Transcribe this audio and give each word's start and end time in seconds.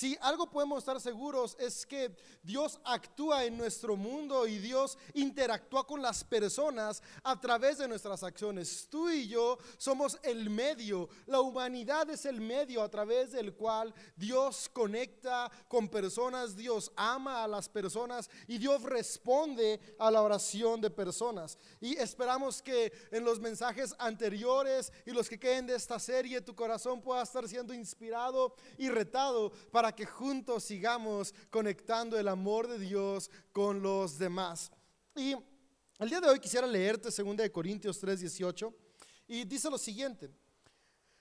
Si 0.00 0.16
algo 0.22 0.48
podemos 0.48 0.78
estar 0.78 0.98
seguros 0.98 1.54
es 1.60 1.84
que 1.84 2.16
Dios 2.42 2.80
actúa 2.84 3.44
en 3.44 3.58
nuestro 3.58 3.98
mundo 3.98 4.46
y 4.46 4.56
Dios 4.56 4.96
interactúa 5.12 5.86
con 5.86 6.00
las 6.00 6.24
personas 6.24 7.02
a 7.22 7.38
través 7.38 7.76
de 7.76 7.86
nuestras 7.86 8.22
acciones. 8.22 8.88
Tú 8.88 9.10
y 9.10 9.28
yo 9.28 9.58
somos 9.76 10.18
el 10.22 10.48
medio, 10.48 11.10
la 11.26 11.42
humanidad 11.42 12.08
es 12.08 12.24
el 12.24 12.40
medio 12.40 12.82
a 12.82 12.88
través 12.88 13.32
del 13.32 13.52
cual 13.52 13.92
Dios 14.16 14.70
conecta 14.72 15.52
con 15.68 15.86
personas, 15.90 16.56
Dios 16.56 16.90
ama 16.96 17.44
a 17.44 17.48
las 17.48 17.68
personas 17.68 18.30
y 18.48 18.56
Dios 18.56 18.82
responde 18.82 19.78
a 19.98 20.10
la 20.10 20.22
oración 20.22 20.80
de 20.80 20.88
personas. 20.88 21.58
Y 21.78 21.98
esperamos 21.98 22.62
que 22.62 22.90
en 23.10 23.22
los 23.22 23.38
mensajes 23.38 23.94
anteriores 23.98 24.94
y 25.04 25.10
los 25.10 25.28
que 25.28 25.38
queden 25.38 25.66
de 25.66 25.74
esta 25.74 25.98
serie 25.98 26.40
tu 26.40 26.54
corazón 26.54 27.02
pueda 27.02 27.22
estar 27.22 27.46
siendo 27.46 27.74
inspirado 27.74 28.54
y 28.78 28.88
retado 28.88 29.52
para 29.70 29.89
que 29.92 30.06
juntos 30.06 30.64
sigamos 30.64 31.34
conectando 31.50 32.18
el 32.18 32.28
amor 32.28 32.68
de 32.68 32.78
Dios 32.78 33.30
con 33.52 33.82
los 33.82 34.18
demás. 34.18 34.70
Y 35.14 35.34
el 35.98 36.08
día 36.08 36.20
de 36.20 36.28
hoy 36.28 36.38
quisiera 36.40 36.66
leerte 36.66 37.10
2 37.10 37.50
Corintios 37.50 37.98
3, 37.98 38.20
18 38.20 38.74
y 39.28 39.44
dice 39.44 39.70
lo 39.70 39.78
siguiente. 39.78 40.30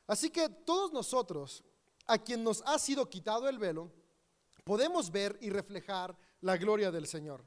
Así 0.08 0.30
que 0.30 0.50
todos 0.50 0.92
nosotros, 0.92 1.64
a 2.08 2.18
quien 2.18 2.44
nos 2.44 2.64
ha 2.66 2.80
sido 2.80 3.08
quitado 3.10 3.48
el 3.48 3.60
velo, 3.60 3.92
podemos 4.64 5.12
ver 5.12 5.38
y 5.42 5.50
reflejar 5.50 6.18
la 6.42 6.58
gloria 6.58 6.92
del 6.92 7.08
Señor. 7.08 7.44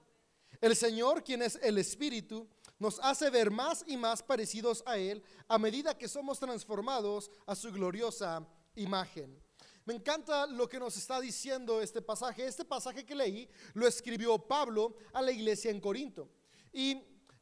El 0.60 0.76
Señor, 0.76 1.24
quien 1.24 1.42
es 1.42 1.58
el 1.62 1.78
Espíritu, 1.78 2.46
nos 2.78 3.00
hace 3.00 3.30
ver 3.30 3.50
más 3.50 3.84
y 3.86 3.96
más 3.96 4.22
parecidos 4.22 4.82
a 4.86 4.98
Él 4.98 5.22
a 5.48 5.58
medida 5.58 5.96
que 5.96 6.08
somos 6.08 6.38
transformados 6.38 7.30
a 7.46 7.54
su 7.54 7.72
gloriosa 7.72 8.46
imagen. 8.74 9.42
Me 9.84 9.94
encanta 9.94 10.46
lo 10.46 10.68
que 10.68 10.78
nos 10.78 10.96
está 10.96 11.20
diciendo 11.20 11.80
este 11.80 12.00
pasaje. 12.00 12.46
Este 12.46 12.64
pasaje 12.64 13.04
que 13.04 13.14
leí 13.14 13.48
lo 13.74 13.86
escribió 13.86 14.38
Pablo 14.38 14.96
a 15.12 15.20
la 15.20 15.32
iglesia 15.32 15.70
en 15.70 15.80
Corinto. 15.80 16.28
Y 16.72 16.92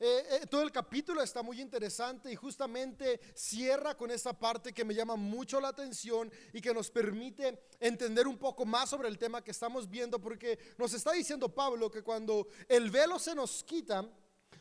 eh, 0.03 0.27
eh, 0.31 0.47
todo 0.47 0.63
el 0.63 0.73
capítulo 0.73 1.23
está 1.23 1.43
muy 1.43 1.61
interesante 1.61 2.33
y 2.33 2.35
justamente 2.35 3.21
cierra 3.35 3.95
con 3.95 4.11
esta 4.11 4.33
parte 4.33 4.73
que 4.73 4.83
me 4.83 4.95
llama 4.95 5.15
mucho 5.15 5.61
la 5.61 5.69
atención 5.69 6.33
y 6.55 6.63
que 6.63 6.73
nos 6.73 6.91
permite 6.91 7.67
entender 7.79 8.27
un 8.27 8.39
poco 8.39 8.65
más 8.65 8.89
sobre 8.89 9.09
el 9.09 9.19
tema 9.19 9.45
que 9.45 9.51
estamos 9.51 9.91
viendo, 9.91 10.19
porque 10.19 10.59
nos 10.79 10.95
está 10.95 11.13
diciendo 11.13 11.55
Pablo 11.55 11.91
que 11.91 12.03
cuando 12.03 12.49
el 12.67 12.91
velo 12.91 13.19
se 13.19 13.35
nos 13.35 13.63
quita, 13.63 14.09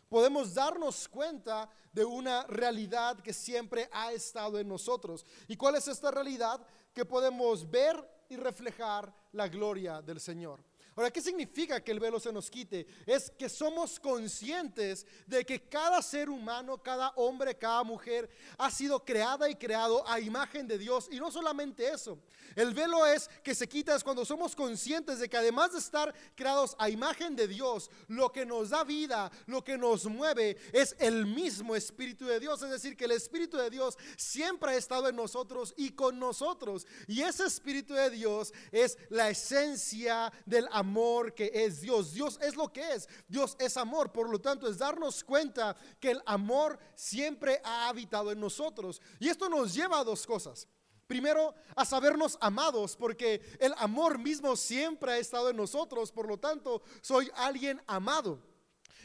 podemos 0.09 0.53
darnos 0.53 1.07
cuenta 1.07 1.69
de 1.93 2.03
una 2.03 2.45
realidad 2.47 3.21
que 3.21 3.31
siempre 3.31 3.87
ha 3.93 4.11
estado 4.11 4.59
en 4.59 4.67
nosotros. 4.67 5.25
¿Y 5.47 5.55
cuál 5.55 5.75
es 5.75 5.87
esta 5.87 6.11
realidad? 6.11 6.59
Que 6.93 7.05
podemos 7.05 7.69
ver 7.69 7.95
y 8.29 8.35
reflejar 8.35 9.13
la 9.33 9.47
gloria 9.47 10.01
del 10.01 10.19
Señor. 10.19 10.63
Ahora, 10.99 11.11
¿qué 11.11 11.21
significa 11.21 11.81
que 11.81 11.93
el 11.93 11.99
velo 12.01 12.19
se 12.19 12.29
nos 12.29 12.51
quite? 12.51 12.85
Es 13.05 13.31
que 13.31 13.47
somos 13.47 14.01
conscientes 14.01 15.05
de 15.25 15.45
que 15.45 15.61
cada 15.61 16.01
ser 16.01 16.29
humano, 16.29 16.77
cada 16.83 17.11
hombre, 17.15 17.57
cada 17.57 17.85
mujer 17.85 18.29
ha 18.57 18.69
sido 18.69 19.05
creada 19.05 19.49
y 19.49 19.55
creado 19.55 20.05
a 20.05 20.19
imagen 20.19 20.67
de 20.67 20.77
Dios. 20.77 21.07
Y 21.09 21.21
no 21.21 21.31
solamente 21.31 21.89
eso, 21.89 22.19
el 22.53 22.73
velo 22.73 23.05
es 23.05 23.29
que 23.41 23.55
se 23.55 23.69
quita 23.69 23.95
es 23.95 24.03
cuando 24.03 24.25
somos 24.25 24.53
conscientes 24.53 25.19
de 25.19 25.29
que 25.29 25.37
además 25.37 25.71
de 25.71 25.79
estar 25.79 26.13
creados 26.35 26.75
a 26.77 26.89
imagen 26.89 27.33
de 27.33 27.47
Dios, 27.47 27.89
lo 28.09 28.33
que 28.33 28.45
nos 28.45 28.71
da 28.71 28.83
vida, 28.83 29.31
lo 29.45 29.63
que 29.63 29.77
nos 29.77 30.05
mueve 30.05 30.57
es 30.73 30.97
el 30.99 31.25
mismo 31.25 31.77
Espíritu 31.77 32.25
de 32.25 32.41
Dios. 32.41 32.61
Es 32.61 32.71
decir, 32.71 32.97
que 32.97 33.05
el 33.05 33.11
Espíritu 33.11 33.55
de 33.55 33.69
Dios 33.69 33.97
siempre 34.17 34.71
ha 34.71 34.75
estado 34.75 35.07
en 35.07 35.15
nosotros 35.15 35.73
y 35.77 35.91
con 35.91 36.19
nosotros. 36.19 36.85
Y 37.07 37.21
ese 37.21 37.45
Espíritu 37.45 37.93
de 37.93 38.09
Dios 38.09 38.53
es 38.73 38.97
la 39.07 39.29
esencia 39.29 40.33
del 40.45 40.67
amor 40.73 40.88
amor 40.89 41.35
que 41.35 41.51
es 41.53 41.81
Dios. 41.81 42.13
Dios 42.13 42.39
es 42.41 42.55
lo 42.55 42.73
que 42.73 42.93
es. 42.93 43.07
Dios 43.27 43.55
es 43.59 43.77
amor. 43.77 44.11
Por 44.11 44.27
lo 44.29 44.39
tanto, 44.39 44.67
es 44.67 44.79
darnos 44.79 45.23
cuenta 45.23 45.75
que 45.99 46.11
el 46.11 46.21
amor 46.25 46.79
siempre 46.95 47.61
ha 47.63 47.87
habitado 47.89 48.31
en 48.31 48.39
nosotros. 48.39 49.01
Y 49.19 49.29
esto 49.29 49.47
nos 49.47 49.73
lleva 49.73 49.99
a 49.99 50.03
dos 50.03 50.25
cosas. 50.25 50.67
Primero, 51.05 51.55
a 51.75 51.85
sabernos 51.85 52.37
amados, 52.39 52.95
porque 52.95 53.41
el 53.59 53.73
amor 53.77 54.19
mismo 54.19 54.55
siempre 54.55 55.11
ha 55.11 55.17
estado 55.17 55.49
en 55.49 55.57
nosotros. 55.57 56.11
Por 56.11 56.27
lo 56.27 56.37
tanto, 56.37 56.81
soy 57.01 57.31
alguien 57.35 57.81
amado. 57.87 58.39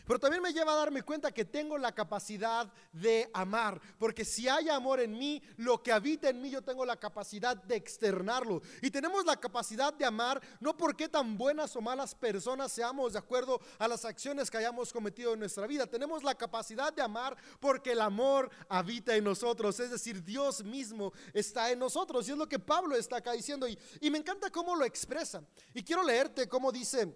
Pero 0.07 0.19
también 0.19 0.43
me 0.43 0.53
lleva 0.53 0.73
a 0.73 0.77
darme 0.77 1.03
cuenta 1.03 1.33
que 1.33 1.45
tengo 1.45 1.79
la 1.79 1.93
capacidad 1.93 2.71
de 2.93 3.31
amar, 3.33 3.81
porque 3.99 4.25
si 4.25 4.49
hay 4.49 4.69
amor 4.69 5.01
en 5.01 5.17
mí, 5.17 5.43
lo 5.57 5.83
que 5.83 5.93
habita 5.93 6.29
en 6.29 6.41
mí, 6.41 6.51
yo 6.51 6.63
tengo 6.63 6.85
la 6.85 6.97
capacidad 6.97 7.57
de 7.57 7.77
externarlo. 7.77 8.63
Y 8.83 8.91
tenemos 8.91 9.25
la 9.25 9.37
capacidad 9.37 9.93
de 9.93 10.05
amar, 10.05 10.41
no 10.61 10.77
porque 10.77 11.09
tan 11.09 11.37
buenas 11.39 11.75
o 11.77 11.81
malas 11.81 12.15
personas 12.15 12.73
seamos 12.73 13.15
de 13.15 13.19
acuerdo 13.19 13.61
a 13.79 13.89
las 13.89 14.05
acciones 14.05 14.51
que 14.51 14.59
hayamos 14.59 14.93
cometido 14.93 15.33
en 15.33 15.41
nuestra 15.41 15.67
vida. 15.67 15.87
Tenemos 15.87 16.23
la 16.23 16.35
capacidad 16.35 16.93
de 16.93 17.03
amar 17.03 17.37
porque 17.61 17.93
el 17.93 18.01
amor 18.01 18.51
habita 18.69 19.17
en 19.17 19.25
nosotros, 19.25 19.79
es 19.81 19.91
decir, 19.91 20.23
Dios 20.23 20.65
mismo 20.65 21.13
está 21.33 21.71
en 21.71 21.79
nosotros. 21.79 22.29
Y 22.29 22.33
es 22.33 22.37
lo 22.37 22.49
que 22.49 22.59
Pablo 22.59 22.97
está 22.97 23.17
acá 23.17 23.33
diciendo. 23.33 23.67
Y, 23.69 23.79
me 24.11 24.19
encanta 24.19 24.51
cómo 24.51 24.77
lo 24.77 24.85
expresa. 24.85 25.43
Y 25.73 25.83
quiero 25.83 26.03
leerte 26.03 26.49
cómo 26.49 26.71
dice 26.71 27.13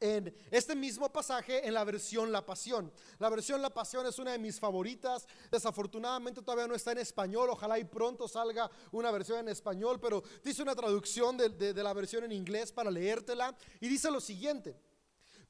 en 0.00 0.34
este 0.50 0.74
mismo 0.74 1.10
pasaje 1.12 1.66
en 1.66 1.74
la 1.74 1.84
versión 1.84 2.30
La 2.32 2.44
Pasión. 2.44 2.92
La 3.18 3.28
versión 3.28 3.60
La 3.62 3.70
Pasión 3.70 4.06
es 4.06 4.18
una 4.18 4.32
de 4.32 4.38
mis 4.38 4.58
favoritas. 4.58 5.26
Desafortunadamente 5.50 6.42
todavía 6.42 6.66
no 6.66 6.74
está 6.74 6.92
en 6.92 6.98
español. 6.98 7.50
Ojalá 7.50 7.78
y 7.78 7.84
pronto 7.84 8.28
salga 8.28 8.70
una 8.92 9.10
versión 9.10 9.40
en 9.40 9.48
español, 9.48 10.00
pero 10.00 10.22
dice 10.44 10.62
una 10.62 10.74
traducción 10.74 11.36
de, 11.36 11.48
de 11.50 11.82
la 11.82 11.92
versión 11.92 12.24
en 12.24 12.32
inglés 12.32 12.72
para 12.72 12.90
leértela. 12.90 13.56
Y 13.80 13.88
dice 13.88 14.10
lo 14.10 14.20
siguiente. 14.20 14.76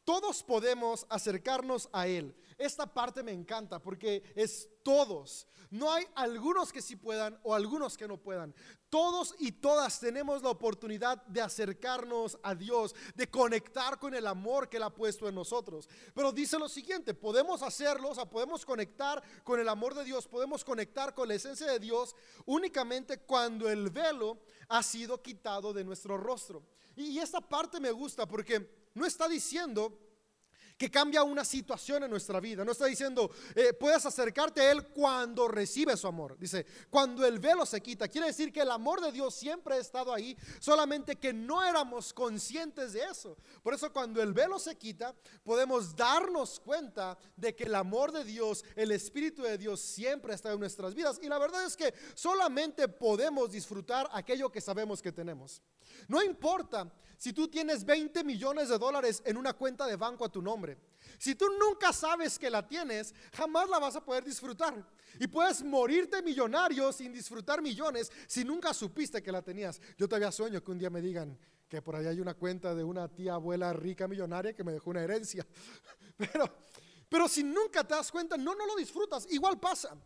Todos 0.09 0.43
podemos 0.43 1.05
acercarnos 1.11 1.91
a 1.93 2.07
Él. 2.07 2.35
Esta 2.57 2.87
parte 2.87 3.23
me 3.23 3.31
encanta 3.31 3.79
porque 3.79 4.23
es 4.35 4.67
todos. 4.83 5.47
No 5.69 5.93
hay 5.93 6.07
algunos 6.15 6.73
que 6.73 6.81
sí 6.81 6.97
puedan 6.97 7.39
o 7.43 7.55
algunos 7.55 7.95
que 7.99 8.09
no 8.09 8.17
puedan. 8.17 8.55
Todos 8.89 9.35
y 9.39 9.53
todas 9.53 10.01
tenemos 10.01 10.43
la 10.43 10.49
oportunidad 10.49 11.23
de 11.27 11.43
acercarnos 11.43 12.39
a 12.43 12.55
Dios, 12.55 12.95
de 13.17 13.29
conectar 13.29 13.99
con 13.99 14.15
el 14.15 14.27
amor 14.27 14.71
que 14.71 14.79
Él 14.79 14.85
ha 14.85 14.95
puesto 14.95 15.29
en 15.29 15.35
nosotros. 15.35 15.91
Pero 16.15 16.33
dice 16.33 16.59
lo 16.59 16.71
siguiente, 16.71 17.13
podemos 17.13 17.61
hacerlo, 17.61 18.09
o 18.09 18.15
sea, 18.15 18.25
podemos 18.25 18.65
conectar 18.65 19.23
con 19.45 19.61
el 19.61 19.69
amor 19.69 19.95
de 19.95 20.05
Dios, 20.05 20.27
podemos 20.27 20.65
conectar 20.65 21.15
con 21.15 21.29
la 21.29 21.35
esencia 21.35 21.71
de 21.71 21.81
Dios 21.81 22.17
únicamente 22.47 23.19
cuando 23.19 23.69
el 23.69 23.91
velo 23.91 24.39
ha 24.69 24.83
sido 24.83 25.21
quitado 25.21 25.75
de 25.75 25.85
nuestro 25.85 26.17
rostro. 26.17 26.63
Y 26.99 27.19
esta 27.19 27.41
parte 27.41 27.79
me 27.79 27.91
gusta 27.93 28.27
porque 28.27 28.91
no 28.95 29.07
está 29.07 29.29
diciendo 29.29 29.99
que 30.79 30.91
cambia 30.91 31.25
una 31.25 31.45
situación 31.45 32.05
en 32.05 32.11
nuestra 32.11 32.41
vida. 32.41 32.65
No 32.65 32.73
está 32.73 32.87
diciendo, 32.87 33.31
eh, 33.55 33.73
puedes 33.73 34.07
acercarte 34.07 34.61
a 34.61 34.71
Él 34.71 34.87
cuando 34.87 35.49
recibes 35.49 36.01
su 36.01 36.07
amor. 36.07 36.39
Dice, 36.39 36.65
cuando 36.89 37.27
el 37.27 37.39
velo 37.41 37.67
se 37.67 37.81
quita. 37.81 38.09
Quiere 38.09 38.29
decir 38.29 38.53
que 38.53 38.61
el 38.61 38.71
amor 38.71 39.01
de 39.01 39.13
Dios 39.13 39.35
siempre 39.35 39.75
ha 39.75 39.79
estado 39.79 40.15
ahí, 40.15 40.37
solamente 40.61 41.17
que 41.17 41.33
no 41.33 41.63
éramos 41.63 42.15
conscientes 42.15 42.93
de 42.93 43.03
eso. 43.03 43.37
Por 43.63 43.75
eso 43.75 43.93
cuando 43.93 44.23
el 44.23 44.33
velo 44.33 44.59
se 44.59 44.77
quita, 44.77 45.15
podemos 45.43 45.95
darnos 45.95 46.61
cuenta 46.61 47.19
de 47.37 47.55
que 47.55 47.65
el 47.65 47.75
amor 47.75 48.13
de 48.13 48.25
Dios, 48.25 48.65
el 48.77 48.93
Espíritu 48.93 49.43
de 49.43 49.59
Dios 49.59 49.81
siempre 49.81 50.33
estado 50.39 50.55
en 50.55 50.61
nuestras 50.61 50.95
vidas. 50.95 51.19
Y 51.23 51.29
la 51.29 51.39
verdad 51.39 51.65
es 51.65 51.77
que 51.77 51.93
solamente 52.15 52.89
podemos 52.89 53.51
disfrutar 53.51 54.09
aquello 54.13 54.51
que 54.51 54.61
sabemos 54.61 55.03
que 55.03 55.13
tenemos. 55.13 55.61
No 56.07 56.23
importa 56.23 56.91
si 57.17 57.33
tú 57.33 57.49
tienes 57.49 57.85
20 57.85 58.23
millones 58.23 58.69
de 58.69 58.79
dólares 58.79 59.23
en 59.25 59.37
una 59.37 59.53
cuenta 59.53 59.87
de 59.87 59.97
banco 59.97 60.25
a 60.25 60.29
tu 60.29 60.41
nombre. 60.41 60.68
Si 61.19 61.35
tú 61.35 61.47
nunca 61.59 61.93
sabes 61.93 62.39
que 62.39 62.49
la 62.49 62.67
tienes, 62.67 63.15
jamás 63.33 63.69
la 63.69 63.79
vas 63.79 63.97
a 63.97 64.05
poder 64.05 64.25
disfrutar. 64.25 64.75
Y 65.19 65.27
puedes 65.27 65.63
morirte 65.63 66.23
millonario 66.23 66.93
sin 66.93 67.13
disfrutar 67.13 67.61
millones 67.61 68.11
si 68.27 68.45
nunca 68.45 68.73
supiste 68.73 69.23
que 69.23 69.33
la 69.33 69.43
tenías. 69.43 69.81
Yo 69.97 70.09
todavía 70.09 70.31
sueño 70.31 70.63
que 70.63 70.71
un 70.71 70.79
día 70.79 70.91
me 70.91 71.03
digan 71.03 71.37
que 71.69 71.83
por 71.83 71.97
ahí 71.97 72.07
hay 72.07 72.21
una 72.21 72.35
cuenta 72.35 72.75
de 72.75 72.85
una 72.85 73.09
tía 73.09 73.35
abuela 73.35 73.73
rica 73.73 74.07
millonaria 74.07 74.55
que 74.55 74.65
me 74.65 74.73
dejó 74.73 74.91
una 74.91 75.03
herencia. 75.03 75.47
Pero, 76.17 76.53
pero 77.09 77.29
si 77.29 77.45
nunca 77.45 77.85
te 77.85 77.95
das 77.95 78.11
cuenta, 78.11 78.37
no, 78.37 78.53
no 78.57 78.67
lo 78.67 78.75
disfrutas. 78.75 79.25
Igual 79.31 79.61
pasa. 79.61 79.97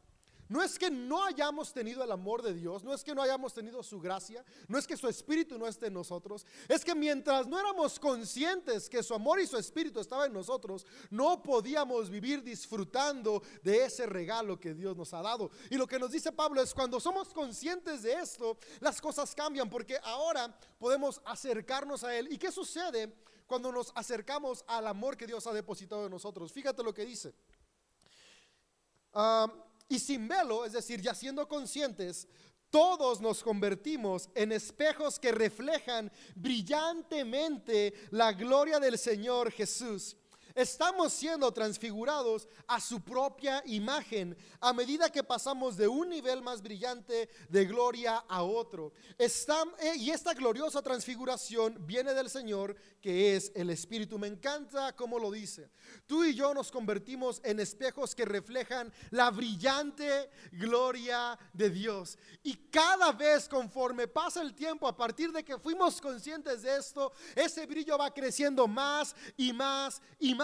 No 0.53 0.63
es 0.63 0.79
que 0.79 0.91
no 0.91 1.25
hayamos 1.25 1.73
tenido 1.73 2.05
el 2.05 2.13
amor 2.13 2.43
de 2.43 2.53
Dios, 2.53 2.85
no 2.85 2.93
es 2.93 3.03
que 3.03 3.15
no 3.15 3.23
hayamos 3.23 3.55
tenido 3.55 3.83
su 3.83 3.99
gracia, 3.99 4.45
no 4.69 4.77
es 4.77 4.87
que 4.87 4.99
su 4.99 5.09
espíritu 5.09 5.59
no 5.59 5.67
esté 5.67 5.87
en 5.87 5.95
nosotros, 5.95 6.45
es 6.69 6.85
que 6.85 6.95
mientras 6.95 7.47
no 7.47 7.59
éramos 7.59 7.99
conscientes 7.99 8.87
que 8.91 9.03
su 9.03 9.15
amor 9.15 9.41
y 9.41 9.47
su 9.47 9.57
espíritu 9.57 9.99
estaban 9.99 10.27
en 10.27 10.35
nosotros, 10.35 10.85
no 11.09 11.43
podíamos 11.43 12.11
vivir 12.11 12.43
disfrutando 12.43 13.43
de 13.63 13.87
ese 13.87 14.05
regalo 14.05 14.61
que 14.61 14.75
Dios 14.75 14.95
nos 14.95 15.15
ha 15.15 15.23
dado. 15.23 15.51
Y 15.71 15.79
lo 15.79 15.87
que 15.87 15.99
nos 15.99 16.11
dice 16.11 16.33
Pablo 16.33 16.61
es 16.61 16.75
cuando 16.75 17.01
somos 17.01 17.33
conscientes 17.33 18.03
de 18.03 18.13
esto, 18.13 18.59
las 18.81 19.01
cosas 19.01 19.35
cambian 19.35 19.71
porque 19.71 19.99
ahora 20.03 20.55
podemos 20.79 21.23
acercarnos 21.25 22.05
a 22.05 22.15
Él. 22.15 22.31
¿Y 22.31 22.37
qué 22.37 22.53
sucede 22.53 23.11
cuando 23.47 23.73
nos 23.73 23.91
acercamos 23.95 24.67
al 24.67 24.87
amor 24.87 25.17
que 25.17 25.27
Dios 25.27 25.47
ha 25.47 25.55
depositado 25.55 26.05
en 26.05 26.11
nosotros? 26.11 26.53
Fíjate 26.53 26.83
lo 26.83 26.93
que 26.93 27.07
dice. 27.07 27.33
Ah, 29.15 29.51
y 29.89 29.99
sin 29.99 30.29
velo, 30.29 30.65
es 30.65 30.73
decir, 30.73 31.01
ya 31.01 31.15
siendo 31.15 31.47
conscientes, 31.49 32.29
todos 32.71 33.21
nos 33.21 33.43
convertimos 33.43 34.31
en 34.35 34.51
espejos 34.51 35.19
que 35.19 35.31
reflejan 35.31 36.11
brillantemente 36.35 37.93
la 38.11 38.33
gloria 38.33 38.81
del 38.81 38.97
Señor 38.97 39.53
Jesús. 39.53 40.17
Estamos 40.55 41.13
siendo 41.13 41.51
transfigurados 41.53 42.49
a 42.67 42.81
su 42.81 43.01
propia 43.01 43.63
imagen 43.67 44.37
a 44.61 44.73
medida 44.73 45.11
que 45.11 45.23
pasamos 45.23 45.77
de 45.77 45.89
un 45.89 46.09
nivel 46.09 46.43
más 46.43 46.63
brillante 46.63 47.29
de 47.49 47.65
gloria 47.65 48.25
a 48.29 48.43
otro. 48.43 48.93
Eh, 49.19 49.29
y 49.97 50.11
esta 50.11 50.35
gloriosa 50.35 50.83
transfiguración 50.83 51.77
viene 51.87 52.15
del 52.15 52.29
Señor, 52.29 52.77
que 53.01 53.37
es 53.37 53.53
el 53.55 53.71
Espíritu. 53.71 54.19
Me 54.19 54.27
encanta 54.27 54.95
cómo 54.95 55.19
lo 55.19 55.31
dice. 55.31 55.71
Tú 56.07 56.25
y 56.25 56.35
yo 56.35 56.53
nos 56.53 56.71
convertimos 56.71 57.41
en 57.45 57.61
espejos 57.61 58.15
que 58.15 58.25
reflejan 58.25 58.93
la 59.11 59.31
brillante 59.31 60.31
gloria 60.53 61.39
de 61.53 61.71
Dios. 61.71 62.19
Y 62.43 62.55
cada 62.71 63.13
vez 63.13 63.49
conforme 63.49 64.09
pasa 64.09 64.43
el 64.43 64.55
tiempo, 64.55 64.87
a 64.87 64.97
partir 64.97 65.33
de 65.33 65.45
que 65.45 65.59
fuimos 65.59 66.01
conscientes 66.01 66.63
de 66.63 66.77
esto, 66.77 67.13
ese 67.35 67.67
brillo 67.67 67.97
va 67.97 68.13
creciendo 68.13 68.67
más 68.67 69.15
y 69.37 69.53
más 69.53 70.01
y 70.19 70.35
más 70.35 70.42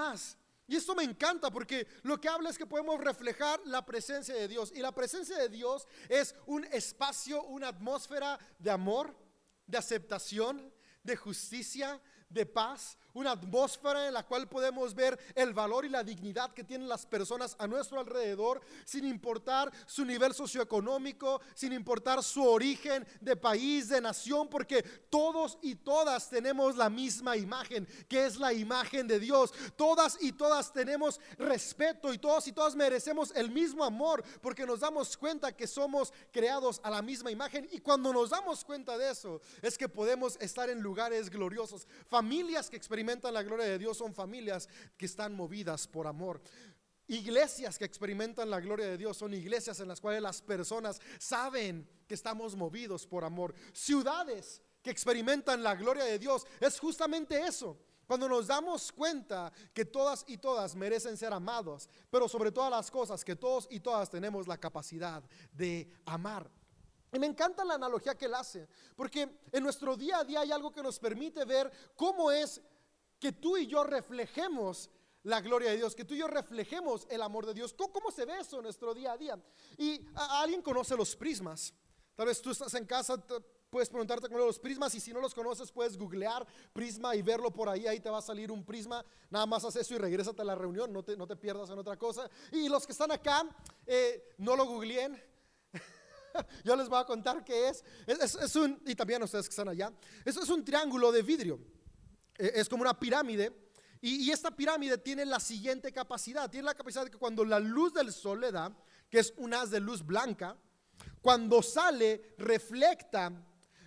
y 0.66 0.76
esto 0.76 0.94
me 0.94 1.02
encanta 1.02 1.50
porque 1.50 1.86
lo 2.02 2.20
que 2.20 2.28
habla 2.28 2.50
es 2.50 2.58
que 2.58 2.66
podemos 2.66 3.00
reflejar 3.00 3.58
la 3.64 3.86
presencia 3.86 4.34
de 4.34 4.46
Dios. 4.46 4.70
Y 4.74 4.80
la 4.80 4.92
presencia 4.92 5.38
de 5.38 5.48
Dios 5.48 5.88
es 6.10 6.34
un 6.46 6.64
espacio, 6.66 7.42
una 7.44 7.68
atmósfera 7.68 8.38
de 8.58 8.70
amor, 8.70 9.16
de 9.66 9.78
aceptación, 9.78 10.70
de 11.02 11.16
justicia, 11.16 12.02
de 12.28 12.44
paz, 12.44 12.98
una 13.14 13.32
atmósfera 13.32 14.06
en 14.06 14.14
la 14.14 14.24
cual 14.24 14.48
podemos 14.48 14.94
ver 14.94 15.18
el 15.34 15.52
valor 15.52 15.84
y 15.84 15.88
la 15.88 16.04
dignidad 16.04 16.52
que 16.52 16.64
tienen 16.64 16.88
las 16.88 17.06
personas 17.06 17.56
a 17.58 17.66
nuestro 17.66 17.98
alrededor, 17.98 18.60
sin 18.84 19.04
importar 19.04 19.72
su 19.86 20.04
nivel 20.04 20.34
socioeconómico, 20.34 21.40
sin 21.54 21.72
importar 21.72 22.22
su 22.22 22.44
origen 22.44 23.06
de 23.20 23.36
país, 23.36 23.88
de 23.88 24.00
nación, 24.00 24.48
porque 24.48 24.82
todos 24.82 25.58
y 25.62 25.74
todas 25.74 26.28
tenemos 26.28 26.76
la 26.76 26.90
misma 26.90 27.36
imagen, 27.36 27.86
que 28.08 28.26
es 28.26 28.36
la 28.36 28.52
imagen 28.52 29.06
de 29.06 29.18
Dios. 29.18 29.52
Todas 29.76 30.18
y 30.20 30.32
todas 30.32 30.72
tenemos 30.72 31.20
respeto 31.38 32.12
y 32.12 32.18
todos 32.18 32.46
y 32.46 32.52
todas 32.52 32.76
merecemos 32.76 33.32
el 33.34 33.50
mismo 33.50 33.84
amor, 33.84 34.22
porque 34.40 34.66
nos 34.66 34.80
damos 34.80 35.16
cuenta 35.16 35.56
que 35.56 35.66
somos 35.66 36.12
creados 36.32 36.80
a 36.82 36.90
la 36.90 37.02
misma 37.02 37.30
imagen 37.30 37.68
y 37.72 37.80
cuando 37.80 38.12
nos 38.12 38.30
damos 38.30 38.64
cuenta 38.64 38.96
de 38.98 39.10
eso, 39.10 39.40
es 39.62 39.78
que 39.78 39.88
podemos 39.88 40.36
estar 40.40 40.68
en 40.70 40.80
lugares 40.80 41.30
gloriosos, 41.30 41.86
familias 42.08 42.68
que 42.68 42.76
experimentan 42.76 42.97
experimentan 42.98 43.32
la 43.32 43.44
gloria 43.44 43.66
de 43.66 43.78
Dios 43.78 43.96
son 43.96 44.12
familias 44.12 44.68
que 44.96 45.06
están 45.06 45.32
movidas 45.32 45.86
por 45.86 46.08
amor. 46.08 46.40
Iglesias 47.06 47.78
que 47.78 47.84
experimentan 47.84 48.50
la 48.50 48.58
gloria 48.58 48.86
de 48.86 48.98
Dios 48.98 49.16
son 49.16 49.32
iglesias 49.34 49.78
en 49.78 49.86
las 49.86 50.00
cuales 50.00 50.20
las 50.20 50.42
personas 50.42 51.00
saben 51.20 51.88
que 52.08 52.14
estamos 52.14 52.56
movidos 52.56 53.06
por 53.06 53.24
amor. 53.24 53.54
Ciudades 53.72 54.60
que 54.82 54.90
experimentan 54.90 55.62
la 55.62 55.76
gloria 55.76 56.02
de 56.02 56.18
Dios 56.18 56.44
es 56.58 56.80
justamente 56.80 57.40
eso. 57.46 57.78
Cuando 58.04 58.28
nos 58.28 58.48
damos 58.48 58.90
cuenta 58.90 59.52
que 59.72 59.84
todas 59.84 60.24
y 60.26 60.38
todas 60.38 60.74
merecen 60.74 61.16
ser 61.16 61.32
amados, 61.32 61.88
pero 62.10 62.28
sobre 62.28 62.50
todas 62.50 62.72
las 62.72 62.90
cosas 62.90 63.24
que 63.24 63.36
todos 63.36 63.68
y 63.70 63.78
todas 63.78 64.10
tenemos 64.10 64.48
la 64.48 64.58
capacidad 64.58 65.22
de 65.52 65.88
amar. 66.04 66.50
Y 67.12 67.18
me 67.18 67.26
encanta 67.26 67.64
la 67.64 67.74
analogía 67.74 68.16
que 68.16 68.26
él 68.26 68.34
hace, 68.34 68.68
porque 68.96 69.40
en 69.52 69.62
nuestro 69.62 69.96
día 69.96 70.18
a 70.18 70.24
día 70.24 70.40
hay 70.40 70.52
algo 70.52 70.72
que 70.72 70.82
nos 70.82 70.98
permite 70.98 71.44
ver 71.44 71.70
cómo 71.96 72.30
es 72.30 72.60
que 73.18 73.32
tú 73.32 73.56
y 73.56 73.66
yo 73.66 73.84
reflejemos 73.84 74.90
la 75.24 75.40
gloria 75.40 75.70
de 75.70 75.76
Dios, 75.76 75.94
que 75.94 76.04
tú 76.04 76.14
y 76.14 76.18
yo 76.18 76.26
reflejemos 76.26 77.06
el 77.10 77.22
amor 77.22 77.46
de 77.46 77.54
Dios. 77.54 77.74
¿Cómo, 77.74 78.10
se 78.10 78.24
ve 78.24 78.40
eso 78.40 78.58
en 78.58 78.64
nuestro 78.64 78.94
día 78.94 79.12
a 79.12 79.18
día? 79.18 79.38
Y 79.76 80.00
alguien 80.14 80.62
conoce 80.62 80.96
los 80.96 81.14
prismas. 81.16 81.74
Tal 82.14 82.26
vez 82.26 82.40
tú 82.40 82.50
estás 82.50 82.72
en 82.74 82.84
casa, 82.86 83.22
puedes 83.70 83.88
preguntarte 83.88 84.28
con 84.28 84.38
los 84.38 84.58
prismas 84.58 84.94
y 84.94 85.00
si 85.00 85.12
no 85.12 85.20
los 85.20 85.34
conoces 85.34 85.70
puedes 85.70 85.96
googlear 85.96 86.46
prisma 86.72 87.14
y 87.14 87.22
verlo 87.22 87.52
por 87.52 87.68
ahí, 87.68 87.86
ahí 87.86 88.00
te 88.00 88.10
va 88.10 88.18
a 88.18 88.22
salir 88.22 88.50
un 88.50 88.64
prisma. 88.64 89.04
Nada 89.30 89.46
más 89.46 89.64
haz 89.64 89.76
eso 89.76 89.94
y 89.94 89.98
regrésate 89.98 90.42
a 90.42 90.44
la 90.44 90.54
reunión, 90.54 90.92
no 90.92 91.02
te, 91.02 91.16
no 91.16 91.26
te 91.26 91.36
pierdas 91.36 91.70
en 91.70 91.78
otra 91.78 91.96
cosa. 91.96 92.28
Y 92.52 92.68
los 92.68 92.86
que 92.86 92.92
están 92.92 93.12
acá, 93.12 93.44
eh, 93.86 94.34
no 94.38 94.56
lo 94.56 94.64
googleen. 94.64 95.22
Yo 96.64 96.74
les 96.76 96.88
voy 96.88 97.00
a 97.00 97.04
contar 97.04 97.44
qué 97.44 97.68
es. 97.68 97.84
Es, 98.06 98.34
es. 98.34 98.56
un, 98.56 98.80
y 98.86 98.94
también 98.94 99.22
ustedes 99.22 99.46
que 99.46 99.52
están 99.52 99.68
allá, 99.68 99.92
eso 100.24 100.42
es 100.42 100.48
un 100.48 100.64
triángulo 100.64 101.12
de 101.12 101.22
vidrio. 101.22 101.60
Eh, 102.38 102.52
es 102.54 102.68
como 102.68 102.82
una 102.82 102.98
pirámide. 102.98 103.52
Y, 104.00 104.30
esta 104.30 104.52
pirámide 104.52 104.96
tiene 104.96 105.26
la 105.26 105.40
siguiente 105.40 105.92
capacidad. 105.92 106.48
Tiene 106.48 106.66
la 106.66 106.74
capacidad 106.74 107.04
de 107.04 107.10
que 107.10 107.18
cuando 107.18 107.44
la 107.44 107.58
luz 107.58 107.92
del 107.92 108.12
sol 108.12 108.40
le 108.40 108.52
da, 108.52 108.72
que 109.10 109.18
es 109.18 109.34
un 109.36 109.52
haz 109.54 109.70
de 109.70 109.80
luz 109.80 110.06
blanca, 110.06 110.56
cuando 111.20 111.62
sale 111.62 112.34
reflecta 112.38 113.32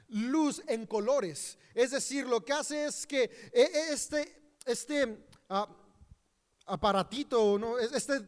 luz 0.09 0.61
en 0.67 0.85
colores. 0.85 1.57
Es 1.73 1.91
decir, 1.91 2.27
lo 2.27 2.43
que 2.43 2.53
hace 2.53 2.85
es 2.85 3.07
que 3.07 3.23
eh, 3.23 3.31
eh, 3.53 3.87
este, 3.91 4.55
este 4.65 5.25
ah, 5.49 5.67
aparatito, 6.65 7.57
¿no? 7.57 7.79
este, 7.79 8.27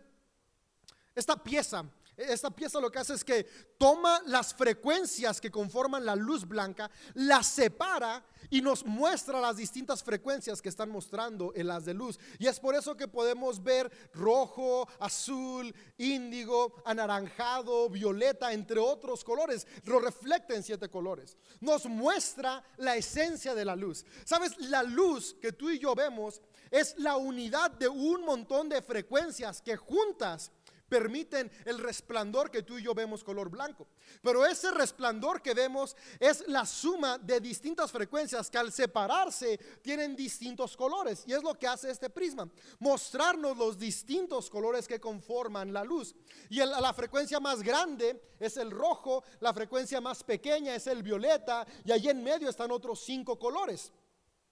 esta 1.13 1.43
pieza, 1.43 1.85
esta 2.15 2.49
pieza 2.49 2.79
lo 2.79 2.91
que 2.91 2.99
hace 2.99 3.13
es 3.13 3.23
que 3.23 3.43
toma 3.77 4.21
las 4.27 4.53
frecuencias 4.53 5.41
que 5.41 5.51
conforman 5.51 6.05
la 6.05 6.15
luz 6.15 6.47
blanca, 6.47 6.89
las 7.15 7.47
separa 7.47 8.23
y 8.49 8.61
nos 8.61 8.85
muestra 8.85 9.39
las 9.39 9.57
distintas 9.57 10.03
frecuencias 10.03 10.61
que 10.61 10.69
están 10.69 10.89
mostrando 10.89 11.53
en 11.55 11.67
las 11.67 11.85
de 11.85 11.93
luz. 11.93 12.19
Y 12.39 12.47
es 12.47 12.59
por 12.59 12.75
eso 12.75 12.95
que 12.97 13.07
podemos 13.07 13.61
ver 13.63 13.91
rojo, 14.13 14.87
azul, 14.99 15.73
índigo, 15.97 16.81
anaranjado, 16.85 17.89
violeta, 17.89 18.51
entre 18.53 18.79
otros 18.79 19.23
colores. 19.23 19.67
Lo 19.85 19.99
refleja 19.99 20.33
en 20.49 20.63
siete 20.63 20.89
colores. 20.89 21.37
Nos 21.59 21.85
muestra 21.85 22.63
la 22.77 22.95
esencia 22.95 23.53
de 23.53 23.65
la 23.65 23.75
luz. 23.75 24.05
¿Sabes? 24.25 24.57
La 24.57 24.83
luz 24.83 25.35
que 25.41 25.51
tú 25.51 25.69
y 25.69 25.79
yo 25.79 25.93
vemos 25.93 26.41
es 26.71 26.95
la 26.97 27.17
unidad 27.17 27.71
de 27.71 27.87
un 27.87 28.25
montón 28.25 28.67
de 28.67 28.81
frecuencias 28.81 29.61
que 29.61 29.77
juntas 29.77 30.51
permiten 30.87 31.51
el 31.65 31.79
resplandor 31.79 32.51
que 32.51 32.63
tú 32.63 32.77
y 32.77 32.83
yo 32.83 32.93
vemos 32.93 33.23
color 33.23 33.49
blanco. 33.49 33.87
Pero 34.21 34.45
ese 34.45 34.71
resplandor 34.71 35.41
que 35.41 35.53
vemos 35.53 35.95
es 36.19 36.47
la 36.47 36.65
suma 36.65 37.17
de 37.17 37.39
distintas 37.39 37.91
frecuencias 37.91 38.49
que 38.49 38.57
al 38.57 38.71
separarse 38.71 39.57
tienen 39.81 40.15
distintos 40.15 40.77
colores. 40.77 41.23
Y 41.25 41.33
es 41.33 41.43
lo 41.43 41.57
que 41.57 41.67
hace 41.67 41.89
este 41.89 42.09
prisma, 42.09 42.49
mostrarnos 42.79 43.57
los 43.57 43.77
distintos 43.77 44.49
colores 44.49 44.87
que 44.87 44.99
conforman 44.99 45.73
la 45.73 45.83
luz. 45.83 46.15
Y 46.49 46.57
la 46.57 46.93
frecuencia 46.93 47.39
más 47.39 47.63
grande 47.63 48.21
es 48.39 48.57
el 48.57 48.71
rojo, 48.71 49.23
la 49.39 49.53
frecuencia 49.53 49.99
más 50.01 50.23
pequeña 50.23 50.75
es 50.75 50.87
el 50.87 51.03
violeta 51.03 51.65
y 51.83 51.91
allí 51.91 52.09
en 52.09 52.23
medio 52.23 52.49
están 52.49 52.71
otros 52.71 53.03
cinco 53.03 53.39
colores. 53.39 53.91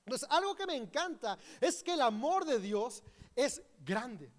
Entonces, 0.05 0.27
algo 0.31 0.55
que 0.55 0.65
me 0.65 0.75
encanta 0.75 1.37
es 1.59 1.83
que 1.83 1.93
el 1.93 2.01
amor 2.01 2.45
de 2.45 2.59
Dios 2.59 3.03
es 3.35 3.61
grande. 3.79 4.31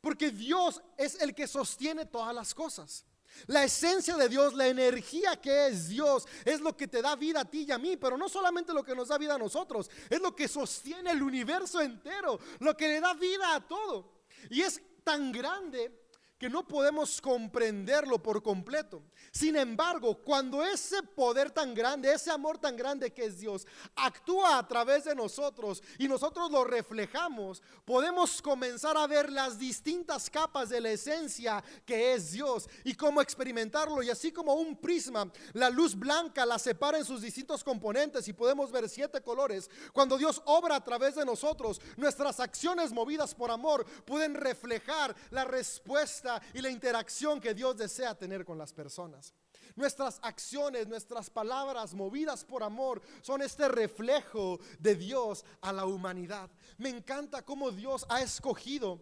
Porque 0.00 0.30
Dios 0.30 0.80
es 0.96 1.20
el 1.20 1.34
que 1.34 1.46
sostiene 1.46 2.06
todas 2.06 2.34
las 2.34 2.54
cosas. 2.54 3.04
La 3.46 3.64
esencia 3.64 4.16
de 4.16 4.28
Dios, 4.28 4.54
la 4.54 4.66
energía 4.66 5.40
que 5.40 5.68
es 5.68 5.88
Dios, 5.88 6.26
es 6.44 6.60
lo 6.60 6.76
que 6.76 6.88
te 6.88 7.00
da 7.00 7.16
vida 7.16 7.40
a 7.40 7.44
ti 7.44 7.64
y 7.68 7.70
a 7.70 7.78
mí, 7.78 7.96
pero 7.96 8.16
no 8.16 8.28
solamente 8.28 8.74
lo 8.74 8.82
que 8.82 8.94
nos 8.94 9.08
da 9.08 9.18
vida 9.18 9.34
a 9.34 9.38
nosotros, 9.38 9.90
es 10.08 10.20
lo 10.20 10.34
que 10.34 10.48
sostiene 10.48 11.12
el 11.12 11.22
universo 11.22 11.80
entero, 11.80 12.38
lo 12.58 12.76
que 12.76 12.88
le 12.88 13.00
da 13.00 13.14
vida 13.14 13.54
a 13.54 13.60
todo. 13.66 14.24
Y 14.50 14.62
es 14.62 14.80
tan 15.04 15.32
grande 15.32 16.09
que 16.40 16.48
no 16.48 16.66
podemos 16.66 17.20
comprenderlo 17.20 18.18
por 18.18 18.42
completo. 18.42 19.02
Sin 19.30 19.56
embargo, 19.56 20.22
cuando 20.24 20.64
ese 20.64 21.02
poder 21.02 21.50
tan 21.50 21.74
grande, 21.74 22.10
ese 22.10 22.30
amor 22.30 22.56
tan 22.56 22.78
grande 22.78 23.12
que 23.12 23.26
es 23.26 23.38
Dios, 23.38 23.66
actúa 23.94 24.56
a 24.56 24.66
través 24.66 25.04
de 25.04 25.14
nosotros 25.14 25.82
y 25.98 26.08
nosotros 26.08 26.50
lo 26.50 26.64
reflejamos, 26.64 27.62
podemos 27.84 28.40
comenzar 28.40 28.96
a 28.96 29.06
ver 29.06 29.30
las 29.30 29.58
distintas 29.58 30.30
capas 30.30 30.70
de 30.70 30.80
la 30.80 30.90
esencia 30.92 31.62
que 31.84 32.14
es 32.14 32.32
Dios 32.32 32.70
y 32.84 32.94
cómo 32.94 33.20
experimentarlo. 33.20 34.02
Y 34.02 34.08
así 34.08 34.32
como 34.32 34.54
un 34.54 34.76
prisma, 34.76 35.30
la 35.52 35.68
luz 35.68 35.94
blanca 35.94 36.46
la 36.46 36.58
separa 36.58 36.96
en 36.96 37.04
sus 37.04 37.20
distintos 37.20 37.62
componentes 37.62 38.26
y 38.28 38.32
podemos 38.32 38.72
ver 38.72 38.88
siete 38.88 39.20
colores. 39.20 39.68
Cuando 39.92 40.16
Dios 40.16 40.40
obra 40.46 40.76
a 40.76 40.84
través 40.84 41.16
de 41.16 41.26
nosotros, 41.26 41.82
nuestras 41.98 42.40
acciones 42.40 42.92
movidas 42.92 43.34
por 43.34 43.50
amor 43.50 43.84
pueden 44.06 44.34
reflejar 44.34 45.14
la 45.30 45.44
respuesta 45.44 46.29
y 46.52 46.60
la 46.60 46.70
interacción 46.70 47.40
que 47.40 47.54
Dios 47.54 47.76
desea 47.76 48.14
tener 48.14 48.44
con 48.44 48.58
las 48.58 48.72
personas. 48.72 49.32
Nuestras 49.76 50.18
acciones, 50.22 50.88
nuestras 50.88 51.30
palabras 51.30 51.94
movidas 51.94 52.44
por 52.44 52.62
amor 52.62 53.00
son 53.22 53.40
este 53.40 53.68
reflejo 53.68 54.58
de 54.78 54.94
Dios 54.94 55.44
a 55.60 55.72
la 55.72 55.86
humanidad. 55.86 56.50
Me 56.76 56.90
encanta 56.90 57.42
cómo 57.42 57.70
Dios 57.70 58.04
ha 58.08 58.20
escogido 58.20 59.00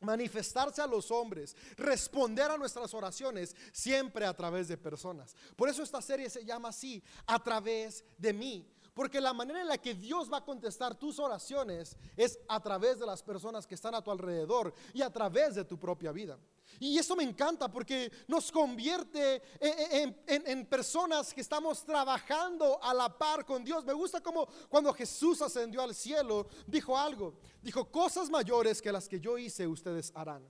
manifestarse 0.00 0.80
a 0.80 0.86
los 0.86 1.10
hombres, 1.10 1.56
responder 1.76 2.50
a 2.50 2.56
nuestras 2.56 2.94
oraciones 2.94 3.54
siempre 3.72 4.26
a 4.26 4.34
través 4.34 4.68
de 4.68 4.76
personas. 4.76 5.34
Por 5.56 5.68
eso 5.68 5.82
esta 5.82 6.00
serie 6.00 6.30
se 6.30 6.44
llama 6.44 6.68
así, 6.68 7.02
a 7.26 7.42
través 7.42 8.04
de 8.16 8.32
mí. 8.32 8.66
Porque 8.94 9.20
la 9.20 9.32
manera 9.32 9.60
en 9.60 9.68
la 9.68 9.78
que 9.78 9.94
Dios 9.94 10.32
va 10.32 10.38
a 10.38 10.44
contestar 10.44 10.96
tus 10.96 11.20
oraciones 11.20 11.96
es 12.16 12.38
a 12.48 12.60
través 12.60 12.98
de 12.98 13.06
las 13.06 13.22
personas 13.22 13.64
que 13.64 13.76
están 13.76 13.94
a 13.94 14.02
tu 14.02 14.10
alrededor 14.10 14.74
y 14.92 15.02
a 15.02 15.10
través 15.10 15.54
de 15.54 15.64
tu 15.64 15.78
propia 15.78 16.10
vida. 16.10 16.36
Y 16.80 16.98
eso 16.98 17.16
me 17.16 17.24
encanta 17.24 17.70
porque 17.70 18.10
nos 18.26 18.52
convierte 18.52 19.42
en, 19.60 20.66
personas 20.66 21.34
que 21.34 21.40
estamos 21.40 21.84
trabajando 21.84 22.82
a 22.82 22.94
la 22.94 23.16
par 23.16 23.44
con 23.44 23.64
Dios. 23.64 23.84
Me 23.84 23.92
gusta 23.92 24.20
como 24.20 24.46
cuando 24.68 24.92
Jesús 24.92 25.42
ascendió 25.42 25.82
al 25.82 25.94
cielo, 25.94 26.46
dijo 26.66 26.96
algo. 26.96 27.34
Dijo, 27.62 27.90
cosas 27.90 28.30
mayores 28.30 28.80
que 28.80 28.92
las 28.92 29.08
que 29.08 29.20
yo 29.20 29.38
hice, 29.38 29.66
ustedes 29.66 30.12
harán. 30.14 30.46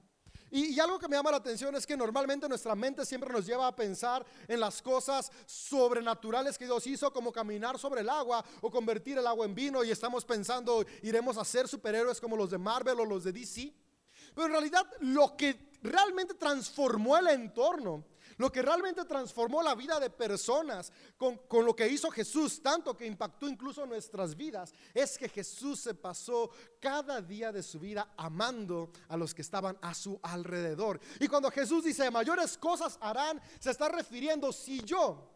Y, 0.50 0.78
algo 0.80 0.98
que 0.98 1.08
me 1.08 1.16
llama 1.16 1.30
la 1.30 1.36
atención 1.38 1.74
es 1.76 1.86
que 1.86 1.96
normalmente 1.96 2.48
nuestra 2.48 2.74
mente 2.74 3.04
siempre 3.04 3.32
nos 3.32 3.44
lleva 3.44 3.66
a 3.66 3.76
pensar 3.76 4.24
en 4.46 4.60
las 4.60 4.80
cosas 4.80 5.30
sobrenaturales 5.46 6.56
que 6.56 6.64
Dios 6.64 6.86
hizo, 6.86 7.12
como 7.12 7.32
caminar 7.32 7.78
sobre 7.78 8.00
el 8.00 8.08
agua 8.08 8.44
o 8.62 8.70
convertir 8.70 9.18
el 9.18 9.26
agua 9.26 9.44
en 9.44 9.54
vino, 9.54 9.84
y 9.84 9.90
estamos 9.90 10.24
pensando, 10.24 10.84
iremos 11.02 11.36
a 11.36 11.44
ser 11.44 11.68
superhéroes 11.68 12.20
como 12.20 12.36
los 12.36 12.50
de 12.50 12.58
Marvel 12.58 13.00
o 13.00 13.04
los 13.04 13.24
de 13.24 13.32
DC. 13.32 13.74
Pero 14.34 14.46
en 14.46 14.52
realidad 14.52 14.86
lo 15.00 15.36
que 15.36 15.68
realmente 15.82 16.34
transformó 16.34 17.16
el 17.16 17.28
entorno, 17.28 18.04
lo 18.36 18.52
que 18.52 18.62
realmente 18.62 19.04
transformó 19.04 19.62
la 19.62 19.74
vida 19.74 19.98
de 19.98 20.10
personas 20.10 20.92
con, 21.16 21.40
lo 21.64 21.74
que 21.74 21.88
hizo 21.88 22.10
Jesús, 22.10 22.62
tanto 22.62 22.96
que 22.96 23.06
impactó 23.06 23.48
incluso 23.48 23.84
nuestras 23.84 24.36
vidas, 24.36 24.72
es 24.94 25.18
que 25.18 25.28
Jesús 25.28 25.80
se 25.80 25.94
pasó 25.94 26.50
cada 26.80 27.20
día 27.20 27.50
de 27.50 27.64
su 27.64 27.80
vida 27.80 28.12
amando 28.16 28.92
a 29.08 29.16
los 29.16 29.34
que 29.34 29.42
estaban 29.42 29.76
a 29.82 29.92
su 29.92 30.20
alrededor. 30.22 31.00
Y 31.18 31.26
cuando 31.26 31.50
Jesús 31.50 31.84
dice, 31.84 32.10
mayores 32.10 32.56
cosas 32.56 32.96
harán, 33.00 33.40
se 33.58 33.72
está 33.72 33.88
refiriendo, 33.88 34.52
si 34.52 34.82
yo, 34.84 35.32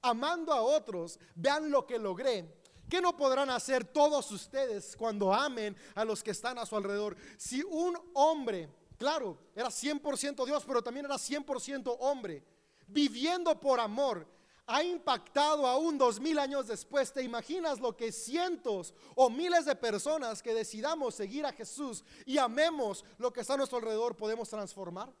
amando 0.00 0.52
a 0.52 0.62
otros, 0.62 1.18
vean 1.34 1.70
lo 1.70 1.86
que 1.86 1.98
logré, 1.98 2.62
¿Qué 2.88 3.00
no 3.00 3.16
podrán 3.16 3.50
hacer 3.50 3.84
todos 3.84 4.30
ustedes 4.30 4.96
cuando 4.96 5.32
amen 5.32 5.76
a 5.94 6.04
los 6.04 6.22
que 6.22 6.30
están 6.30 6.58
a 6.58 6.66
su 6.66 6.76
alrededor? 6.76 7.16
Si 7.36 7.62
un 7.62 7.98
hombre 8.14 8.70
Claro, 8.98 9.38
era 9.54 9.68
100% 9.68 10.44
Dios, 10.46 10.64
pero 10.66 10.82
también 10.82 11.06
era 11.06 11.16
100% 11.16 11.96
hombre. 12.00 12.42
Viviendo 12.86 13.58
por 13.60 13.78
amor, 13.78 14.26
ha 14.66 14.82
impactado 14.82 15.66
aún 15.66 15.98
dos 15.98 16.18
mil 16.18 16.38
años 16.38 16.66
después. 16.66 17.12
¿Te 17.12 17.22
imaginas 17.22 17.78
lo 17.78 17.96
que 17.96 18.10
cientos 18.10 18.94
o 19.14 19.28
miles 19.28 19.66
de 19.66 19.76
personas 19.76 20.42
que 20.42 20.54
decidamos 20.54 21.14
seguir 21.14 21.44
a 21.44 21.52
Jesús 21.52 22.04
y 22.24 22.38
amemos 22.38 23.04
lo 23.18 23.32
que 23.32 23.40
está 23.40 23.54
a 23.54 23.58
nuestro 23.58 23.78
alrededor 23.78 24.16
podemos 24.16 24.48
transformar? 24.48 25.12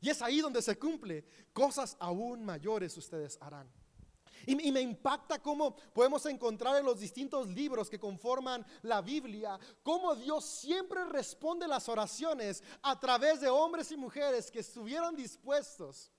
Y 0.00 0.10
es 0.10 0.20
ahí 0.20 0.40
donde 0.40 0.60
se 0.60 0.78
cumple. 0.78 1.24
Cosas 1.52 1.96
aún 2.00 2.44
mayores 2.44 2.96
ustedes 2.96 3.38
harán. 3.40 3.70
Y, 4.46 4.72
me 4.72 4.80
impacta 4.80 5.40
cómo 5.40 5.76
podemos 5.92 6.24
encontrar 6.26 6.76
en 6.76 6.86
los 6.86 7.00
distintos 7.00 7.48
libros 7.48 7.90
que 7.90 7.98
conforman 7.98 8.64
la 8.82 9.00
Biblia, 9.00 9.58
cómo 9.82 10.14
Dios 10.14 10.44
siempre 10.44 11.04
responde 11.04 11.68
las 11.68 11.88
oraciones 11.88 12.62
a 12.82 12.98
través 12.98 13.40
de 13.40 13.48
hombres 13.48 13.90
y 13.92 13.96
mujeres 13.96 14.50
que 14.50 14.60
estuvieron 14.60 15.14
dispuestos 15.14 16.10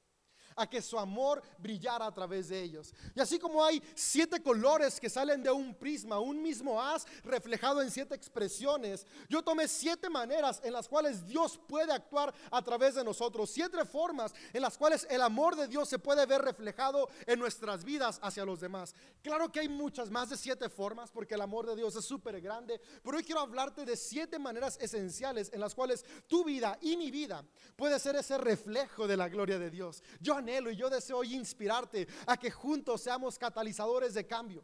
a 0.56 0.70
que 0.70 0.82
su 0.82 0.98
amor 0.98 1.42
brillara 1.58 2.06
a 2.06 2.14
través 2.14 2.50
de 2.50 2.62
ellos. 2.62 2.94
Y 3.16 3.20
así 3.20 3.40
como 3.40 3.64
hay 3.64 3.82
siete 3.96 4.42
colores 4.42 5.00
que 5.00 5.10
salen 5.10 5.44
de 5.44 5.52
un 5.52 5.76
prisma, 5.76 6.20
un 6.20 6.42
mismo 6.42 6.82
haz 6.82 7.06
reflejado 7.24 7.82
en 7.82 7.92
siete 7.92 8.16
expresiones, 8.16 9.06
yo 9.30 9.44
tomé 9.44 9.68
siete 9.68 10.10
maneras 10.10 10.62
en 10.64 10.74
las 10.74 10.88
cuales 10.88 11.26
Dios 11.26 11.60
puede 11.68 11.94
actuar 11.94 12.34
a 12.52 12.62
través 12.62 12.96
de 12.96 13.04
nosotros, 13.04 13.50
siete 13.50 13.84
formas 13.86 14.34
en 14.52 14.62
las 14.62 14.78
cuales 14.78 15.08
el 15.10 15.22
amor 15.22 15.56
de 15.56 15.68
Dios 15.68 15.90
se 15.90 16.00
puede 16.00 16.26
ver 16.26 16.42
reflejado 16.42 17.10
en 17.26 17.40
nuestras 17.40 17.84
vidas 17.84 18.20
hacia 18.22 18.46
los 18.46 18.60
demás. 18.60 18.96
Claro 19.22 19.52
que 19.52 19.60
hay 19.60 19.70
muchas 19.70 20.10
más 20.10 20.30
de 20.30 20.38
siete 20.38 20.70
formas 20.70 21.12
porque 21.12 21.36
el 21.36 21.42
amor 21.42 21.66
de 21.66 21.76
Dios 21.76 21.96
es 21.96 22.06
súper 22.06 22.40
grande, 22.42 22.80
pero 23.04 23.18
hoy 23.18 23.24
quiero 23.24 23.42
hablarte 23.42 23.86
de 23.86 23.96
siete 23.96 24.40
maneras 24.40 24.78
esenciales 24.82 25.52
en 25.54 25.60
las 25.60 25.76
cuales 25.76 26.06
tu 26.28 26.44
vida 26.44 26.78
y 26.82 26.98
mi 26.98 27.12
vida 27.12 27.44
puede 27.76 28.00
ser 28.00 28.16
ese 28.16 28.38
reflejo 28.38 29.08
de 29.08 29.18
la 29.18 29.30
gloria 29.30 29.60
de 29.60 29.70
Dios. 29.70 30.04
Yo 30.20 30.36
anhelo 30.44 30.70
y 30.70 30.76
yo 30.76 30.90
deseo 30.90 31.24
inspirarte 31.24 32.08
a 32.28 32.38
que 32.38 32.52
juntos 32.52 33.02
seamos 33.02 33.40
catalizadores 33.40 34.14
de 34.14 34.28
cambio. 34.28 34.64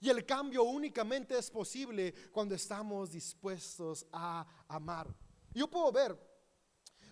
Y 0.00 0.10
el 0.10 0.24
cambio 0.26 0.64
únicamente 0.64 1.36
es 1.38 1.50
posible 1.50 2.14
cuando 2.30 2.54
estamos 2.54 3.10
dispuestos 3.10 4.06
a 4.12 4.46
amar. 4.68 5.08
Yo 5.52 5.68
puedo 5.68 5.90
ver, 5.90 6.18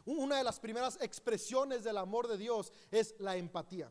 una 0.04 0.36
de 0.36 0.44
las 0.44 0.60
primeras 0.60 0.98
expresiones 1.00 1.84
del 1.84 1.96
amor 1.96 2.28
de 2.28 2.36
Dios 2.36 2.72
es 2.90 3.14
la 3.18 3.36
empatía. 3.36 3.90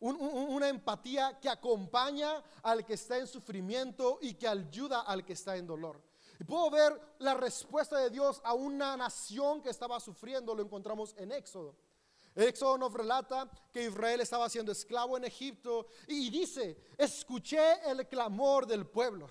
una 0.00 0.68
empatía 0.68 1.38
que 1.40 1.48
acompaña 1.48 2.42
al 2.62 2.84
que 2.84 2.94
está 2.94 3.18
en 3.18 3.26
sufrimiento 3.26 4.18
y 4.20 4.34
que 4.34 4.48
ayuda 4.48 5.02
al 5.02 5.24
que 5.24 5.34
está 5.34 5.56
en 5.56 5.66
dolor. 5.66 6.02
Puedo 6.46 6.70
ver 6.70 7.00
la 7.18 7.34
respuesta 7.34 7.98
de 7.98 8.10
Dios 8.10 8.40
a 8.44 8.54
una 8.54 8.96
nación 8.96 9.62
que 9.62 9.70
estaba 9.70 10.00
sufriendo, 10.00 10.54
lo 10.54 10.62
encontramos 10.62 11.14
en 11.18 11.30
Éxodo. 11.32 11.76
Éxodo 12.34 12.78
nos 12.78 12.92
relata 12.92 13.50
que 13.72 13.84
Israel 13.84 14.20
estaba 14.20 14.48
siendo 14.48 14.72
esclavo 14.72 15.16
en 15.16 15.24
Egipto 15.24 15.86
y 16.08 16.30
dice, 16.30 16.76
escuché 16.96 17.88
el 17.90 18.08
clamor 18.08 18.66
del 18.66 18.86
pueblo. 18.86 19.30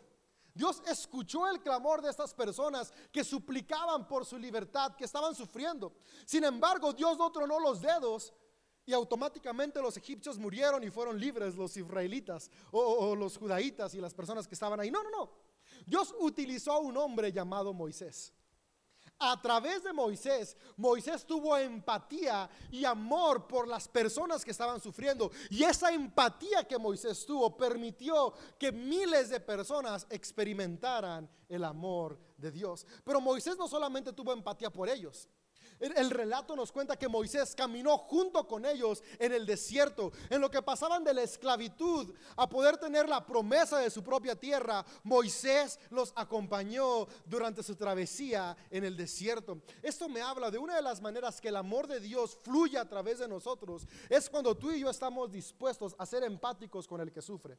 Dios 0.53 0.83
escuchó 0.85 1.47
el 1.47 1.61
clamor 1.61 2.01
de 2.01 2.09
estas 2.09 2.33
personas 2.33 2.93
que 3.11 3.23
suplicaban 3.23 4.07
por 4.07 4.25
su 4.25 4.37
libertad, 4.37 4.95
que 4.95 5.05
estaban 5.05 5.33
sufriendo. 5.33 5.93
Sin 6.25 6.43
embargo, 6.43 6.93
Dios 6.93 7.17
no 7.17 7.31
tronó 7.31 7.59
los 7.59 7.81
dedos 7.81 8.33
y 8.85 8.93
automáticamente 8.93 9.81
los 9.81 9.95
egipcios 9.95 10.37
murieron 10.37 10.83
y 10.83 10.89
fueron 10.89 11.19
libres 11.19 11.55
los 11.55 11.77
israelitas 11.77 12.51
o, 12.71 12.79
o 12.79 13.15
los 13.15 13.37
judaítas 13.37 13.93
y 13.93 14.01
las 14.01 14.13
personas 14.13 14.47
que 14.47 14.55
estaban 14.55 14.79
ahí. 14.79 14.91
No, 14.91 15.03
no, 15.03 15.09
no. 15.09 15.31
Dios 15.85 16.13
utilizó 16.19 16.73
a 16.73 16.79
un 16.79 16.97
hombre 16.97 17.31
llamado 17.31 17.73
Moisés 17.73 18.33
a 19.23 19.39
través 19.39 19.83
de 19.83 19.93
Moisés, 19.93 20.57
Moisés 20.75 21.23
tuvo 21.25 21.55
empatía 21.55 22.49
y 22.71 22.83
amor 22.85 23.47
por 23.47 23.67
las 23.67 23.87
personas 23.87 24.43
que 24.43 24.49
estaban 24.49 24.81
sufriendo. 24.81 25.31
Y 25.51 25.63
esa 25.63 25.93
empatía 25.93 26.63
que 26.67 26.79
Moisés 26.79 27.23
tuvo 27.23 27.55
permitió 27.55 28.33
que 28.57 28.71
miles 28.71 29.29
de 29.29 29.39
personas 29.39 30.07
experimentaran 30.09 31.29
el 31.47 31.63
amor 31.63 32.17
de 32.35 32.49
Dios. 32.49 32.87
Pero 33.03 33.21
Moisés 33.21 33.57
no 33.57 33.67
solamente 33.67 34.11
tuvo 34.11 34.33
empatía 34.33 34.71
por 34.71 34.89
ellos, 34.89 35.29
el, 35.81 36.09
relato 36.09 36.55
nos 36.55 36.71
cuenta 36.71 36.97
que 36.97 37.07
Moisés 37.07 37.55
caminó 37.55 37.97
junto 37.97 38.47
con 38.47 38.65
ellos 38.65 39.03
en 39.19 39.33
el 39.33 39.45
desierto, 39.45 40.11
en 40.29 40.39
lo 40.39 40.49
que 40.49 40.61
pasaban 40.61 41.03
de 41.03 41.13
la 41.13 41.23
esclavitud 41.23 42.13
a 42.35 42.47
poder 42.47 42.77
tener 42.77 43.09
la 43.09 43.25
promesa 43.25 43.79
de 43.79 43.89
su 43.89 44.03
propia 44.03 44.35
tierra. 44.35 44.85
Moisés 45.03 45.79
los 45.89 46.13
acompañó 46.15 47.07
durante 47.25 47.63
su 47.63 47.75
travesía 47.75 48.55
en 48.69 48.83
el 48.83 48.95
desierto. 48.95 49.61
Esto 49.81 50.07
me 50.07 50.21
habla 50.21 50.51
de 50.51 50.57
una 50.57 50.75
de 50.75 50.81
las 50.81 51.01
maneras 51.01 51.41
que 51.41 51.49
el 51.49 51.55
amor 51.55 51.87
de 51.87 51.99
Dios 51.99 52.37
fluye 52.43 52.77
a 52.77 52.87
través 52.87 53.19
de 53.19 53.27
nosotros. 53.27 53.87
Es 54.09 54.29
cuando 54.29 54.55
tú 54.55 54.71
y 54.71 54.81
yo 54.81 54.89
estamos 54.89 55.31
dispuestos 55.31 55.95
a 55.97 56.05
ser 56.05 56.23
empáticos 56.23 56.87
con 56.87 57.01
el 57.01 57.11
que 57.11 57.21
sufre. 57.21 57.57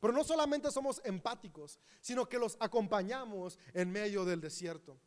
Pero 0.00 0.12
no 0.12 0.24
solamente 0.24 0.68
somos 0.72 1.00
empáticos, 1.04 1.78
sino 2.00 2.28
que 2.28 2.36
los 2.36 2.56
acompañamos 2.58 3.56
en 3.72 3.92
medio 3.92 4.24
del 4.24 4.40
desierto. 4.40 4.98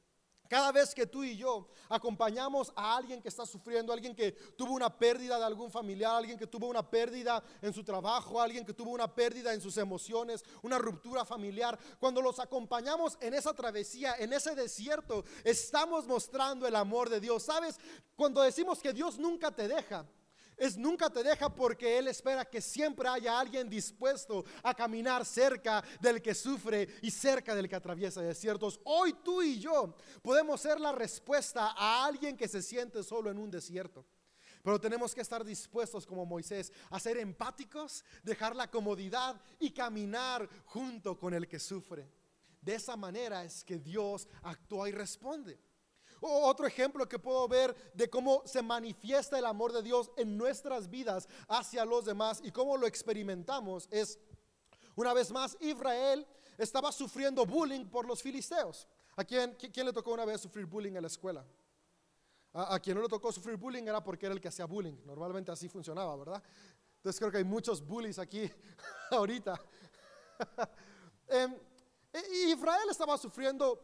Cada 0.47 0.71
vez 0.71 0.93
que 0.93 1.05
tú 1.05 1.23
y 1.23 1.35
yo 1.35 1.67
acompañamos 1.89 2.71
a 2.75 2.95
alguien 2.97 3.21
que 3.21 3.29
está 3.29 3.45
sufriendo, 3.45 3.91
alguien 3.91 4.15
que 4.15 4.31
tuvo 4.31 4.73
una 4.73 4.95
pérdida 4.95 5.37
de 5.37 5.45
algún 5.45 5.71
familiar, 5.71 6.15
alguien 6.15 6.37
que 6.37 6.47
tuvo 6.47 6.67
una 6.67 6.87
pérdida 6.87 7.43
en 7.61 7.73
su 7.73 7.83
trabajo, 7.83 8.39
alguien 8.39 8.65
que 8.65 8.73
tuvo 8.73 8.91
una 8.91 9.13
pérdida 9.13 9.53
en 9.53 9.61
sus 9.61 9.77
emociones, 9.77 10.43
una 10.61 10.77
ruptura 10.77 11.25
familiar, 11.25 11.77
cuando 11.99 12.21
los 12.21 12.39
acompañamos 12.39 13.17
en 13.21 13.33
esa 13.33 13.53
travesía, 13.53 14.15
en 14.19 14.33
ese 14.33 14.55
desierto, 14.55 15.23
estamos 15.43 16.05
mostrando 16.05 16.67
el 16.67 16.75
amor 16.75 17.09
de 17.09 17.19
Dios. 17.19 17.43
¿Sabes? 17.43 17.79
Cuando 18.15 18.41
decimos 18.41 18.79
que 18.79 18.93
Dios 18.93 19.17
nunca 19.17 19.51
te 19.51 19.67
deja, 19.67 20.05
es 20.57 20.77
nunca 20.77 21.09
te 21.09 21.23
deja 21.23 21.53
porque 21.53 21.97
Él 21.97 22.07
espera 22.07 22.45
que 22.45 22.61
siempre 22.61 23.07
haya 23.07 23.39
alguien 23.39 23.69
dispuesto 23.69 24.45
a 24.63 24.73
caminar 24.73 25.25
cerca 25.25 25.83
del 25.99 26.21
que 26.21 26.33
sufre 26.33 26.87
y 27.01 27.11
cerca 27.11 27.55
del 27.55 27.67
que 27.67 27.75
atraviesa 27.75 28.21
desiertos. 28.21 28.79
Hoy 28.83 29.13
tú 29.23 29.41
y 29.41 29.59
yo 29.59 29.95
podemos 30.21 30.61
ser 30.61 30.79
la 30.79 30.91
respuesta 30.91 31.73
a 31.75 32.05
alguien 32.05 32.37
que 32.37 32.47
se 32.47 32.61
siente 32.61 33.03
solo 33.03 33.29
en 33.29 33.37
un 33.37 33.51
desierto. 33.51 34.05
Pero 34.63 34.79
tenemos 34.79 35.13
que 35.13 35.21
estar 35.21 35.45
dispuestos 35.45 36.07
como 36.07 36.25
Moisés 36.25 36.73
a 36.89 36.99
ser 36.99 37.17
empáticos, 37.17 38.03
dejar 38.23 38.55
la 38.55 38.71
comodidad 38.71 39.39
y 39.59 39.69
caminar 39.69 40.49
junto 40.65 41.19
con 41.19 41.35
el 41.35 41.47
que 41.47 41.59
sufre. 41.59 42.09
De 42.61 42.73
esa 42.73 42.97
manera 42.97 43.43
es 43.43 43.63
que 43.63 43.77
Dios 43.77 44.27
actúa 44.41 44.89
y 44.89 44.91
responde. 44.91 45.59
Otro 46.27 46.65
ejemplo 46.65 47.07
que 47.07 47.19
puedo 47.19 47.47
ver 47.47 47.75
de 47.93 48.09
cómo 48.09 48.41
se 48.45 48.63
manifiesta 48.63 49.37
el 49.37 49.45
amor 49.45 49.71
de 49.71 49.83
Dios 49.83 50.09
en 50.17 50.37
nuestras 50.37 50.89
vidas 50.89 51.27
hacia 51.47 51.85
los 51.85 52.05
demás 52.05 52.41
y 52.43 52.51
cómo 52.51 52.77
lo 52.77 52.87
experimentamos 52.87 53.87
es, 53.91 54.19
una 54.95 55.13
vez 55.13 55.31
más, 55.31 55.55
Israel 55.59 56.25
estaba 56.57 56.91
sufriendo 56.91 57.45
bullying 57.45 57.85
por 57.85 58.07
los 58.07 58.23
filisteos. 58.23 58.87
¿A 59.15 59.23
quién, 59.23 59.55
quién 59.55 59.85
le 59.85 59.93
tocó 59.93 60.13
una 60.13 60.25
vez 60.25 60.41
sufrir 60.41 60.65
bullying 60.65 60.93
en 60.93 61.01
la 61.03 61.07
escuela? 61.07 61.45
A, 62.53 62.79
quien 62.79 62.95
no 62.95 63.03
le 63.03 63.09
tocó 63.09 63.31
sufrir 63.31 63.57
bullying 63.57 63.83
era 63.83 64.03
porque 64.03 64.25
era 64.25 64.33
el 64.33 64.41
que 64.41 64.47
hacía 64.47 64.65
bullying. 64.65 64.95
Normalmente 65.05 65.51
así 65.51 65.69
funcionaba, 65.69 66.15
¿verdad? 66.15 66.41
Entonces 66.97 67.19
creo 67.19 67.31
que 67.31 67.37
hay 67.37 67.43
muchos 67.43 67.85
bullies 67.85 68.17
aquí 68.17 68.49
ahorita. 69.11 69.61
Em, 71.27 71.55
Israel 72.47 72.87
estaba 72.89 73.17
sufriendo, 73.17 73.79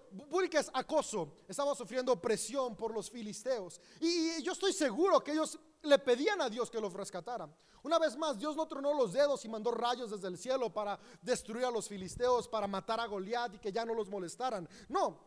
es 0.51 0.71
acoso, 0.73 1.33
estaba 1.47 1.75
sufriendo 1.75 2.19
presión 2.19 2.75
por 2.75 2.93
los 2.93 3.09
filisteos. 3.09 3.79
Y 3.99 4.41
yo 4.43 4.53
estoy 4.53 4.73
seguro 4.73 5.23
que 5.23 5.31
ellos 5.31 5.59
le 5.83 5.97
pedían 5.99 6.41
a 6.41 6.49
Dios 6.49 6.69
que 6.69 6.79
los 6.79 6.93
rescatara. 6.93 7.49
Una 7.83 7.97
vez 7.97 8.15
más, 8.15 8.37
Dios 8.37 8.55
no 8.55 8.67
tronó 8.67 8.93
los 8.93 9.13
dedos 9.13 9.43
y 9.43 9.49
mandó 9.49 9.71
rayos 9.71 10.11
desde 10.11 10.27
el 10.27 10.37
cielo 10.37 10.71
para 10.71 10.99
destruir 11.21 11.65
a 11.65 11.71
los 11.71 11.87
filisteos, 11.87 12.47
para 12.47 12.67
matar 12.67 12.99
a 12.99 13.07
Goliat 13.07 13.55
y 13.55 13.59
que 13.59 13.71
ya 13.71 13.85
no 13.85 13.93
los 13.93 14.09
molestaran. 14.09 14.69
No, 14.87 15.19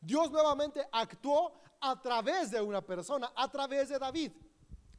Dios 0.00 0.30
nuevamente 0.30 0.88
actuó 0.90 1.52
a 1.80 2.00
través 2.00 2.50
de 2.50 2.60
una 2.60 2.80
persona, 2.80 3.32
a 3.34 3.50
través 3.50 3.90
de 3.90 3.98
David. 3.98 4.32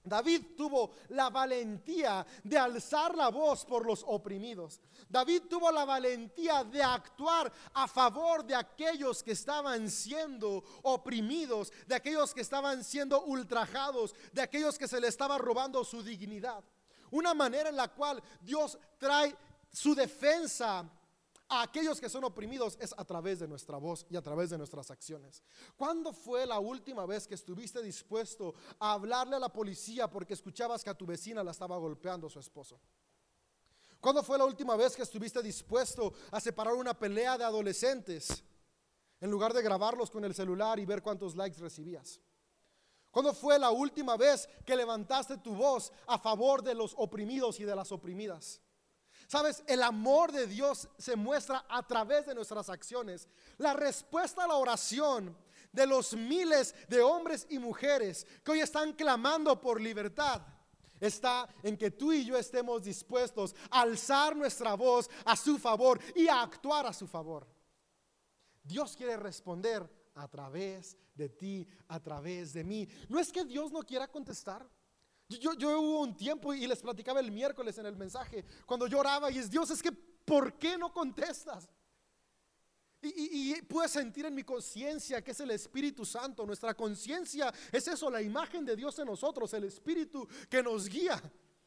David 0.09 0.55
tuvo 0.57 0.91
la 1.09 1.29
valentía 1.29 2.25
de 2.43 2.57
alzar 2.57 3.15
la 3.15 3.29
voz 3.29 3.63
por 3.65 3.85
los 3.85 4.03
oprimidos. 4.05 4.81
David 5.07 5.43
tuvo 5.49 5.71
la 5.71 5.85
valentía 5.85 6.63
de 6.63 6.83
actuar 6.83 7.51
a 7.73 7.87
favor 7.87 8.43
de 8.43 8.55
aquellos 8.55 9.23
que 9.23 9.31
estaban 9.31 9.89
siendo 9.89 10.63
oprimidos, 10.83 11.71
de 11.87 11.95
aquellos 11.95 12.33
que 12.33 12.41
estaban 12.41 12.83
siendo 12.83 13.23
ultrajados, 13.23 14.15
de 14.33 14.41
aquellos 14.41 14.77
que 14.77 14.87
se 14.87 14.99
le 14.99 15.07
estaba 15.07 15.37
robando 15.37 15.83
su 15.83 16.03
dignidad. 16.03 16.63
Una 17.11 17.33
manera 17.33 17.69
en 17.69 17.75
la 17.75 17.87
cual 17.87 18.21
Dios 18.41 18.77
trae 18.97 19.35
su 19.71 19.95
defensa 19.95 20.89
a 21.49 21.63
aquellos 21.63 21.99
que 21.99 22.09
son 22.09 22.23
oprimidos 22.23 22.77
es 22.79 22.93
a 22.95 23.03
través 23.03 23.39
de 23.39 23.47
nuestra 23.47 23.77
voz 23.77 24.05
y 24.09 24.15
a 24.15 24.21
través 24.21 24.51
de 24.51 24.57
nuestras 24.57 24.91
acciones. 24.91 25.43
¿Cuándo 25.75 26.13
fue 26.13 26.45
la 26.45 26.59
última 26.59 27.05
vez 27.07 27.27
que 27.27 27.33
estuviste 27.33 27.81
dispuesto 27.81 28.53
a 28.79 28.93
hablarle 28.93 29.35
a 29.35 29.39
la 29.39 29.51
policía 29.51 30.09
porque 30.09 30.33
escuchabas 30.33 30.83
que 30.83 30.91
a 30.91 30.93
tu 30.93 31.07
vecina 31.07 31.43
la 31.43 31.51
estaba 31.51 31.77
golpeando 31.77 32.29
su 32.29 32.39
esposo? 32.39 32.79
¿Cuándo 33.99 34.23
fue 34.23 34.37
la 34.37 34.45
última 34.45 34.75
vez 34.75 34.95
que 34.95 35.01
estuviste 35.01 35.41
dispuesto 35.41 36.13
a 36.31 36.39
separar 36.39 36.75
una 36.75 36.97
pelea 36.97 37.37
de 37.37 37.43
adolescentes 37.43 38.43
en 39.19 39.31
lugar 39.31 39.51
de 39.53 39.63
grabarlos 39.63 40.11
con 40.11 40.23
el 40.23 40.35
celular 40.35 40.79
y 40.79 40.85
ver 40.85 41.01
cuántos 41.01 41.35
likes 41.35 41.59
recibías? 41.59 42.21
¿Cuándo 43.11 43.33
fue 43.33 43.57
la 43.57 43.71
última 43.71 44.15
vez 44.17 44.47
que 44.65 44.75
levantaste 44.75 45.37
tu 45.37 45.55
voz 45.55 45.91
a 46.05 46.19
favor 46.19 46.61
de 46.61 46.75
los 46.75 46.93
oprimidos 46.95 47.59
y 47.59 47.63
de 47.63 47.75
las 47.75 47.91
oprimidas? 47.91 48.61
Sabes, 49.29 49.63
el 49.67 49.83
amor 49.83 50.31
de 50.31 50.47
Dios 50.47 50.89
se 50.97 51.15
muestra 51.15 51.63
a 51.69 51.85
través 51.85 52.25
de 52.25 52.33
nuestras 52.33 52.67
acciones. 52.67 53.27
La 53.59 53.73
respuesta 53.73 54.43
a 54.43 54.47
la 54.47 54.55
oración 54.55 55.37
de 55.71 55.85
los 55.85 56.15
miles 56.15 56.73
de 56.87 57.03
hombres 57.03 57.45
y 57.47 57.59
mujeres 57.59 58.25
que 58.43 58.53
hoy 58.53 58.61
están 58.61 58.91
clamando 58.93 59.61
por 59.61 59.79
libertad 59.79 60.41
está 60.99 61.47
en 61.61 61.77
que 61.77 61.91
tú 61.91 62.11
y 62.11 62.25
yo 62.25 62.35
estemos 62.37 62.81
dispuestos 62.81 63.55
a 63.69 63.81
alzar 63.81 64.35
nuestra 64.35 64.73
voz 64.73 65.07
a 65.25 65.35
su 65.35 65.59
favor 65.59 65.99
y 66.15 66.27
a 66.27 66.41
actuar 66.41 66.87
a 66.87 66.93
su 66.93 67.05
favor. 67.05 67.47
Dios 68.63 68.95
quiere 68.95 69.15
responder 69.15 69.87
a 70.15 70.27
través 70.27 70.97
de 71.13 71.29
ti, 71.29 71.67
a 71.87 71.99
través 71.99 72.51
de 72.53 72.63
mí. 72.63 72.89
No 73.07 73.19
es 73.19 73.31
que 73.31 73.45
Dios 73.45 73.71
no 73.71 73.83
quiera 73.83 74.07
contestar. 74.07 74.67
Yo, 75.29 75.79
hubo 75.79 76.01
un 76.01 76.17
tiempo 76.17 76.55
y 76.55 76.65
les 76.65 76.81
platicaba 76.81 77.19
el 77.19 77.31
miércoles 77.31 77.77
en 77.77 77.85
el 77.85 77.95
mensaje, 77.95 78.43
cuando 78.65 78.87
lloraba 78.87 79.29
y 79.29 79.37
es 79.37 79.49
Dios, 79.49 79.69
es 79.69 79.83
que 79.83 79.91
¿por 79.91 80.57
qué 80.57 80.75
no 80.75 80.91
contestas? 80.91 81.69
Y, 83.01 83.53
y, 83.53 83.61
pude 83.61 83.87
sentir 83.87 84.25
en 84.25 84.33
mi 84.33 84.43
conciencia 84.43 85.23
que 85.23 85.31
es 85.31 85.39
el 85.39 85.51
Espíritu 85.51 86.03
Santo. 86.03 86.45
Nuestra 86.45 86.73
conciencia 86.73 87.53
es 87.71 87.87
eso, 87.87 88.09
la 88.09 88.23
imagen 88.23 88.65
de 88.65 88.75
Dios 88.75 88.97
en 88.97 89.05
nosotros, 89.05 89.53
el 89.53 89.65
Espíritu 89.65 90.27
que 90.49 90.63
nos 90.63 90.89
guía. 90.89 91.21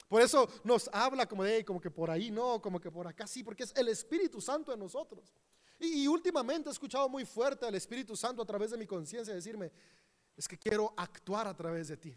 Por 0.08 0.20
eso 0.20 0.48
nos 0.64 0.90
habla 0.92 1.26
como 1.26 1.44
de, 1.44 1.64
como 1.64 1.80
que 1.80 1.90
por 1.90 2.10
ahí 2.10 2.32
no, 2.32 2.60
como 2.60 2.80
que 2.80 2.90
por 2.90 3.06
acá 3.06 3.28
sí, 3.28 3.44
porque 3.44 3.62
es 3.62 3.72
el 3.76 3.88
Espíritu 3.88 4.40
Santo 4.40 4.72
en 4.72 4.80
nosotros. 4.80 5.32
Y, 5.78 6.02
y 6.02 6.06
últimamente 6.08 6.68
he 6.68 6.72
escuchado 6.72 7.08
muy 7.08 7.24
fuerte 7.24 7.64
al 7.64 7.76
Espíritu 7.76 8.16
Santo 8.16 8.42
a 8.42 8.44
través 8.44 8.72
de 8.72 8.76
mi 8.76 8.86
conciencia 8.86 9.32
decirme, 9.32 9.70
es 10.36 10.48
que 10.48 10.58
quiero 10.58 10.92
actuar 10.96 11.46
a 11.46 11.56
través 11.56 11.88
de 11.88 11.96
ti. 11.96 12.14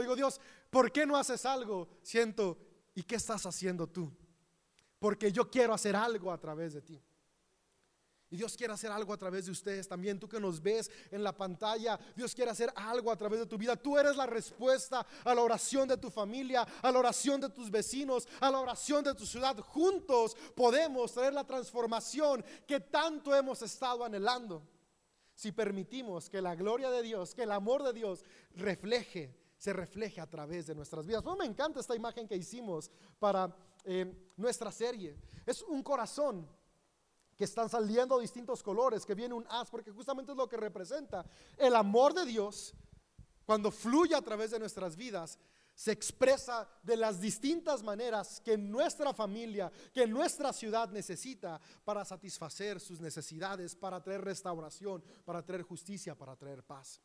Digo, 0.00 0.16
Dios, 0.16 0.40
¿por 0.70 0.90
qué 0.90 1.06
no 1.06 1.16
haces 1.16 1.46
algo? 1.46 1.88
Siento, 2.02 2.58
¿y 2.94 3.02
qué 3.02 3.16
estás 3.16 3.46
haciendo 3.46 3.86
tú? 3.86 4.12
Porque 4.98 5.30
yo 5.30 5.50
quiero 5.50 5.72
hacer 5.74 5.94
algo 5.94 6.32
a 6.32 6.38
través 6.38 6.74
de 6.74 6.82
ti. 6.82 7.02
Y 8.34 8.36
Dios 8.36 8.56
quiere 8.56 8.72
hacer 8.72 8.90
algo 8.90 9.12
a 9.12 9.16
través 9.16 9.46
de 9.46 9.52
ustedes 9.52 9.86
también. 9.86 10.18
Tú 10.18 10.28
que 10.28 10.40
nos 10.40 10.60
ves 10.60 10.90
en 11.12 11.22
la 11.22 11.36
pantalla, 11.36 11.96
Dios 12.16 12.34
quiere 12.34 12.50
hacer 12.50 12.72
algo 12.74 13.12
a 13.12 13.16
través 13.16 13.38
de 13.38 13.46
tu 13.46 13.56
vida. 13.56 13.76
Tú 13.76 13.96
eres 13.96 14.16
la 14.16 14.26
respuesta 14.26 15.06
a 15.22 15.34
la 15.34 15.40
oración 15.40 15.86
de 15.86 15.96
tu 15.96 16.10
familia, 16.10 16.66
a 16.82 16.90
la 16.90 16.98
oración 16.98 17.40
de 17.40 17.50
tus 17.50 17.70
vecinos, 17.70 18.26
a 18.40 18.50
la 18.50 18.58
oración 18.58 19.04
de 19.04 19.14
tu 19.14 19.24
ciudad. 19.24 19.56
Juntos 19.60 20.36
podemos 20.56 21.12
traer 21.12 21.32
la 21.32 21.46
transformación 21.46 22.44
que 22.66 22.80
tanto 22.80 23.32
hemos 23.32 23.62
estado 23.62 24.04
anhelando. 24.04 24.66
Si 25.32 25.52
permitimos 25.52 26.28
que 26.28 26.42
la 26.42 26.56
gloria 26.56 26.90
de 26.90 27.02
Dios, 27.02 27.36
que 27.36 27.44
el 27.44 27.52
amor 27.52 27.84
de 27.84 27.92
Dios 27.92 28.24
refleje 28.56 29.43
se 29.64 29.72
refleje 29.72 30.20
a 30.20 30.26
través 30.26 30.66
de 30.66 30.74
nuestras 30.74 31.06
vidas. 31.06 31.24
No 31.24 31.36
me 31.36 31.46
encanta 31.46 31.80
esta 31.80 31.96
imagen 31.96 32.28
que 32.28 32.36
hicimos 32.36 32.90
para 33.18 33.50
eh, 33.84 34.30
nuestra 34.36 34.70
serie. 34.70 35.16
Es 35.46 35.62
un 35.62 35.82
corazón 35.82 36.46
que 37.34 37.44
están 37.44 37.70
saliendo 37.70 38.18
distintos 38.18 38.62
colores, 38.62 39.06
que 39.06 39.14
viene 39.14 39.32
un 39.32 39.46
as, 39.48 39.70
porque 39.70 39.90
justamente 39.90 40.32
es 40.32 40.36
lo 40.36 40.50
que 40.50 40.58
representa. 40.58 41.24
El 41.56 41.74
amor 41.76 42.12
de 42.12 42.26
Dios, 42.26 42.74
cuando 43.46 43.70
fluye 43.70 44.14
a 44.14 44.20
través 44.20 44.50
de 44.50 44.58
nuestras 44.58 44.96
vidas, 44.96 45.38
se 45.74 45.92
expresa 45.92 46.68
de 46.82 46.98
las 46.98 47.18
distintas 47.18 47.82
maneras 47.82 48.42
que 48.44 48.58
nuestra 48.58 49.14
familia, 49.14 49.72
que 49.94 50.06
nuestra 50.06 50.52
ciudad 50.52 50.90
necesita 50.90 51.58
para 51.86 52.04
satisfacer 52.04 52.80
sus 52.80 53.00
necesidades, 53.00 53.74
para 53.74 54.02
traer 54.02 54.20
restauración, 54.20 55.02
para 55.24 55.42
traer 55.42 55.62
justicia, 55.62 56.14
para 56.14 56.36
traer 56.36 56.62
paz. 56.62 57.00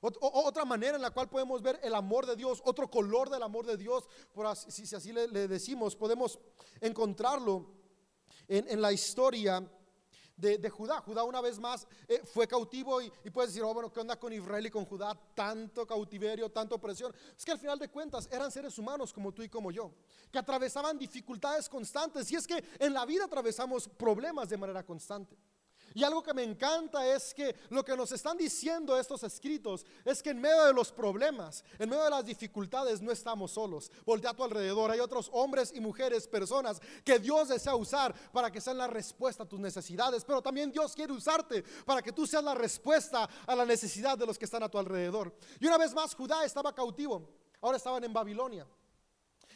Otra 0.00 0.64
manera 0.64 0.96
en 0.96 1.02
la 1.02 1.10
cual 1.10 1.28
podemos 1.28 1.60
ver 1.60 1.80
el 1.82 1.94
amor 1.94 2.26
de 2.26 2.36
Dios, 2.36 2.62
otro 2.64 2.88
color 2.88 3.30
del 3.30 3.42
amor 3.42 3.66
de 3.66 3.76
Dios, 3.76 4.08
por 4.32 4.54
si, 4.56 4.94
así 4.94 5.12
le, 5.12 5.48
decimos, 5.48 5.96
podemos 5.96 6.38
encontrarlo 6.80 7.66
en, 8.46 8.80
la 8.80 8.92
historia 8.92 9.68
de, 10.36 10.70
Judá. 10.70 11.00
Judá 11.00 11.24
una 11.24 11.40
vez 11.40 11.58
más 11.58 11.86
eh, 12.06 12.22
fue 12.24 12.46
cautivo 12.46 13.02
y, 13.02 13.10
puedes 13.32 13.50
decir, 13.50 13.64
oh, 13.64 13.74
bueno, 13.74 13.92
¿qué 13.92 13.98
onda 13.98 14.18
con 14.18 14.32
Israel 14.32 14.66
y 14.66 14.70
con 14.70 14.84
Judá? 14.84 15.18
Tanto 15.34 15.84
cautiverio, 15.84 16.48
tanto 16.50 16.76
opresión. 16.76 17.12
Es 17.36 17.44
que 17.44 17.50
al 17.50 17.58
final 17.58 17.78
de 17.78 17.88
cuentas 17.88 18.28
eran 18.30 18.52
seres 18.52 18.78
humanos 18.78 19.12
como 19.12 19.32
tú 19.32 19.42
y 19.42 19.48
como 19.48 19.72
yo, 19.72 19.92
que 20.30 20.38
atravesaban 20.38 20.96
dificultades 20.96 21.68
constantes. 21.68 22.30
Y 22.30 22.36
es 22.36 22.46
que 22.46 22.64
en 22.78 22.94
la 22.94 23.04
vida 23.04 23.24
atravesamos 23.24 23.88
problemas 23.88 24.48
de 24.48 24.56
manera 24.56 24.84
constante. 24.84 25.36
Y 25.94 26.04
algo 26.04 26.22
que 26.22 26.34
me 26.34 26.42
encanta 26.42 27.06
es 27.06 27.32
que 27.32 27.56
lo 27.70 27.84
que 27.84 27.96
nos 27.96 28.12
están 28.12 28.36
diciendo 28.36 28.98
estos 28.98 29.22
escritos 29.22 29.86
es 30.04 30.22
que 30.22 30.30
en 30.30 30.40
medio 30.40 30.64
de 30.64 30.72
los 30.72 30.92
problemas, 30.92 31.64
en 31.78 31.88
medio 31.88 32.04
de 32.04 32.10
las 32.10 32.24
dificultades, 32.24 33.00
no 33.00 33.10
estamos 33.10 33.52
solos. 33.52 33.90
Voltea 34.04 34.30
a 34.30 34.34
tu 34.34 34.44
alrededor, 34.44 34.90
hay 34.90 35.00
otros 35.00 35.30
hombres 35.32 35.72
y 35.74 35.80
mujeres, 35.80 36.28
personas 36.28 36.80
que 37.04 37.18
Dios 37.18 37.48
desea 37.48 37.74
usar 37.74 38.14
para 38.32 38.50
que 38.50 38.60
sean 38.60 38.78
la 38.78 38.86
respuesta 38.86 39.42
a 39.44 39.48
tus 39.48 39.60
necesidades, 39.60 40.24
pero 40.24 40.42
también 40.42 40.70
Dios 40.70 40.94
quiere 40.94 41.12
usarte 41.12 41.64
para 41.84 42.02
que 42.02 42.12
tú 42.12 42.26
seas 42.26 42.44
la 42.44 42.54
respuesta 42.54 43.28
a 43.46 43.56
la 43.56 43.64
necesidad 43.64 44.18
de 44.18 44.26
los 44.26 44.38
que 44.38 44.44
están 44.44 44.62
a 44.62 44.68
tu 44.68 44.78
alrededor. 44.78 45.34
Y 45.58 45.66
una 45.66 45.78
vez 45.78 45.94
más, 45.94 46.14
Judá 46.14 46.44
estaba 46.44 46.74
cautivo, 46.74 47.28
ahora 47.60 47.76
estaban 47.76 48.04
en 48.04 48.12
Babilonia. 48.12 48.66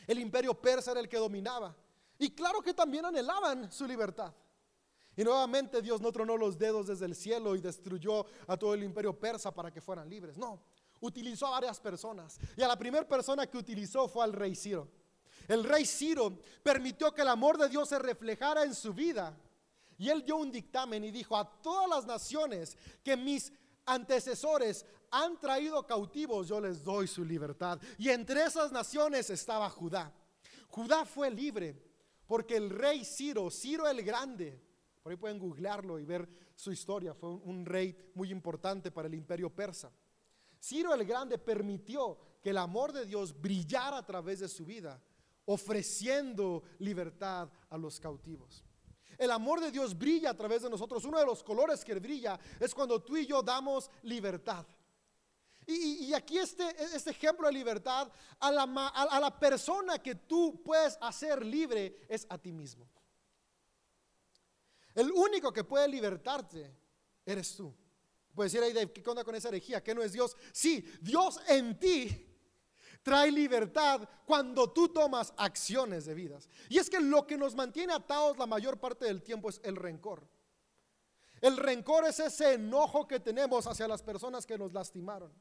El 0.07 0.19
imperio 0.19 0.55
persa 0.55 0.93
era 0.93 1.01
el 1.01 1.09
que 1.09 1.17
dominaba. 1.17 1.75
Y 2.19 2.31
claro 2.31 2.61
que 2.61 2.75
también 2.75 3.05
anhelaban 3.05 3.71
su 3.71 3.87
libertad. 3.87 4.33
Y 5.17 5.25
nuevamente 5.25 5.83
Dios 5.83 6.01
no 6.01 6.11
tronó 6.11 6.37
los 6.37 6.59
dedos 6.59 6.87
desde 6.87 7.07
el 7.07 7.15
cielo 7.15 7.55
y 7.55 7.61
destruyó 7.61 8.25
a 8.47 8.57
todo 8.57 8.75
el 8.75 8.83
imperio 8.83 9.19
persa 9.19 9.53
para 9.53 9.71
que 9.71 9.81
fueran 9.81 10.09
libres. 10.09 10.39
No, 10.39 10.61
utilizó 11.01 11.47
a 11.47 11.51
varias 11.51 11.79
personas. 11.81 12.39
Y 12.57 12.63
a 12.63 12.69
la 12.69 12.79
primera 12.79 13.07
persona 13.07 13.47
que 13.47 13.59
utilizó 13.59 14.09
fue 14.09 14.25
al 14.25 14.33
rey 14.33 14.55
Ciro. 14.55 14.89
El 15.49 15.65
rey 15.65 15.85
Ciro 15.85 16.39
permitió 16.63 17.13
que 17.13 17.23
el 17.23 17.29
amor 17.29 17.59
de 17.59 17.69
Dios 17.69 17.89
se 17.89 17.99
reflejara 17.99 18.65
en 18.65 18.75
su 18.75 18.95
vida. 18.95 19.37
Y 19.99 20.09
él 20.09 20.25
dio 20.25 20.37
un 20.37 20.51
dictamen 20.51 21.05
y 21.05 21.11
dijo 21.11 21.37
a 21.37 21.49
todas 21.61 21.89
las 21.89 22.07
naciones 22.07 22.77
que 23.05 23.17
mis 23.17 23.53
antecesores 23.85 24.87
han 25.11 25.39
traído 25.39 25.87
cautivos, 25.87 26.49
yo 26.49 26.61
les 26.61 26.83
doy 26.83 27.07
su 27.07 27.25
libertad. 27.25 27.79
Y 27.99 28.09
entre 28.09 28.45
esas 28.45 28.73
naciones 28.73 29.29
estaba 29.29 29.69
Judá. 29.69 30.11
Judá 30.69 31.05
fue 31.05 31.31
libre 31.31 31.77
porque 32.27 32.57
el 32.57 32.71
rey 32.71 33.05
Ciro, 33.05 33.51
Ciro 33.51 33.87
el 33.87 34.03
Grande, 34.03 34.59
por 35.03 35.11
ahí 35.11 35.17
pueden 35.17 35.39
googlearlo 35.39 35.99
y 35.99 36.05
ver 36.05 36.29
su 36.55 36.71
historia. 36.71 37.13
Fue 37.13 37.31
un, 37.31 37.67
rey 37.67 37.97
muy 38.15 38.31
importante 38.31 38.91
para 38.91 39.09
el 39.09 39.15
imperio 39.15 39.51
persa. 39.51 39.91
Ciro 40.61 40.95
el 40.95 41.05
Grande 41.05 41.39
permitió 41.39 42.19
que 42.41 42.51
el 42.51 42.59
amor 42.59 42.93
de 42.93 43.05
Dios 43.05 43.39
brillara 43.41 43.99
a 43.99 44.07
través 44.07 44.39
de 44.41 44.49
su 44.49 44.65
vida, 44.65 45.03
ofreciendo 45.45 46.63
libertad 46.79 47.51
a 47.69 47.77
los 47.77 47.99
cautivos. 47.99 48.65
El 49.19 49.33
amor 49.33 49.61
de 49.61 49.73
Dios 49.73 49.99
brilla 49.99 50.31
a 50.31 50.37
través 50.37 50.63
de 50.63 50.71
nosotros. 50.71 51.05
Uno 51.05 51.19
de 51.19 51.27
los 51.27 51.43
colores 51.43 51.85
que 51.85 51.95
brilla 51.95 52.39
es 52.61 52.73
cuando 52.73 53.03
tú 53.03 53.17
y 53.17 53.27
yo 53.27 53.43
damos 53.43 53.91
libertad. 54.03 54.65
Y, 55.65 56.13
aquí 56.13 56.39
este, 56.39 56.65
este, 56.83 57.11
ejemplo 57.11 57.47
de 57.47 57.53
libertad, 57.53 58.11
a 58.41 58.51
la, 58.51 58.63
a 58.65 59.21
la 59.21 59.39
persona 59.39 60.01
que 60.01 60.17
tú 60.17 60.61
puedes 60.65 60.99
hacer 61.01 61.45
libre 61.45 62.05
es 62.09 62.27
a 62.29 62.37
ti 62.37 62.51
mismo. 62.51 62.89
El 64.95 65.11
único 65.11 65.53
que 65.53 65.65
puede 65.65 65.89
libertarte 65.89 66.75
eres 67.25 67.57
tú. 67.57 67.75
Puedes 68.35 68.53
decir, 68.53 68.79
ahí, 68.79 68.87
¿qué 68.89 69.11
onda 69.11 69.25
con 69.25 69.35
esa 69.35 69.49
herejía? 69.49 69.83
¿Qué 69.83 69.95
no 69.95 70.03
es 70.03 70.13
Dios? 70.13 70.37
Sí, 70.53 70.85
Dios 71.01 71.41
en 71.49 71.79
ti 71.79 72.29
trae 73.03 73.31
libertad 73.31 74.09
cuando 74.25 74.71
tú 74.71 74.89
tomas 74.89 75.33
acciones 75.37 76.05
de 76.07 76.15
vidas. 76.15 76.49
Y 76.69 76.79
es 76.79 76.89
que 76.89 77.01
lo 77.01 77.27
que 77.27 77.37
nos 77.37 77.55
mantiene 77.55 77.93
atados 77.93 78.39
la 78.39 78.47
mayor 78.47 78.79
parte 78.79 79.05
del 79.05 79.23
tiempo 79.23 79.51
es 79.51 79.61
el 79.65 79.77
rencor. 79.77 80.27
El 81.41 81.57
rencor 81.57 82.05
es 82.05 82.21
ese 82.21 82.55
enojo 82.55 83.07
que 83.09 83.19
tenemos 83.19 83.67
hacia 83.67 83.89
las 83.89 84.03
personas 84.03 84.47
que 84.47 84.57
nos 84.57 84.73
lastimaron. 84.73 85.33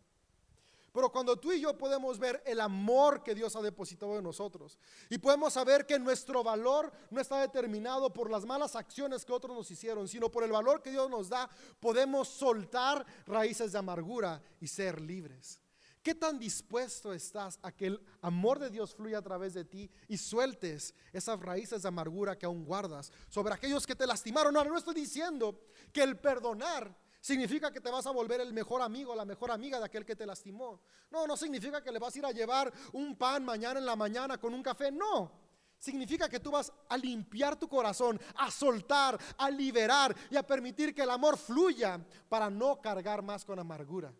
Pero 0.91 1.09
cuando 1.09 1.37
tú 1.37 1.53
y 1.53 1.61
yo 1.61 1.77
podemos 1.77 2.19
ver 2.19 2.43
el 2.45 2.59
amor 2.59 3.23
que 3.23 3.33
Dios 3.33 3.55
ha 3.55 3.61
depositado 3.61 4.17
en 4.17 4.23
nosotros 4.23 4.77
y 5.09 5.17
podemos 5.17 5.53
saber 5.53 5.85
que 5.85 5.97
nuestro 5.97 6.43
valor 6.43 6.91
no 7.09 7.21
está 7.21 7.39
determinado 7.39 8.11
por 8.11 8.29
las 8.29 8.45
malas 8.45 8.75
acciones 8.75 9.23
que 9.23 9.31
otros 9.31 9.55
nos 9.55 9.71
hicieron, 9.71 10.07
sino 10.07 10.29
por 10.29 10.43
el 10.43 10.51
valor 10.51 10.81
que 10.81 10.91
Dios 10.91 11.09
nos 11.09 11.29
da, 11.29 11.49
podemos 11.79 12.27
soltar 12.27 13.05
raíces 13.25 13.71
de 13.71 13.79
amargura 13.79 14.41
y 14.59 14.67
ser 14.67 14.99
libres. 14.99 15.61
¿Qué 16.03 16.15
tan 16.15 16.39
dispuesto 16.39 17.13
estás 17.13 17.59
a 17.61 17.71
que 17.71 17.85
el 17.85 18.01
amor 18.21 18.57
de 18.57 18.71
Dios 18.71 18.95
fluya 18.95 19.19
a 19.19 19.21
través 19.21 19.53
de 19.53 19.65
ti 19.65 19.89
y 20.07 20.17
sueltes 20.17 20.95
esas 21.13 21.39
raíces 21.39 21.83
de 21.83 21.87
amargura 21.87 22.37
que 22.37 22.47
aún 22.47 22.65
guardas 22.65 23.11
sobre 23.29 23.53
aquellos 23.53 23.85
que 23.85 23.95
te 23.95 24.07
lastimaron? 24.07 24.53
No, 24.53 24.63
no 24.63 24.77
estoy 24.77 24.95
diciendo 24.95 25.61
que 25.93 26.01
el 26.01 26.17
perdonar 26.17 26.97
significa 27.21 27.71
que 27.71 27.79
te 27.79 27.89
vas 27.89 28.05
a 28.05 28.11
volver 28.11 28.41
el 28.41 28.51
mejor 28.51 28.81
amigo, 28.81 29.15
la 29.15 29.23
mejor 29.23 29.51
amiga 29.51 29.79
de 29.79 29.85
aquel 29.85 30.05
que 30.05 30.17
te 30.17 30.25
lastimó. 30.25 30.81
No, 31.09 31.25
no 31.25 31.37
significa 31.37 31.81
que 31.81 31.91
le 31.91 31.99
vas 31.99 32.13
a 32.13 32.19
ir 32.19 32.25
a 32.25 32.31
llevar 32.31 32.73
un 32.91 33.15
pan 33.15 33.45
mañana 33.45 33.79
en 33.79 33.85
la 33.85 33.95
mañana 33.95 34.37
con 34.37 34.53
un 34.53 34.61
café. 34.61 34.91
No. 34.91 35.31
Significa 35.77 36.27
que 36.27 36.41
tú 36.41 36.51
vas 36.51 36.71
a 36.89 36.97
limpiar 36.97 37.55
tu 37.55 37.69
corazón, 37.69 38.19
a 38.35 38.51
soltar, 38.51 39.17
a 39.37 39.49
liberar 39.49 40.13
y 40.29 40.35
a 40.35 40.43
permitir 40.43 40.93
que 40.93 41.03
el 41.03 41.09
amor 41.09 41.37
fluya 41.37 42.05
para 42.27 42.49
no 42.49 42.81
cargar 42.81 43.21
más 43.21 43.45
con 43.45 43.57
amargura 43.57 44.13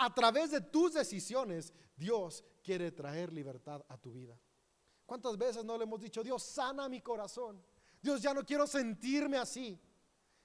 a 0.00 0.12
través 0.14 0.50
de 0.50 0.62
tus 0.62 0.94
decisiones, 0.94 1.74
Dios 1.94 2.42
quiere 2.64 2.90
traer 2.90 3.30
libertad 3.34 3.84
a 3.86 3.98
tu 3.98 4.10
vida. 4.10 4.34
¿Cuántas 5.04 5.36
veces 5.36 5.62
no 5.62 5.76
le 5.76 5.84
hemos 5.84 6.00
dicho, 6.00 6.22
Dios 6.22 6.42
sana 6.42 6.88
mi 6.88 7.02
corazón? 7.02 7.62
Dios, 8.00 8.22
ya 8.22 8.32
no 8.32 8.42
quiero 8.42 8.66
sentirme 8.66 9.36
así. 9.36 9.78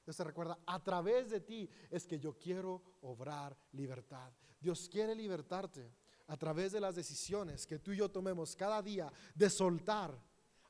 Dios 0.05 0.17
te 0.17 0.23
recuerda, 0.23 0.59
a 0.67 0.81
través 0.83 1.31
de 1.31 1.41
ti 1.41 1.67
es 1.89 2.05
que 2.05 2.19
yo 2.19 2.37
quiero 2.37 2.81
obrar 3.01 3.57
libertad. 3.71 4.31
Dios 4.59 4.87
quiere 4.87 5.15
libertarte 5.15 5.91
a 6.27 6.37
través 6.37 6.71
de 6.71 6.79
las 6.79 6.95
decisiones 6.95 7.65
que 7.65 7.79
tú 7.79 7.91
y 7.91 7.97
yo 7.97 8.09
tomemos 8.09 8.55
cada 8.55 8.81
día 8.83 9.11
de 9.33 9.49
soltar 9.49 10.15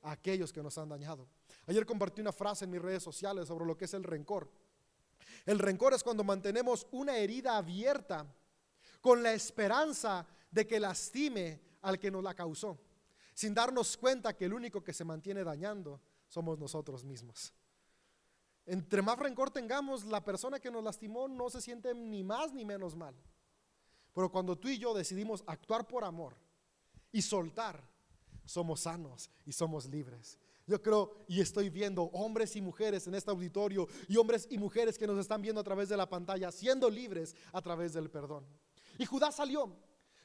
a 0.01 0.11
aquellos 0.11 0.53
que 0.53 0.63
nos 0.63 0.77
han 0.77 0.87
dañado. 0.87 1.27
Ayer 1.67 1.85
compartí 1.85 2.21
una 2.21 2.31
frase 2.31 2.63
en 2.63 2.71
mis 2.71 2.81
redes 2.81 3.03
sociales 3.03 3.49
sobre 3.49 3.65
lo 3.65 3.77
que 3.77 3.85
es 3.85 3.93
el 3.93 4.03
rencor. 4.03 4.49
El 5.45 5.59
rencor 5.59 5.93
es 5.93 6.03
cuando 6.03 6.23
mantenemos 6.23 6.87
una 6.91 7.17
herida 7.17 7.57
abierta 7.57 8.25
con 9.01 9.21
la 9.21 9.33
esperanza 9.33 10.25
de 10.49 10.65
que 10.65 10.79
lastime 10.79 11.61
al 11.81 11.99
que 11.99 12.09
nos 12.09 12.23
la 12.23 12.33
causó, 12.33 12.79
sin 13.33 13.53
darnos 13.53 13.97
cuenta 13.97 14.35
que 14.35 14.45
el 14.45 14.53
único 14.53 14.81
que 14.81 14.93
se 14.93 15.03
mantiene 15.03 15.43
dañando 15.43 16.01
somos 16.27 16.57
nosotros 16.57 17.03
mismos. 17.03 17.53
Entre 18.65 19.01
más 19.01 19.19
rencor 19.19 19.51
tengamos, 19.51 20.05
la 20.05 20.23
persona 20.23 20.59
que 20.59 20.71
nos 20.71 20.83
lastimó 20.83 21.27
no 21.27 21.49
se 21.49 21.61
siente 21.61 21.93
ni 21.93 22.23
más 22.23 22.53
ni 22.53 22.65
menos 22.65 22.95
mal. 22.95 23.15
Pero 24.13 24.31
cuando 24.31 24.57
tú 24.57 24.69
y 24.69 24.79
yo 24.79 24.93
decidimos 24.93 25.43
actuar 25.45 25.87
por 25.87 26.03
amor 26.03 26.35
y 27.11 27.21
soltar, 27.21 27.83
somos 28.45 28.81
sanos 28.81 29.29
y 29.45 29.51
somos 29.51 29.85
libres. 29.85 30.39
Yo 30.67 30.81
creo 30.81 31.25
y 31.27 31.41
estoy 31.41 31.69
viendo 31.69 32.03
hombres 32.05 32.55
y 32.55 32.61
mujeres 32.61 33.05
en 33.05 33.13
este 33.13 33.29
auditorio 33.29 33.87
y 34.07 34.17
hombres 34.17 34.47
y 34.49 34.57
mujeres 34.57 34.97
que 34.97 35.05
nos 35.05 35.19
están 35.19 35.41
viendo 35.41 35.61
a 35.61 35.63
través 35.63 35.89
de 35.89 35.97
la 35.97 36.09
pantalla, 36.09 36.51
siendo 36.51 36.89
libres 36.89 37.35
a 37.51 37.61
través 37.61 37.93
del 37.93 38.09
perdón. 38.09 38.47
Y 38.97 39.05
Judá 39.05 39.31
salió. 39.31 39.75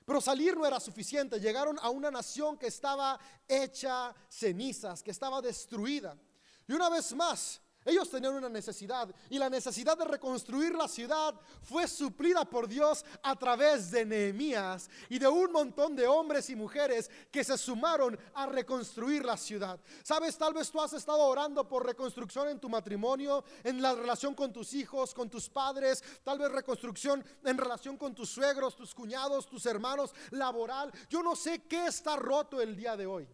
Pero 0.07 0.21
salir 0.21 0.57
no 0.57 0.67
era 0.67 0.81
suficiente. 0.81 1.39
Llegaron 1.39 1.79
a 1.81 1.91
una 1.91 2.11
nación 2.11 2.57
que 2.57 2.69
estaba 2.69 3.21
hecha 3.47 4.15
cenizas, 4.29 5.03
que 5.03 5.11
estaba 5.11 5.43
destruida. 5.43 6.19
Y 6.67 6.73
una 6.73 6.89
vez 6.89 7.15
más, 7.15 7.61
ellos 7.85 8.11
tenían 8.11 8.35
una 8.35 8.49
necesidad 8.49 9.09
y 9.31 9.39
la 9.39 9.49
necesidad 9.49 9.97
de 9.97 10.05
reconstruir 10.05 10.75
la 10.75 10.87
ciudad 10.87 11.35
fue 11.63 11.89
suplida 11.89 12.45
por 12.45 12.69
Dios 12.69 13.05
a 13.23 13.35
través 13.37 13.91
de 13.91 14.05
Nehemías 14.05 14.91
y 15.09 15.19
de 15.19 15.27
un 15.27 15.51
montón 15.51 15.97
de 15.97 16.07
hombres 16.07 16.51
y 16.51 16.57
mujeres 16.57 17.11
que 17.31 17.43
se 17.43 17.57
sumaron 17.57 18.19
a 18.35 18.47
reconstruir 18.47 19.25
la 19.25 19.39
ciudad. 19.39 19.81
Sabes, 20.03 20.37
tal 20.37 20.53
vez 20.53 20.71
tú 20.71 20.81
has 20.81 20.93
estado 20.93 21.23
orando 21.23 21.67
por 21.67 21.87
reconstrucción 21.87 22.49
en 22.49 22.61
tu 22.61 22.69
matrimonio, 22.69 23.45
en 23.65 23.81
la 23.81 23.95
relación 23.95 24.35
con 24.35 24.53
tus 24.53 24.75
hijos, 24.75 25.15
con 25.15 25.31
tus 25.31 25.49
padres, 25.49 26.05
tal 26.23 26.39
vez 26.39 26.53
reconstrucción 26.53 27.25
en 27.45 27.57
relación 27.57 27.97
con 27.97 28.15
tus 28.15 28.29
suegros, 28.29 28.77
tus 28.77 28.95
cuñados, 28.95 29.49
tus 29.49 29.65
hermanos, 29.65 30.15
laboral. 30.31 30.93
Yo 31.09 31.23
no 31.23 31.35
sé 31.35 31.63
qué 31.63 31.87
está 31.87 32.17
roto 32.17 32.61
el 32.61 32.77
día 32.77 32.95
de 32.97 33.07
hoy. 33.07 33.27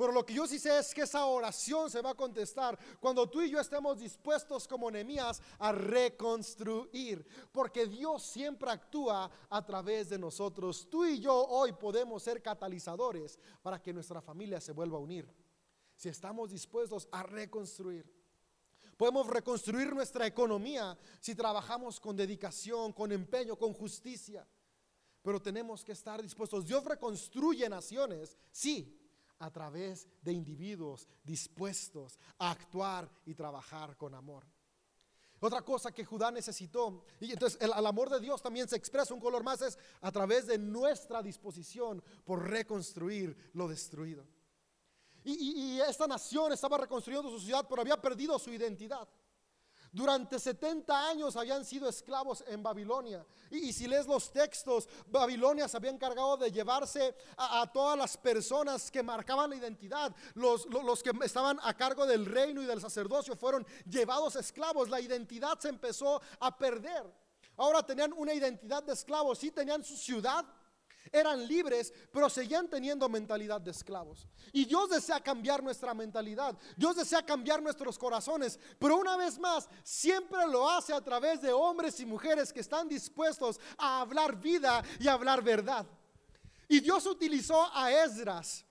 Pero 0.00 0.12
lo 0.12 0.24
que 0.24 0.32
yo 0.32 0.46
sí 0.46 0.58
sé 0.58 0.78
es 0.78 0.94
que 0.94 1.02
esa 1.02 1.26
oración 1.26 1.90
se 1.90 2.00
va 2.00 2.12
a 2.12 2.14
contestar 2.14 2.78
cuando 2.98 3.28
tú 3.28 3.42
y 3.42 3.50
yo 3.50 3.60
estemos 3.60 3.98
dispuestos 3.98 4.66
como 4.66 4.90
Nehemías 4.90 5.42
a 5.58 5.72
reconstruir, 5.72 7.26
porque 7.52 7.84
Dios 7.84 8.22
siempre 8.22 8.70
actúa 8.70 9.30
a 9.50 9.66
través 9.66 10.08
de 10.08 10.18
nosotros. 10.18 10.88
Tú 10.88 11.04
y 11.04 11.20
yo 11.20 11.34
hoy 11.34 11.72
podemos 11.72 12.22
ser 12.22 12.40
catalizadores 12.40 13.38
para 13.60 13.82
que 13.82 13.92
nuestra 13.92 14.22
familia 14.22 14.58
se 14.58 14.72
vuelva 14.72 14.96
a 14.96 15.02
unir. 15.02 15.30
Si 15.96 16.08
estamos 16.08 16.50
dispuestos 16.50 17.06
a 17.12 17.22
reconstruir. 17.22 18.10
Podemos 18.96 19.26
reconstruir 19.26 19.94
nuestra 19.94 20.26
economía 20.26 20.96
si 21.20 21.34
trabajamos 21.34 22.00
con 22.00 22.16
dedicación, 22.16 22.94
con 22.94 23.12
empeño, 23.12 23.54
con 23.54 23.74
justicia. 23.74 24.48
Pero 25.20 25.42
tenemos 25.42 25.84
que 25.84 25.92
estar 25.92 26.22
dispuestos. 26.22 26.64
Dios 26.64 26.82
reconstruye 26.86 27.68
naciones, 27.68 28.38
sí, 28.50 28.96
a 29.40 29.50
través 29.50 30.06
de 30.22 30.32
individuos 30.32 31.08
dispuestos 31.24 32.18
a 32.38 32.50
actuar 32.52 33.10
y 33.26 33.34
trabajar 33.34 33.96
con 33.96 34.14
amor. 34.14 34.46
Otra 35.40 35.62
cosa 35.62 35.90
que 35.90 36.04
Judá 36.04 36.30
necesitó, 36.30 37.04
y 37.18 37.32
entonces 37.32 37.58
el, 37.62 37.72
amor 37.72 38.10
de 38.10 38.20
Dios 38.20 38.42
también 38.42 38.68
se 38.68 38.76
expresa 38.76 39.14
un 39.14 39.20
color 39.20 39.42
más, 39.42 39.62
es 39.62 39.78
a 40.02 40.12
través 40.12 40.46
de 40.46 40.58
nuestra 40.58 41.22
disposición 41.22 42.02
por 42.24 42.48
reconstruir 42.48 43.50
lo 43.54 43.66
destruido. 43.66 44.26
Y 45.22 45.78
esta 45.80 46.06
nación 46.06 46.52
estaba 46.52 46.78
reconstruyendo 46.78 47.30
su 47.30 47.40
ciudad, 47.40 47.66
pero 47.68 47.82
había 47.82 48.00
perdido 48.00 48.38
su 48.38 48.50
identidad. 48.50 49.06
Durante 49.92 50.38
70 50.38 51.08
años 51.08 51.34
habían 51.36 51.64
sido 51.64 51.88
esclavos 51.88 52.44
en 52.46 52.62
Babilonia. 52.62 53.26
Y, 53.50 53.72
si 53.72 53.88
lees 53.88 54.06
los 54.06 54.32
textos, 54.32 54.88
Babilonia 55.06 55.66
se 55.66 55.76
había 55.76 55.90
encargado 55.90 56.36
de 56.36 56.52
llevarse 56.52 57.16
a, 57.36 57.70
todas 57.72 57.98
las 57.98 58.16
personas 58.16 58.90
que 58.90 59.02
marcaban 59.02 59.50
la 59.50 59.56
identidad. 59.56 60.14
Los, 60.34 60.66
los, 60.66 61.02
que 61.02 61.10
estaban 61.24 61.58
a 61.62 61.74
cargo 61.74 62.06
del 62.06 62.24
reino 62.24 62.62
y 62.62 62.66
del 62.66 62.80
sacerdocio 62.80 63.34
fueron 63.34 63.66
llevados 63.84 64.36
esclavos. 64.36 64.88
La 64.88 65.00
identidad 65.00 65.58
se 65.58 65.70
empezó 65.70 66.22
a 66.38 66.56
perder. 66.56 67.04
Ahora 67.56 67.82
tenían 67.84 68.12
una 68.16 68.32
identidad 68.32 68.84
de 68.84 68.92
esclavos. 68.92 69.38
Sí 69.38 69.50
tenían 69.50 69.82
su 69.82 69.96
ciudad, 69.96 70.44
eran 71.12 71.46
libres, 71.46 71.92
pero 72.12 72.28
seguían 72.30 72.68
teniendo 72.68 73.08
mentalidad 73.08 73.60
de 73.60 73.70
esclavos. 73.70 74.26
Y 74.52 74.64
Dios 74.64 74.90
desea 74.90 75.20
cambiar 75.20 75.62
nuestra 75.62 75.94
mentalidad. 75.94 76.56
Dios 76.76 76.96
desea 76.96 77.24
cambiar 77.24 77.62
nuestros 77.62 77.98
corazones. 77.98 78.58
Pero 78.78 78.96
una 78.96 79.16
vez 79.16 79.38
más, 79.38 79.68
siempre 79.82 80.46
lo 80.46 80.68
hace 80.68 80.92
a 80.92 81.00
través 81.00 81.40
de 81.40 81.52
hombres 81.52 81.98
y 82.00 82.06
mujeres 82.06 82.52
que 82.52 82.60
están 82.60 82.88
dispuestos 82.88 83.60
a 83.78 84.00
hablar 84.00 84.40
vida 84.40 84.82
y 84.98 85.08
hablar 85.08 85.42
verdad. 85.42 85.86
Y 86.68 86.80
Dios 86.80 87.06
utilizó 87.06 87.68
a 87.74 87.90
Esdras 87.92 88.64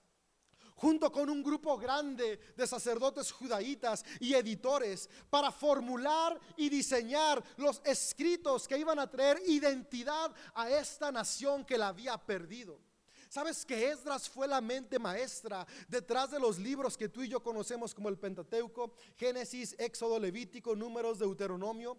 junto 0.80 1.12
con 1.12 1.28
un 1.28 1.42
grupo 1.42 1.76
grande 1.76 2.40
de 2.56 2.66
sacerdotes 2.66 3.30
judaítas 3.30 4.02
y 4.18 4.32
editores 4.32 5.10
para 5.28 5.52
formular 5.52 6.40
y 6.56 6.70
diseñar 6.70 7.44
los 7.58 7.82
escritos 7.84 8.66
que 8.66 8.78
iban 8.78 8.98
a 8.98 9.10
traer 9.10 9.42
identidad 9.46 10.34
a 10.54 10.70
esta 10.70 11.12
nación 11.12 11.66
que 11.66 11.76
la 11.76 11.88
había 11.88 12.16
perdido. 12.16 12.80
¿Sabes 13.28 13.66
que 13.66 13.90
Esdras 13.90 14.28
fue 14.28 14.48
la 14.48 14.62
mente 14.62 14.98
maestra 14.98 15.66
detrás 15.86 16.30
de 16.30 16.40
los 16.40 16.58
libros 16.58 16.96
que 16.96 17.10
tú 17.10 17.22
y 17.22 17.28
yo 17.28 17.42
conocemos 17.42 17.94
como 17.94 18.08
el 18.08 18.18
Pentateuco, 18.18 18.94
Génesis, 19.16 19.76
Éxodo, 19.78 20.18
Levítico, 20.18 20.74
Números, 20.74 21.18
Deuteronomio? 21.18 21.98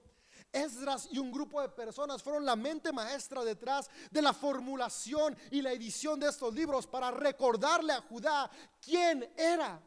Esdras 0.51 1.07
y 1.11 1.19
un 1.19 1.31
grupo 1.31 1.61
de 1.61 1.69
personas 1.69 2.21
fueron 2.21 2.45
la 2.45 2.55
mente 2.55 2.91
maestra 2.91 3.43
detrás 3.43 3.89
de 4.09 4.21
la 4.21 4.33
formulación 4.33 5.37
y 5.49 5.61
la 5.61 5.71
edición 5.71 6.19
de 6.19 6.29
estos 6.29 6.53
libros 6.53 6.87
para 6.87 7.11
recordarle 7.11 7.93
a 7.93 8.01
Judá 8.01 8.49
quién 8.81 9.29
era. 9.37 9.81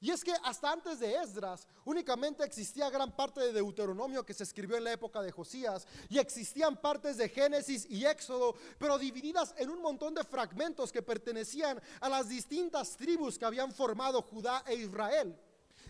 Y 0.00 0.10
es 0.10 0.22
que 0.22 0.34
hasta 0.44 0.70
antes 0.70 1.00
de 1.00 1.16
Esdras 1.16 1.66
únicamente 1.84 2.44
existía 2.44 2.90
gran 2.90 3.16
parte 3.16 3.40
de 3.40 3.52
Deuteronomio 3.52 4.26
que 4.26 4.34
se 4.34 4.44
escribió 4.44 4.76
en 4.76 4.84
la 4.84 4.92
época 4.92 5.22
de 5.22 5.32
Josías 5.32 5.86
y 6.10 6.18
existían 6.18 6.80
partes 6.80 7.16
de 7.16 7.28
Génesis 7.28 7.86
y 7.88 8.04
Éxodo, 8.04 8.54
pero 8.78 8.98
divididas 8.98 9.54
en 9.56 9.70
un 9.70 9.80
montón 9.80 10.14
de 10.14 10.24
fragmentos 10.24 10.92
que 10.92 11.02
pertenecían 11.02 11.80
a 12.00 12.08
las 12.08 12.28
distintas 12.28 12.96
tribus 12.96 13.38
que 13.38 13.46
habían 13.46 13.72
formado 13.72 14.20
Judá 14.22 14.62
e 14.66 14.74
Israel. 14.74 15.38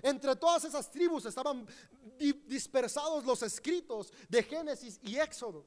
Entre 0.03 0.35
todas 0.37 0.65
esas 0.65 0.91
tribus 0.91 1.27
estaban 1.27 1.67
dispersados 2.47 3.25
los 3.25 3.43
escritos 3.43 4.13
de 4.29 4.43
Génesis 4.43 4.99
y 5.03 5.17
Éxodo. 5.17 5.67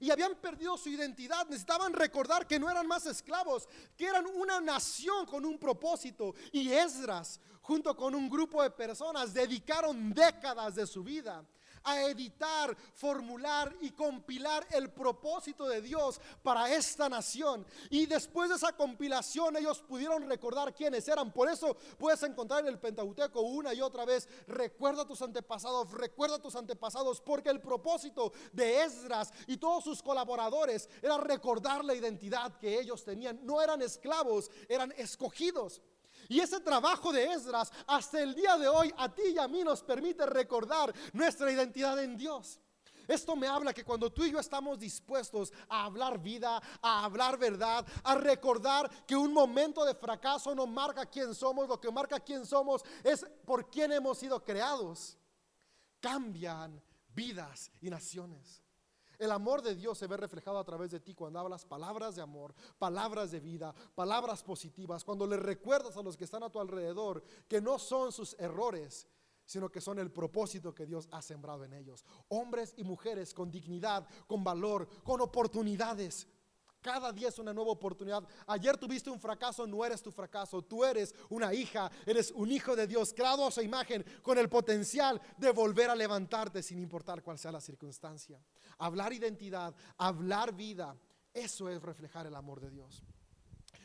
Y 0.00 0.10
habían 0.10 0.34
perdido 0.34 0.76
su 0.76 0.88
identidad, 0.88 1.46
necesitaban 1.46 1.92
recordar 1.92 2.46
que 2.46 2.58
no 2.58 2.70
eran 2.70 2.86
más 2.86 3.06
esclavos, 3.06 3.68
que 3.96 4.06
eran 4.06 4.26
una 4.26 4.60
nación 4.60 5.24
con 5.24 5.44
un 5.44 5.58
propósito. 5.58 6.34
Y 6.52 6.70
Esdras, 6.70 7.40
junto 7.62 7.96
con 7.96 8.14
un 8.14 8.28
grupo 8.28 8.62
de 8.62 8.70
personas, 8.70 9.32
dedicaron 9.32 10.12
décadas 10.12 10.74
de 10.74 10.86
su 10.86 11.02
vida 11.02 11.44
a 11.84 12.02
editar, 12.02 12.76
formular 12.94 13.74
y 13.80 13.90
compilar 13.90 14.66
el 14.70 14.90
propósito 14.90 15.66
de 15.68 15.80
Dios 15.80 16.20
para 16.42 16.72
esta 16.72 17.08
nación. 17.08 17.66
Y 17.90 18.06
después 18.06 18.48
de 18.48 18.56
esa 18.56 18.72
compilación 18.72 19.56
ellos 19.56 19.80
pudieron 19.80 20.28
recordar 20.28 20.74
quiénes 20.74 21.06
eran. 21.08 21.32
Por 21.32 21.48
eso 21.48 21.76
puedes 21.98 22.22
encontrar 22.22 22.60
en 22.60 22.68
el 22.68 22.78
Pentateuco 22.78 23.40
una 23.42 23.74
y 23.74 23.80
otra 23.80 24.04
vez, 24.04 24.28
recuerda 24.46 25.02
a 25.02 25.06
tus 25.06 25.22
antepasados, 25.22 25.90
recuerda 25.92 26.36
a 26.36 26.42
tus 26.42 26.56
antepasados, 26.56 27.20
porque 27.20 27.50
el 27.50 27.60
propósito 27.60 28.32
de 28.52 28.82
Esdras 28.82 29.32
y 29.46 29.56
todos 29.56 29.84
sus 29.84 30.02
colaboradores 30.02 30.88
era 31.02 31.18
recordar 31.18 31.84
la 31.84 31.94
identidad 31.94 32.58
que 32.58 32.80
ellos 32.80 33.04
tenían. 33.04 33.40
No 33.44 33.60
eran 33.60 33.82
esclavos, 33.82 34.50
eran 34.68 34.92
escogidos. 34.96 35.82
Y 36.28 36.40
ese 36.40 36.60
trabajo 36.60 37.12
de 37.12 37.32
Esdras 37.32 37.72
hasta 37.86 38.20
el 38.22 38.34
día 38.34 38.56
de 38.56 38.68
hoy 38.68 38.92
a 38.96 39.12
ti 39.12 39.22
y 39.34 39.38
a 39.38 39.48
mí 39.48 39.62
nos 39.62 39.82
permite 39.82 40.26
recordar 40.26 40.94
nuestra 41.12 41.50
identidad 41.50 42.02
en 42.02 42.16
Dios. 42.16 42.60
Esto 43.06 43.36
me 43.36 43.46
habla 43.46 43.74
que 43.74 43.84
cuando 43.84 44.10
tú 44.10 44.24
y 44.24 44.32
yo 44.32 44.38
estamos 44.38 44.78
dispuestos 44.78 45.52
a 45.68 45.84
hablar 45.84 46.18
vida, 46.18 46.60
a 46.80 47.04
hablar 47.04 47.38
verdad, 47.38 47.86
a 48.02 48.14
recordar 48.14 48.90
que 49.06 49.14
un 49.14 49.32
momento 49.32 49.84
de 49.84 49.94
fracaso 49.94 50.54
no 50.54 50.66
marca 50.66 51.04
quién 51.06 51.34
somos, 51.34 51.68
lo 51.68 51.80
que 51.80 51.90
marca 51.90 52.18
quién 52.20 52.46
somos 52.46 52.82
es 53.02 53.26
por 53.44 53.68
quién 53.68 53.92
hemos 53.92 54.18
sido 54.18 54.42
creados, 54.42 55.18
cambian 56.00 56.82
vidas 57.14 57.70
y 57.80 57.90
naciones. 57.90 58.63
El 59.18 59.30
amor 59.30 59.62
de 59.62 59.74
Dios 59.74 59.98
se 59.98 60.06
ve 60.06 60.16
reflejado 60.16 60.58
a 60.58 60.64
través 60.64 60.90
de 60.90 61.00
ti 61.00 61.14
cuando 61.14 61.38
hablas 61.38 61.64
palabras 61.64 62.16
de 62.16 62.22
amor, 62.22 62.54
palabras 62.78 63.30
de 63.30 63.40
vida, 63.40 63.74
palabras 63.94 64.42
positivas, 64.42 65.04
cuando 65.04 65.26
le 65.26 65.36
recuerdas 65.36 65.96
a 65.96 66.02
los 66.02 66.16
que 66.16 66.24
están 66.24 66.42
a 66.42 66.50
tu 66.50 66.60
alrededor 66.60 67.22
que 67.48 67.60
no 67.60 67.78
son 67.78 68.12
sus 68.12 68.34
errores, 68.38 69.06
sino 69.44 69.70
que 69.70 69.80
son 69.80 69.98
el 69.98 70.10
propósito 70.10 70.74
que 70.74 70.86
Dios 70.86 71.08
ha 71.12 71.22
sembrado 71.22 71.64
en 71.64 71.74
ellos. 71.74 72.04
Hombres 72.28 72.74
y 72.76 72.84
mujeres 72.84 73.34
con 73.34 73.50
dignidad, 73.50 74.06
con 74.26 74.42
valor, 74.42 74.88
con 75.02 75.20
oportunidades. 75.20 76.26
Cada 76.80 77.12
día 77.12 77.28
es 77.28 77.38
una 77.38 77.54
nueva 77.54 77.70
oportunidad. 77.70 78.22
Ayer 78.46 78.76
tuviste 78.76 79.08
un 79.08 79.18
fracaso, 79.18 79.66
no 79.66 79.84
eres 79.86 80.02
tu 80.02 80.12
fracaso. 80.12 80.60
Tú 80.60 80.84
eres 80.84 81.14
una 81.30 81.54
hija, 81.54 81.90
eres 82.04 82.30
un 82.32 82.50
hijo 82.52 82.76
de 82.76 82.86
Dios, 82.86 83.14
creado 83.14 83.46
a 83.46 83.50
su 83.50 83.62
imagen, 83.62 84.04
con 84.22 84.36
el 84.36 84.50
potencial 84.50 85.18
de 85.38 85.50
volver 85.50 85.88
a 85.88 85.96
levantarte 85.96 86.62
sin 86.62 86.78
importar 86.78 87.22
cuál 87.22 87.38
sea 87.38 87.52
la 87.52 87.60
circunstancia. 87.62 88.38
Hablar 88.78 89.12
identidad, 89.12 89.74
hablar 89.96 90.54
vida, 90.54 90.96
eso 91.32 91.68
es 91.68 91.82
reflejar 91.82 92.26
el 92.26 92.34
amor 92.34 92.60
de 92.60 92.70
Dios. 92.70 93.02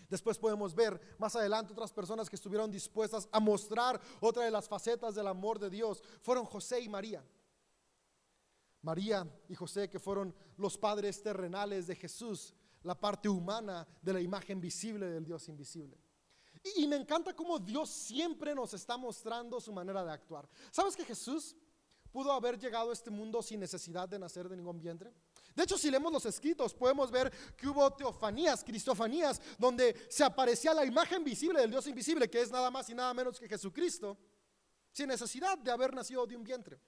Después 0.10 0.40
podemos 0.40 0.74
ver 0.74 1.00
más 1.20 1.36
adelante 1.36 1.74
otras 1.74 1.94
personas 1.94 2.30
que 2.30 2.36
estuvieron 2.36 2.72
dispuestas 2.72 3.30
a 3.32 3.40
mostrar 3.40 4.02
otra 4.20 4.44
de 4.44 4.52
las 4.52 4.68
facetas 4.68 5.14
del 5.14 5.28
amor 5.28 5.60
de 5.60 5.70
Dios. 5.70 6.04
Fueron 6.22 6.46
José 6.46 6.82
y 6.82 6.90
María. 6.90 7.24
María 8.82 9.28
y 9.48 9.56
José 9.56 9.90
que 9.90 10.00
fueron 10.00 10.34
los 10.58 10.78
padres 10.78 11.22
terrenales 11.22 11.86
de 11.88 11.96
Jesús 11.96 12.56
la 12.84 13.00
parte 13.00 13.28
humana 13.28 13.88
de 14.02 14.14
la 14.14 14.22
imagen 14.22 14.60
visible 14.60 15.08
del 15.08 15.26
Dios 15.26 15.48
invisible. 15.50 15.98
Y, 16.76 16.88
me 16.88 16.98
encanta 16.98 17.34
cómo 17.34 17.58
Dios 17.58 17.90
siempre 17.90 18.54
nos 18.54 18.74
está 18.74 18.98
mostrando 18.98 19.62
su 19.62 19.72
manera 19.72 20.04
de 20.04 20.12
actuar. 20.12 20.48
¿Sabes 20.72 20.96
que 20.96 21.06
Jesús 21.06 21.56
pudo 22.12 22.32
haber 22.32 22.58
llegado 22.58 22.90
a 22.90 22.94
este 22.94 23.10
mundo 23.10 23.42
sin 23.42 23.60
necesidad 23.60 24.08
de 24.08 24.20
nacer 24.20 24.50
de 24.50 24.56
ningún 24.56 24.80
vientre? 24.80 25.14
De 25.56 25.64
hecho, 25.64 25.78
si 25.78 25.92
leemos 25.92 26.12
los 26.12 26.26
escritos, 26.26 26.74
podemos 26.74 27.12
ver 27.12 27.32
que 27.56 27.68
hubo 27.68 27.92
teofanías, 27.92 28.64
cristofanías, 28.64 29.42
donde 29.58 30.08
se 30.10 30.24
aparecía 30.24 30.74
la 30.74 30.86
imagen 30.86 31.24
visible 31.24 31.62
del 31.62 31.72
Dios 31.72 31.88
invisible, 31.88 32.30
que 32.30 32.42
es 32.42 32.52
nada 32.52 32.72
más 32.72 32.90
y 32.90 32.94
nada 32.94 33.14
menos 33.14 33.40
que 33.40 33.48
Jesucristo, 33.48 34.18
sin 34.92 35.08
necesidad 35.08 35.58
de 35.58 35.72
haber 35.72 35.94
nacido 35.94 36.26
de 36.26 36.36
un 36.36 36.44
vientre. 36.44 36.80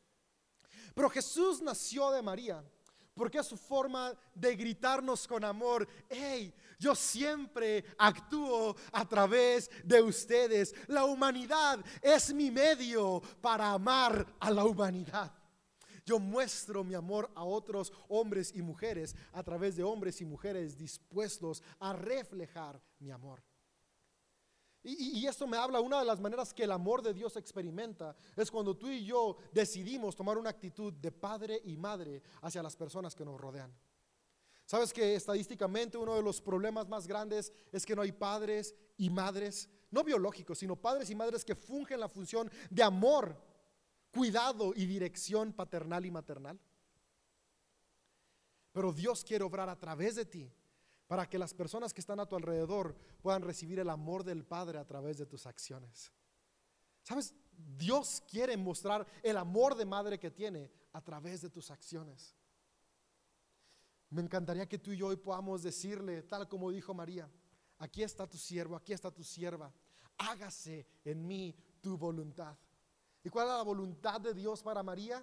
Pero 0.93 1.09
Jesús 1.09 1.61
nació 1.61 2.11
de 2.11 2.21
María 2.21 2.63
porque 3.13 3.39
es 3.39 3.47
su 3.47 3.57
forma 3.57 4.13
de 4.33 4.55
gritarnos 4.55 5.27
con 5.27 5.43
amor, 5.43 5.87
hey, 6.09 6.53
yo 6.79 6.95
siempre 6.95 7.85
actúo 7.97 8.75
a 8.91 9.07
través 9.07 9.69
de 9.83 10.01
ustedes. 10.01 10.73
La 10.87 11.05
humanidad 11.05 11.83
es 12.01 12.33
mi 12.33 12.49
medio 12.49 13.21
para 13.41 13.71
amar 13.71 14.25
a 14.39 14.49
la 14.49 14.65
humanidad. 14.65 15.31
Yo 16.05 16.19
muestro 16.19 16.83
mi 16.83 16.95
amor 16.95 17.29
a 17.35 17.43
otros 17.43 17.93
hombres 18.07 18.51
y 18.55 18.61
mujeres 18.61 19.15
a 19.31 19.43
través 19.43 19.75
de 19.75 19.83
hombres 19.83 20.19
y 20.21 20.25
mujeres 20.25 20.77
dispuestos 20.77 21.61
a 21.79 21.93
reflejar 21.93 22.81
mi 22.99 23.11
amor. 23.11 23.43
Y, 24.83 25.27
esto 25.27 25.45
me 25.45 25.57
habla, 25.57 25.79
una 25.79 25.99
de 25.99 26.05
las 26.05 26.19
maneras 26.19 26.53
que 26.53 26.63
el 26.63 26.71
amor 26.71 27.03
de 27.03 27.13
Dios 27.13 27.37
experimenta 27.37 28.15
es 28.35 28.49
cuando 28.49 28.75
tú 28.75 28.89
y 28.89 29.05
yo 29.05 29.37
decidimos 29.51 30.15
tomar 30.15 30.39
una 30.39 30.49
actitud 30.49 30.91
de 30.93 31.11
padre 31.11 31.61
y 31.65 31.77
madre 31.77 32.23
hacia 32.41 32.63
las 32.63 32.75
personas 32.75 33.13
que 33.13 33.23
nos 33.23 33.39
rodean. 33.39 33.71
Sabes 34.65 34.91
que 34.91 35.15
estadísticamente 35.15 35.99
uno 35.99 36.15
de 36.15 36.23
los 36.23 36.41
problemas 36.41 36.87
más 36.87 37.05
grandes 37.05 37.53
es 37.71 37.85
que 37.85 37.95
no 37.95 38.01
hay 38.01 38.11
padres 38.11 38.73
y 38.97 39.11
madres, 39.11 39.69
no 39.91 40.03
biológicos, 40.03 40.57
sino 40.57 40.75
padres 40.75 41.11
y 41.11 41.15
madres 41.15 41.45
que 41.45 41.55
fungen 41.55 41.99
la 41.99 42.09
función 42.09 42.49
de 42.69 42.81
amor, 42.81 43.39
cuidado 44.11 44.73
y 44.75 44.87
dirección 44.87 45.53
paternal 45.53 46.05
y 46.07 46.11
maternal. 46.11 46.59
Pero 48.71 48.93
Dios 48.93 49.23
quiere 49.23 49.43
obrar 49.43 49.69
a 49.69 49.77
través 49.77 50.15
de 50.15 50.25
ti 50.25 50.51
para 51.11 51.27
que 51.27 51.37
las 51.37 51.53
personas 51.53 51.93
que 51.93 51.99
están 51.99 52.21
a 52.21 52.25
tu 52.25 52.37
alrededor 52.37 52.95
puedan 53.21 53.41
recibir 53.41 53.79
el 53.79 53.89
amor 53.89 54.23
del 54.23 54.45
Padre 54.45 54.79
a 54.79 54.85
través 54.85 55.17
de 55.17 55.25
tus 55.25 55.45
acciones. 55.45 56.09
¿Sabes? 57.03 57.33
Dios 57.51 58.23
quiere 58.29 58.55
mostrar 58.55 59.05
el 59.21 59.35
amor 59.35 59.75
de 59.75 59.85
madre 59.85 60.17
que 60.17 60.31
tiene 60.31 60.71
a 60.93 61.01
través 61.01 61.41
de 61.41 61.49
tus 61.49 61.69
acciones. 61.69 62.33
Me 64.09 64.21
encantaría 64.21 64.69
que 64.69 64.79
tú 64.79 64.93
y 64.93 64.97
yo 64.99 65.07
hoy 65.07 65.17
podamos 65.17 65.63
decirle, 65.63 66.23
tal 66.23 66.47
como 66.47 66.71
dijo 66.71 66.93
María, 66.93 67.29
aquí 67.79 68.03
está 68.03 68.25
tu 68.25 68.37
siervo, 68.37 68.77
aquí 68.77 68.93
está 68.93 69.11
tu 69.11 69.25
sierva, 69.25 69.69
hágase 70.17 70.87
en 71.03 71.27
mí 71.27 71.53
tu 71.81 71.97
voluntad. 71.97 72.57
¿Y 73.21 73.29
cuál 73.29 73.47
era 73.47 73.57
la 73.57 73.63
voluntad 73.63 74.21
de 74.21 74.33
Dios 74.33 74.63
para 74.63 74.81
María? 74.81 75.21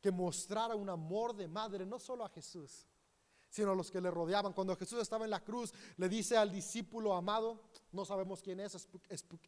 Que 0.00 0.12
mostrara 0.12 0.76
un 0.76 0.88
amor 0.88 1.34
de 1.34 1.48
madre, 1.48 1.84
no 1.84 1.98
solo 1.98 2.24
a 2.24 2.28
Jesús, 2.28 2.86
sino 3.54 3.70
a 3.70 3.74
los 3.76 3.88
que 3.88 4.00
le 4.00 4.10
rodeaban. 4.10 4.52
Cuando 4.52 4.74
Jesús 4.74 5.00
estaba 5.00 5.24
en 5.24 5.30
la 5.30 5.44
cruz, 5.44 5.72
le 5.96 6.08
dice 6.08 6.36
al 6.36 6.50
discípulo 6.50 7.14
amado, 7.14 7.60
no 7.92 8.04
sabemos 8.04 8.42
quién 8.42 8.58
es, 8.58 8.88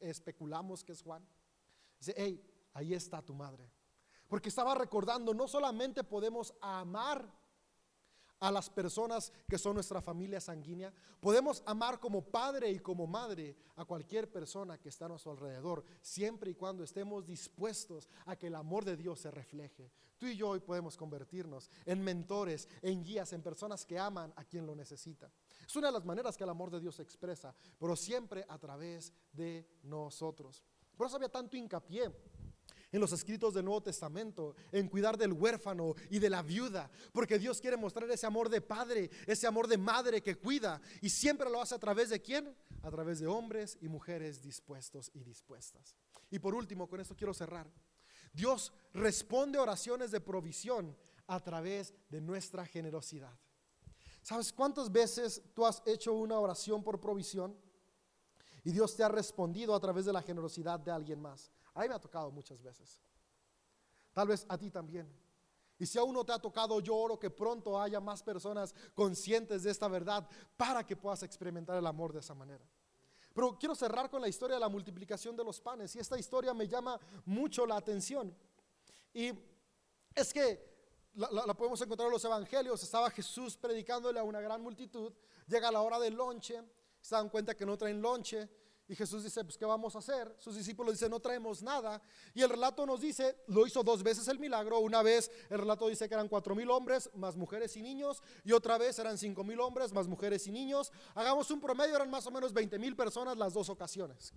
especulamos 0.00 0.84
que 0.84 0.92
es 0.92 1.02
Juan. 1.02 1.26
Dice, 1.98 2.14
hey, 2.16 2.40
ahí 2.74 2.94
está 2.94 3.20
tu 3.20 3.34
madre. 3.34 3.68
Porque 4.28 4.48
estaba 4.48 4.76
recordando, 4.76 5.34
no 5.34 5.48
solamente 5.48 6.04
podemos 6.04 6.54
amar 6.60 7.28
a 8.40 8.50
las 8.50 8.68
personas 8.70 9.32
que 9.48 9.58
son 9.58 9.74
nuestra 9.74 10.00
familia 10.00 10.40
sanguínea. 10.40 10.92
Podemos 11.20 11.62
amar 11.66 11.98
como 11.98 12.22
padre 12.22 12.70
y 12.70 12.78
como 12.78 13.06
madre 13.06 13.56
a 13.76 13.84
cualquier 13.84 14.30
persona 14.30 14.78
que 14.78 14.88
está 14.88 15.06
a 15.06 15.08
nuestro 15.08 15.32
alrededor, 15.32 15.84
siempre 16.00 16.50
y 16.50 16.54
cuando 16.54 16.84
estemos 16.84 17.26
dispuestos 17.26 18.08
a 18.26 18.36
que 18.36 18.48
el 18.48 18.54
amor 18.54 18.84
de 18.84 18.96
Dios 18.96 19.20
se 19.20 19.30
refleje. 19.30 19.90
Tú 20.18 20.26
y 20.26 20.36
yo 20.36 20.48
hoy 20.48 20.60
podemos 20.60 20.96
convertirnos 20.96 21.70
en 21.84 22.02
mentores, 22.02 22.68
en 22.80 23.02
guías, 23.02 23.32
en 23.32 23.42
personas 23.42 23.84
que 23.84 23.98
aman 23.98 24.32
a 24.36 24.44
quien 24.44 24.66
lo 24.66 24.74
necesita. 24.74 25.30
Es 25.66 25.76
una 25.76 25.88
de 25.88 25.92
las 25.92 26.04
maneras 26.04 26.36
que 26.36 26.44
el 26.44 26.50
amor 26.50 26.70
de 26.70 26.80
Dios 26.80 26.94
se 26.94 27.02
expresa, 27.02 27.54
pero 27.78 27.94
siempre 27.96 28.44
a 28.48 28.58
través 28.58 29.12
de 29.32 29.68
nosotros. 29.82 30.62
Por 30.96 31.06
eso 31.06 31.16
había 31.16 31.28
tanto 31.28 31.56
hincapié 31.56 32.10
en 32.92 33.00
los 33.00 33.12
escritos 33.12 33.54
del 33.54 33.64
Nuevo 33.64 33.82
Testamento, 33.82 34.54
en 34.72 34.88
cuidar 34.88 35.16
del 35.16 35.32
huérfano 35.32 35.94
y 36.10 36.18
de 36.18 36.30
la 36.30 36.42
viuda, 36.42 36.90
porque 37.12 37.38
Dios 37.38 37.60
quiere 37.60 37.76
mostrar 37.76 38.10
ese 38.10 38.26
amor 38.26 38.48
de 38.48 38.60
padre, 38.60 39.10
ese 39.26 39.46
amor 39.46 39.66
de 39.66 39.78
madre 39.78 40.22
que 40.22 40.36
cuida, 40.36 40.80
y 41.00 41.10
siempre 41.10 41.50
lo 41.50 41.60
hace 41.60 41.74
a 41.74 41.78
través 41.78 42.10
de 42.10 42.20
quién? 42.20 42.56
A 42.82 42.90
través 42.90 43.18
de 43.18 43.26
hombres 43.26 43.76
y 43.80 43.88
mujeres 43.88 44.42
dispuestos 44.42 45.10
y 45.14 45.24
dispuestas. 45.24 45.96
Y 46.30 46.38
por 46.38 46.54
último, 46.54 46.88
con 46.88 47.00
esto 47.00 47.16
quiero 47.16 47.34
cerrar. 47.34 47.70
Dios 48.32 48.72
responde 48.92 49.58
oraciones 49.58 50.10
de 50.10 50.20
provisión 50.20 50.96
a 51.26 51.40
través 51.42 51.94
de 52.08 52.20
nuestra 52.20 52.66
generosidad. 52.66 53.36
¿Sabes 54.22 54.52
cuántas 54.52 54.90
veces 54.90 55.42
tú 55.54 55.64
has 55.64 55.82
hecho 55.86 56.12
una 56.12 56.38
oración 56.38 56.82
por 56.82 57.00
provisión? 57.00 57.56
Y 58.64 58.72
Dios 58.72 58.96
te 58.96 59.04
ha 59.04 59.08
respondido 59.08 59.74
a 59.74 59.80
través 59.80 60.04
de 60.04 60.12
la 60.12 60.22
generosidad 60.22 60.80
de 60.80 60.90
alguien 60.90 61.20
más. 61.20 61.52
A 61.76 61.82
mí 61.82 61.88
me 61.88 61.94
ha 61.94 62.00
tocado 62.00 62.30
muchas 62.30 62.62
veces. 62.62 62.98
Tal 64.12 64.28
vez 64.28 64.46
a 64.48 64.56
ti 64.56 64.70
también. 64.70 65.06
Y 65.78 65.84
si 65.84 65.98
aún 65.98 66.14
no 66.14 66.24
te 66.24 66.32
ha 66.32 66.38
tocado, 66.38 66.80
yo 66.80 66.96
oro 66.96 67.18
que 67.18 67.28
pronto 67.28 67.78
haya 67.78 68.00
más 68.00 68.22
personas 68.22 68.74
conscientes 68.94 69.62
de 69.62 69.70
esta 69.70 69.86
verdad 69.88 70.26
para 70.56 70.86
que 70.86 70.96
puedas 70.96 71.22
experimentar 71.22 71.76
el 71.76 71.86
amor 71.86 72.14
de 72.14 72.20
esa 72.20 72.34
manera. 72.34 72.64
Pero 73.34 73.58
quiero 73.58 73.74
cerrar 73.74 74.08
con 74.08 74.22
la 74.22 74.28
historia 74.28 74.56
de 74.56 74.60
la 74.60 74.70
multiplicación 74.70 75.36
de 75.36 75.44
los 75.44 75.60
panes. 75.60 75.94
Y 75.94 75.98
esta 75.98 76.18
historia 76.18 76.54
me 76.54 76.66
llama 76.66 76.98
mucho 77.26 77.66
la 77.66 77.76
atención. 77.76 78.34
Y 79.12 79.32
es 80.14 80.32
que 80.32 80.76
la, 81.12 81.52
podemos 81.52 81.78
encontrar 81.82 82.06
en 82.06 82.12
los 82.14 82.24
evangelios. 82.24 82.82
Estaba 82.82 83.10
Jesús 83.10 83.58
predicándole 83.58 84.18
a 84.18 84.24
una 84.24 84.40
gran 84.40 84.62
multitud. 84.62 85.12
Llega 85.46 85.70
la 85.70 85.82
hora 85.82 85.98
del 85.98 86.14
lonche. 86.14 86.62
Se 87.02 87.14
dan 87.14 87.28
cuenta 87.28 87.54
que 87.54 87.66
no 87.66 87.76
traen 87.76 88.00
lonche. 88.00 88.48
Y 88.88 88.94
Jesús 88.94 89.24
dice, 89.24 89.42
pues 89.42 89.58
¿qué 89.58 89.64
vamos 89.64 89.96
a 89.96 89.98
hacer? 89.98 90.32
Sus 90.38 90.54
discípulos 90.54 90.94
dicen, 90.94 91.10
no 91.10 91.18
traemos 91.18 91.60
nada. 91.60 92.00
Y 92.32 92.42
el 92.42 92.48
relato 92.48 92.86
nos 92.86 93.00
dice, 93.00 93.42
lo 93.48 93.66
hizo 93.66 93.82
dos 93.82 94.00
veces 94.02 94.28
el 94.28 94.38
milagro. 94.38 94.78
Una 94.78 95.02
vez 95.02 95.28
el 95.50 95.58
relato 95.58 95.88
dice 95.88 96.08
que 96.08 96.14
eran 96.14 96.28
cuatro 96.28 96.54
mil 96.54 96.70
hombres, 96.70 97.10
más 97.14 97.36
mujeres 97.36 97.76
y 97.76 97.82
niños. 97.82 98.22
Y 98.44 98.52
otra 98.52 98.78
vez 98.78 98.96
eran 99.00 99.18
cinco 99.18 99.42
mil 99.42 99.58
hombres, 99.58 99.92
más 99.92 100.06
mujeres 100.06 100.46
y 100.46 100.52
niños. 100.52 100.92
Hagamos 101.16 101.50
un 101.50 101.60
promedio, 101.60 101.96
eran 101.96 102.10
más 102.10 102.26
o 102.28 102.30
menos 102.30 102.52
20 102.52 102.78
mil 102.78 102.94
personas 102.94 103.36
las 103.36 103.54
dos 103.54 103.68
ocasiones. 103.68 104.32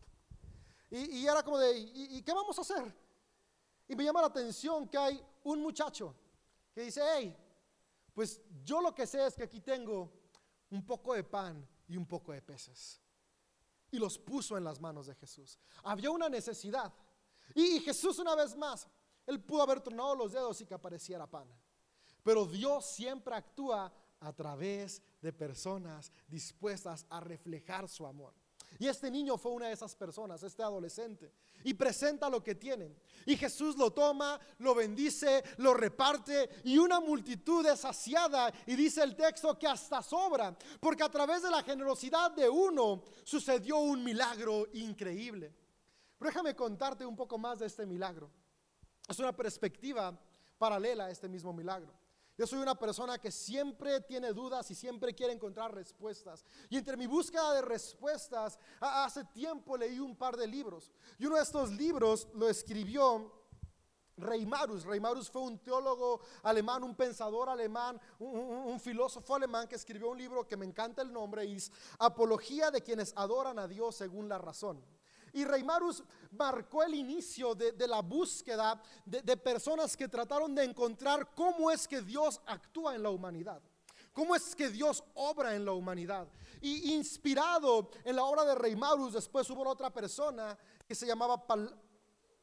Y, 0.90 1.28
era 1.28 1.44
como 1.44 1.60
de, 1.60 1.78
¿y, 1.78 2.24
qué 2.24 2.34
vamos 2.34 2.58
a 2.58 2.62
hacer? 2.62 2.92
Y 3.88 3.96
me 3.96 4.04
llama 4.04 4.22
la 4.22 4.28
atención 4.28 4.88
que 4.88 4.98
hay 4.98 5.24
un 5.44 5.62
muchacho 5.62 6.16
que 6.74 6.82
dice, 6.82 7.04
hey, 7.14 7.38
pues 8.16 8.42
yo 8.64 8.82
lo 8.82 8.96
que 8.96 9.06
sé 9.06 9.28
es 9.28 9.36
que 9.36 9.44
aquí 9.44 9.62
tengo 9.62 10.12
un 10.72 10.84
poco 10.84 11.14
de 11.14 11.24
pan 11.24 11.68
y 11.88 11.96
un 11.96 12.08
poco 12.08 12.32
de 12.32 12.42
peces 12.42 13.00
y 13.92 13.98
los 13.98 14.18
puso 14.18 14.58
en 14.58 14.64
las 14.64 14.80
manos 14.80 15.08
de 15.08 15.16
Jesús. 15.16 15.58
Había 15.84 16.12
una 16.12 16.30
necesidad. 16.30 16.94
Y 17.56 17.80
Jesús 17.80 18.20
una 18.20 18.36
vez 18.36 18.56
más, 18.56 18.88
él 19.26 19.42
pudo 19.42 19.64
haber 19.64 19.82
tronado 19.82 20.16
los 20.16 20.32
dedos 20.32 20.62
y 20.62 20.66
que 20.66 20.74
apareciera 20.74 21.28
pan. 21.28 21.48
Pero 22.24 22.46
Dios 22.46 22.86
siempre 22.86 23.36
actúa 23.36 23.94
a 24.20 24.34
través 24.34 25.02
de 25.22 25.34
personas 25.34 26.12
dispuestas 26.28 27.06
a 27.10 27.20
reflejar 27.20 27.88
su 27.88 28.06
amor. 28.06 28.34
Y 28.78 28.88
este 28.88 29.10
niño 29.10 29.38
fue 29.38 29.52
una 29.52 29.68
de 29.68 29.74
esas 29.74 29.96
personas, 29.96 30.44
este 30.44 30.64
adolescente, 30.64 31.34
y 31.64 31.74
presenta 31.74 32.30
lo 32.30 32.44
que 32.44 32.56
tiene. 32.56 32.96
Y 33.26 33.36
Jesús 33.36 33.76
lo 33.78 33.92
toma, 33.92 34.40
lo 34.60 34.76
bendice, 34.76 35.44
lo 35.58 35.74
reparte, 35.74 36.50
y 36.64 36.78
una 36.78 37.00
multitud 37.00 37.66
es 37.66 37.80
saciada. 37.80 38.54
Y 38.66 38.76
dice 38.76 39.04
el 39.04 39.16
texto 39.16 39.58
que 39.58 39.68
hasta 39.68 40.02
sobra, 40.02 40.58
porque 40.80 41.04
a 41.04 41.10
través 41.10 41.42
de 41.42 41.50
la 41.50 41.64
generosidad 41.64 42.32
de 42.32 42.48
uno 42.48 43.04
sucedió 43.24 43.78
un 43.80 44.04
milagro 44.04 44.68
increíble. 44.74 45.54
Pero 46.18 46.30
déjame 46.32 46.56
contarte 46.56 47.06
un 47.06 47.16
poco 47.16 47.38
más 47.38 47.60
de 47.60 47.66
este 47.66 47.86
milagro. 47.86 48.30
Es 49.08 49.18
una 49.20 49.36
perspectiva 49.36 50.18
paralela 50.58 51.06
a 51.06 51.10
este 51.10 51.28
mismo 51.28 51.52
milagro. 51.52 51.94
Yo 52.40 52.48
soy 52.48 52.60
una 52.60 52.76
persona 52.76 53.18
que 53.18 53.34
siempre 53.34 54.00
tiene 54.00 54.32
dudas 54.32 54.72
y 54.72 54.74
siempre 54.74 55.14
quiere 55.14 55.34
encontrar 55.34 55.76
respuestas. 55.76 56.46
Y 56.70 56.78
entre 56.78 56.96
mi 56.96 57.06
búsqueda 57.06 57.54
de 57.56 57.62
respuestas, 57.62 58.58
hace 58.80 59.26
tiempo 59.26 59.76
leí 59.76 60.00
un 60.00 60.16
par 60.16 60.38
de 60.38 60.48
libros. 60.48 60.90
Y 61.18 61.26
uno 61.26 61.36
de 61.36 61.42
estos 61.44 61.70
libros 61.72 62.30
lo 62.36 62.48
escribió 62.48 63.30
Reimarus. 64.16 64.86
Reimarus 64.86 65.30
fue 65.30 65.42
un 65.42 65.60
teólogo 65.60 66.22
alemán, 66.44 66.82
un 66.86 66.96
pensador 66.96 67.50
alemán, 67.50 68.00
un, 68.20 68.80
filósofo 68.80 69.36
alemán 69.36 69.68
que 69.68 69.76
escribió 69.76 70.08
un 70.08 70.18
libro 70.18 70.48
que 70.48 70.56
me 70.56 70.66
encanta 70.66 71.02
el 71.02 71.12
nombre, 71.12 71.44
es 71.44 71.70
Apología 71.98 72.72
de 72.72 72.82
quienes 72.82 73.12
adoran 73.18 73.60
a 73.60 73.68
Dios 73.68 73.98
según 73.98 74.30
la 74.30 74.38
razón. 74.38 74.82
Y 75.34 75.46
Reimarus 75.46 76.04
marcó 76.32 76.84
el 76.84 76.96
inicio 76.96 77.56
de, 77.56 77.88
la 77.88 78.02
búsqueda 78.02 78.82
de, 79.06 79.38
personas 79.38 79.96
que 79.96 80.08
trataron 80.08 80.54
de 80.56 80.64
encontrar 80.64 81.34
cómo 81.34 81.72
es 81.72 81.88
que 81.88 82.02
Dios 82.02 82.42
actúa 82.46 82.96
en 82.96 83.04
la 83.04 83.10
humanidad. 83.10 83.62
¿Cómo 84.14 84.36
es 84.36 84.56
que 84.56 84.70
Dios 84.70 85.04
obra 85.14 85.56
en 85.56 85.66
la 85.66 85.72
humanidad? 85.72 86.28
Y 86.62 86.94
inspirado 86.94 87.90
en 88.04 88.16
la 88.16 88.24
obra 88.26 88.44
de 88.44 88.56
Reimarus, 88.56 89.14
después 89.14 89.50
hubo 89.50 89.68
otra 89.68 89.92
persona 89.92 90.58
que 90.88 90.96
se 90.96 91.06
llamaba 91.06 91.46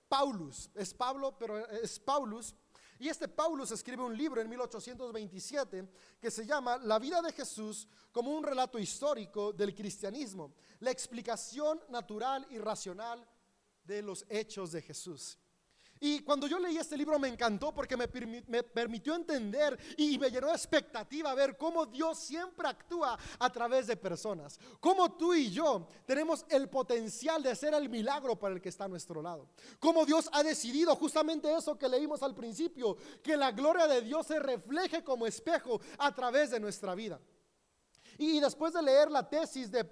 Paulus. 0.09 0.71
Es 0.75 0.95
Pablo, 0.95 1.37
pero 1.39 1.59
es 1.69 1.99
Paulus 1.99 2.55
y 2.99 3.09
este 3.09 3.29
Paulus 3.29 3.71
escribe 3.71 4.03
un 4.03 4.17
libro 4.17 4.41
en 4.41 4.49
1827 4.49 5.89
que 6.21 6.31
se 6.31 6.47
llama 6.47 6.79
La 6.79 6.99
vida 6.99 7.21
de 7.21 7.33
Jesús 7.33 7.87
como 8.11 8.31
un 8.31 8.43
relato 8.43 8.79
histórico 8.79 9.53
del 9.53 9.75
cristianismo, 9.75 10.55
la 10.81 10.91
explicación 10.91 11.81
natural 11.89 12.47
y 12.51 12.59
racional 12.59 13.27
de 13.85 14.03
los 14.03 14.25
hechos 14.29 14.73
de 14.73 14.83
Jesús. 14.83 15.39
Y 16.01 16.21
cuando 16.21 16.47
yo 16.47 16.59
leí 16.59 16.77
este 16.77 16.97
libro 16.97 17.19
me 17.19 17.29
encantó 17.29 17.73
porque 17.73 17.97
me, 17.97 18.09
permitió 18.09 19.15
entender 19.15 19.79
y 19.97 20.19
me 20.19 20.31
llenó 20.31 20.49
de 20.49 20.55
expectativa 20.55 21.35
ver 21.35 21.57
cómo 21.57 21.87
Dios 21.87 22.19
siempre 22.19 22.69
actúa 22.69 23.19
a 23.39 23.51
través 23.51 23.87
de 23.87 23.97
personas. 23.97 24.59
Cómo 24.81 25.17
tú 25.17 25.35
y 25.35 25.51
yo 25.51 25.89
tenemos 26.05 26.45
el 26.49 26.69
potencial 26.69 27.43
de 27.43 27.55
ser 27.55 27.75
el 27.75 27.89
milagro 27.89 28.37
para 28.37 28.55
el 28.55 28.61
que 28.61 28.69
está 28.69 28.85
a 28.85 28.89
nuestro 28.89 29.23
lado. 29.23 29.49
Cómo 29.79 30.05
Dios 30.05 30.29
ha 30.33 30.43
decidido 30.43 30.95
justamente 30.97 31.55
eso 31.55 31.79
que 31.79 31.89
leímos 31.89 32.23
al 32.23 32.35
principio, 32.35 32.97
que 33.23 33.37
la 33.37 33.53
gloria 33.53 33.87
de 33.87 34.03
Dios 34.03 34.27
se 34.27 34.39
refleje 34.39 35.03
como 35.03 35.27
espejo 35.27 35.81
a 35.99 36.15
través 36.15 36.51
de 36.51 36.61
nuestra 36.61 36.95
vida. 36.95 37.21
Y 38.19 38.41
después 38.41 38.73
de 38.73 38.83
leer 38.83 39.11
la 39.11 39.29
tesis 39.29 39.71
de 39.71 39.85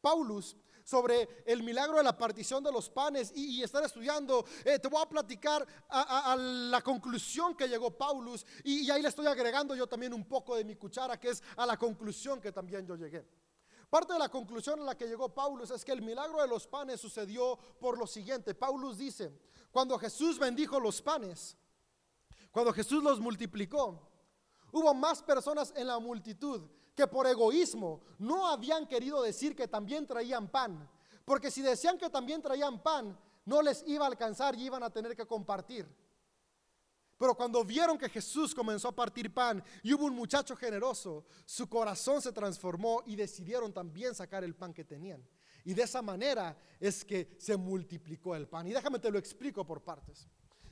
Paulus, 0.00 0.56
sobre 0.88 1.42
el 1.44 1.62
milagro 1.62 1.98
de 1.98 2.02
la 2.02 2.16
partición 2.16 2.64
de 2.64 2.72
los 2.72 2.88
panes 2.88 3.30
y, 3.34 3.62
estar 3.62 3.84
estudiando, 3.84 4.46
eh, 4.64 4.78
te 4.78 4.88
voy 4.88 5.02
a 5.02 5.06
platicar 5.06 5.66
a, 5.90 6.34
la 6.34 6.80
conclusión 6.80 7.54
que 7.54 7.68
llegó 7.68 7.90
Paulus 7.90 8.46
y, 8.64 8.86
y 8.86 8.90
ahí 8.90 9.02
le 9.02 9.08
estoy 9.10 9.26
agregando 9.26 9.76
yo 9.76 9.86
también 9.86 10.14
un 10.14 10.24
poco 10.24 10.56
de 10.56 10.64
mi 10.64 10.76
cuchara, 10.76 11.20
que 11.20 11.28
es 11.28 11.42
a 11.58 11.66
la 11.66 11.76
conclusión 11.76 12.40
que 12.40 12.52
también 12.52 12.86
yo 12.86 12.96
llegué. 12.96 13.22
Parte 13.90 14.14
de 14.14 14.18
la 14.18 14.30
conclusión 14.30 14.80
a 14.80 14.84
la 14.84 14.96
que 14.96 15.06
llegó 15.06 15.28
Paulus 15.28 15.70
es 15.72 15.84
que 15.84 15.92
el 15.92 16.00
milagro 16.00 16.40
de 16.40 16.48
los 16.48 16.66
panes 16.66 16.98
sucedió 16.98 17.58
por 17.78 17.98
lo 17.98 18.06
siguiente. 18.06 18.54
Paulus 18.54 18.96
dice, 18.96 19.30
cuando 19.70 19.98
Jesús 19.98 20.38
bendijo 20.38 20.80
los 20.80 21.02
panes, 21.02 21.54
cuando 22.50 22.72
Jesús 22.72 23.02
los 23.02 23.20
multiplicó, 23.20 24.08
hubo 24.72 24.94
más 24.94 25.22
personas 25.22 25.70
en 25.76 25.86
la 25.86 25.98
multitud 25.98 26.62
que 26.98 27.06
por 27.06 27.28
egoísmo 27.28 28.00
no 28.18 28.48
habían 28.48 28.84
querido 28.84 29.22
decir 29.22 29.54
que 29.54 29.68
también 29.68 30.04
traían 30.04 30.48
pan, 30.48 30.90
porque 31.24 31.48
si 31.48 31.62
decían 31.62 31.96
que 31.96 32.10
también 32.10 32.42
traían 32.42 32.82
pan, 32.82 33.16
no 33.44 33.62
les 33.62 33.84
iba 33.86 34.04
a 34.04 34.08
alcanzar 34.08 34.56
y 34.56 34.64
iban 34.64 34.82
a 34.82 34.90
tener 34.90 35.14
que 35.14 35.24
compartir. 35.24 35.86
Pero 37.16 37.36
cuando 37.36 37.64
vieron 37.64 37.96
que 37.96 38.08
Jesús 38.08 38.52
comenzó 38.52 38.88
a 38.88 38.96
partir 38.96 39.32
pan 39.32 39.62
y 39.84 39.94
hubo 39.94 40.06
un 40.06 40.16
muchacho 40.16 40.56
generoso, 40.56 41.24
su 41.46 41.68
corazón 41.68 42.20
se 42.20 42.32
transformó 42.32 43.04
y 43.06 43.14
decidieron 43.14 43.72
también 43.72 44.12
sacar 44.12 44.42
el 44.42 44.56
pan 44.56 44.74
que 44.74 44.84
tenían. 44.84 45.24
Y 45.64 45.74
de 45.74 45.84
esa 45.84 46.02
manera 46.02 46.60
es 46.80 47.04
que 47.04 47.36
se 47.38 47.56
multiplicó 47.56 48.34
el 48.34 48.48
pan. 48.48 48.66
Y 48.66 48.72
déjame 48.72 48.98
te 48.98 49.12
lo 49.12 49.20
explico 49.20 49.64
por 49.64 49.84
partes. 49.84 50.26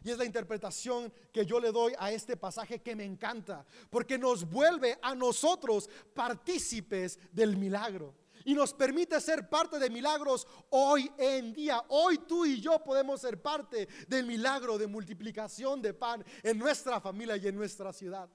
Y 0.06 0.10
es 0.12 0.18
la 0.18 0.24
interpretación 0.24 1.12
que 1.32 1.44
yo 1.44 1.58
le 1.58 1.72
doy 1.72 1.92
a 1.98 2.12
este 2.12 2.36
pasaje 2.36 2.80
que 2.80 2.94
me 2.94 3.02
encanta, 3.02 3.66
porque 3.90 4.16
nos 4.16 4.48
vuelve 4.48 4.96
a 5.02 5.16
nosotros 5.16 5.90
partícipes 6.14 7.18
del 7.32 7.56
milagro. 7.56 8.14
Y 8.44 8.54
nos 8.54 8.72
permite 8.72 9.20
ser 9.20 9.48
parte 9.48 9.80
de 9.80 9.90
milagros 9.90 10.46
hoy 10.70 11.10
en 11.18 11.52
día. 11.52 11.82
Hoy 11.88 12.18
tú 12.18 12.46
y 12.46 12.60
yo 12.60 12.78
podemos 12.84 13.20
ser 13.20 13.42
parte 13.42 13.88
del 14.06 14.26
milagro 14.26 14.78
de 14.78 14.86
multiplicación 14.86 15.82
de 15.82 15.92
pan 15.92 16.24
en 16.44 16.56
nuestra 16.56 17.00
familia 17.00 17.36
y 17.36 17.48
en 17.48 17.56
nuestra 17.56 17.92
ciudad. 17.92 18.28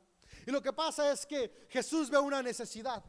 Y 0.45 0.51
lo 0.51 0.61
que 0.61 0.73
pasa 0.73 1.09
es 1.09 1.25
que 1.25 1.67
Jesús 1.69 2.09
ve 2.09 2.17
una 2.17 2.43
necesidad. 2.43 3.01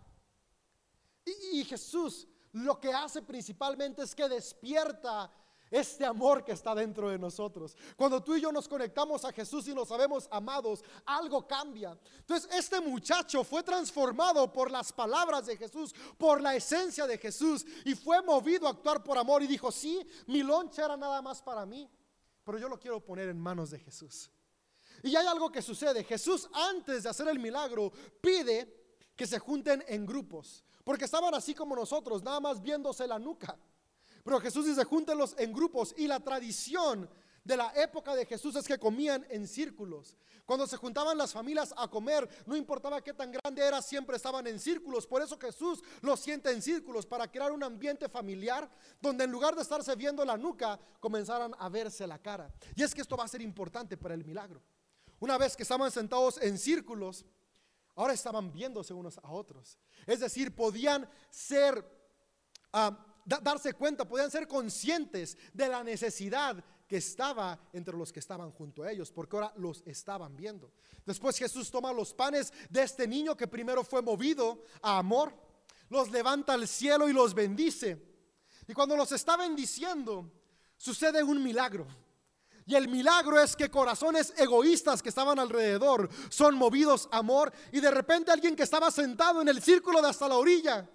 Y, 1.25 1.63
y 1.63 1.65
Jesús 1.65 2.29
lo 2.53 2.79
que 2.79 2.93
hace 2.93 3.23
principalmente 3.23 4.03
es 4.03 4.15
que 4.15 4.29
despierta 4.29 5.33
este 5.73 6.05
amor 6.05 6.45
que 6.45 6.53
está 6.53 6.75
dentro 6.75 7.09
de 7.09 7.19
nosotros. 7.19 7.77
Cuando 7.97 8.23
tú 8.23 8.37
y 8.37 8.41
yo 8.43 8.53
nos 8.53 8.69
conectamos 8.69 9.25
a 9.25 9.33
Jesús 9.33 9.67
y 9.67 9.75
nos 9.75 9.89
sabemos 9.89 10.29
amados, 10.31 10.85
algo 11.07 11.47
cambia. 11.49 11.99
Entonces 12.19 12.49
este 12.53 12.81
muchacho 12.81 13.43
fue 13.43 13.63
transformado 13.63 14.53
por 14.53 14.71
las 14.71 14.93
palabras 14.93 15.47
de 15.47 15.57
Jesús, 15.57 15.95
por 16.19 16.41
la 16.41 16.55
esencia 16.55 17.07
de 17.07 17.17
Jesús 17.17 17.65
y 17.87 17.95
fue 17.95 18.23
movido 18.23 18.67
a 18.67 18.71
actuar 18.71 19.03
por 19.03 19.17
amor 19.17 19.43
y 19.43 19.47
dijo, 19.47 19.73
sí, 19.73 20.07
mi 20.27 20.43
loncha 20.43 20.85
era 20.85 20.97
nada 20.97 21.23
más 21.23 21.41
para 21.41 21.65
mí, 21.65 21.91
pero 22.45 22.59
yo 22.59 22.69
lo 22.69 22.79
quiero 22.79 23.03
poner 23.03 23.31
en 23.31 23.41
manos 23.41 23.71
de 23.71 23.79
Jesús. 23.79 24.31
Y 25.03 25.17
hay 25.17 25.27
algo 25.27 25.51
que 25.51 25.63
sucede. 25.63 26.05
Jesús 26.05 26.49
antes 26.53 27.03
de 27.03 27.09
hacer 27.09 27.29
el 27.29 27.39
milagro 27.39 27.91
pide 28.21 29.01
que 29.17 29.27
se 29.27 29.39
junten 29.39 29.83
en 29.89 30.05
grupos, 30.05 30.65
porque 30.85 31.07
estaban 31.07 31.35
así 31.35 31.55
como 31.55 31.75
nosotros, 31.75 32.23
nada 32.23 32.41
más 32.41 32.61
viéndose 32.61 33.07
la 33.07 33.19
nuca. 33.19 33.59
Pero 34.23 34.41
Jesús 34.41 34.67
dice, 34.67 34.85
júntenlos 34.85 35.35
en 35.39 35.53
grupos. 35.53 35.95
Y 35.97 36.07
la 36.07 36.21
tradición 36.21 37.09
de 37.45 37.57
la 37.57 37.73
época 37.75 38.15
de 38.15 38.25
Jesús 38.25 38.55
es 38.57 38.67
que 38.67 38.79
comían 38.79 39.27
en 39.31 39.49
círculos. 39.49 40.17
Cuando 40.45 40.67
se 40.67 40.77
juntaban 40.77 41.17
las 41.19 41.33
familias 41.33 41.73
a 41.77 41.89
comer, 41.89 42.29
no 42.47 42.57
importaba 42.57 43.03
qué 43.03 43.13
tan 43.13 43.33
grande 43.33 43.63
era, 43.63 43.81
siempre 43.81 44.17
estaban 44.17 44.47
en 44.47 44.59
círculos. 44.59 45.07
Por 45.07 45.23
eso 45.23 45.39
Jesús 45.39 45.83
los 46.01 46.21
siente 46.21 46.51
en 46.51 46.63
círculos, 46.63 47.07
para 47.07 47.31
crear 47.31 47.53
un 47.53 47.63
ambiente 47.63 48.09
familiar 48.09 48.69
donde 49.01 49.25
en 49.25 49.31
lugar 49.31 49.55
de 49.55 49.63
estarse 49.63 49.95
viendo 49.97 50.25
la 50.25 50.37
nuca, 50.37 50.79
comenzaran 51.01 51.53
a 51.59 51.69
verse 51.69 52.07
la 52.07 52.19
cara. 52.19 52.53
Y 52.75 52.83
es 52.83 52.95
que 52.95 53.01
esto 53.01 53.17
va 53.17 53.25
a 53.25 53.29
ser 53.29 53.43
importante 53.43 53.97
para 53.97 54.15
el 54.15 54.25
milagro. 54.25 54.63
Una 55.21 55.39
vez 55.39 55.57
que 55.57 55.63
estaban 55.63 55.91
sentados 55.91 56.41
en 56.43 56.59
círculos, 56.59 57.25
ahora 57.95 58.13
estaban 58.13 58.53
viéndose 58.53 58.93
unos 58.93 59.19
a 59.19 59.31
otros. 59.31 59.79
Es 60.07 60.21
decir, 60.21 60.55
podían 60.55 61.09
ser... 61.31 62.01
Ah, 62.73 63.12
da- 63.25 63.41
darse 63.41 63.73
cuenta, 63.75 64.07
podían 64.07 64.31
ser 64.31 64.47
conscientes 64.49 65.37
de 65.53 65.69
la 65.69 65.83
necesidad 65.85 66.63
que 66.87 66.97
estaba 66.99 67.59
entre 67.73 67.97
los 67.97 68.13
que 68.13 68.21
estaban 68.21 68.51
junto 68.51 68.83
a 68.83 68.91
ellos, 68.93 69.11
porque 69.11 69.37
ahora 69.37 69.53
los 69.57 69.83
estaban 69.87 70.37
viendo. 70.37 70.71
Después 71.07 71.39
Jesús 71.39 71.71
toma 71.71 71.93
los 71.93 72.13
panes 72.13 72.53
de 72.69 72.83
este 72.83 73.09
niño 73.09 73.37
que 73.37 73.47
primero 73.49 73.83
fue 73.83 74.03
movido 74.03 74.65
a 74.83 74.99
amor, 74.99 75.33
los 75.89 76.11
levanta 76.11 76.53
al 76.53 76.69
cielo 76.69 77.09
y 77.09 77.13
los 77.13 77.35
bendice. 77.35 78.01
Y 78.69 78.75
cuando 78.75 78.97
los 78.97 79.11
está 79.13 79.37
bendiciendo, 79.37 80.31
sucede 80.77 81.23
un 81.23 81.43
milagro. 81.43 81.87
Y 82.65 82.75
el 82.77 82.89
milagro 82.89 83.41
es 83.41 83.57
que 83.57 83.71
corazones 83.71 84.33
egoístas 84.37 85.03
que 85.03 85.09
estaban 85.09 85.39
alrededor 85.39 86.09
son 86.29 86.55
movidos 86.55 87.09
a 87.11 87.19
amor 87.19 87.53
y 87.73 87.81
de 87.81 87.91
repente 87.91 88.31
alguien 88.31 88.55
que 88.55 88.63
estaba 88.63 88.91
sentado 88.91 89.43
en 89.43 89.49
el 89.49 89.61
círculo 89.61 90.01
de 90.01 90.09
hasta 90.09 90.29
la 90.29 90.37
orilla, 90.37 90.89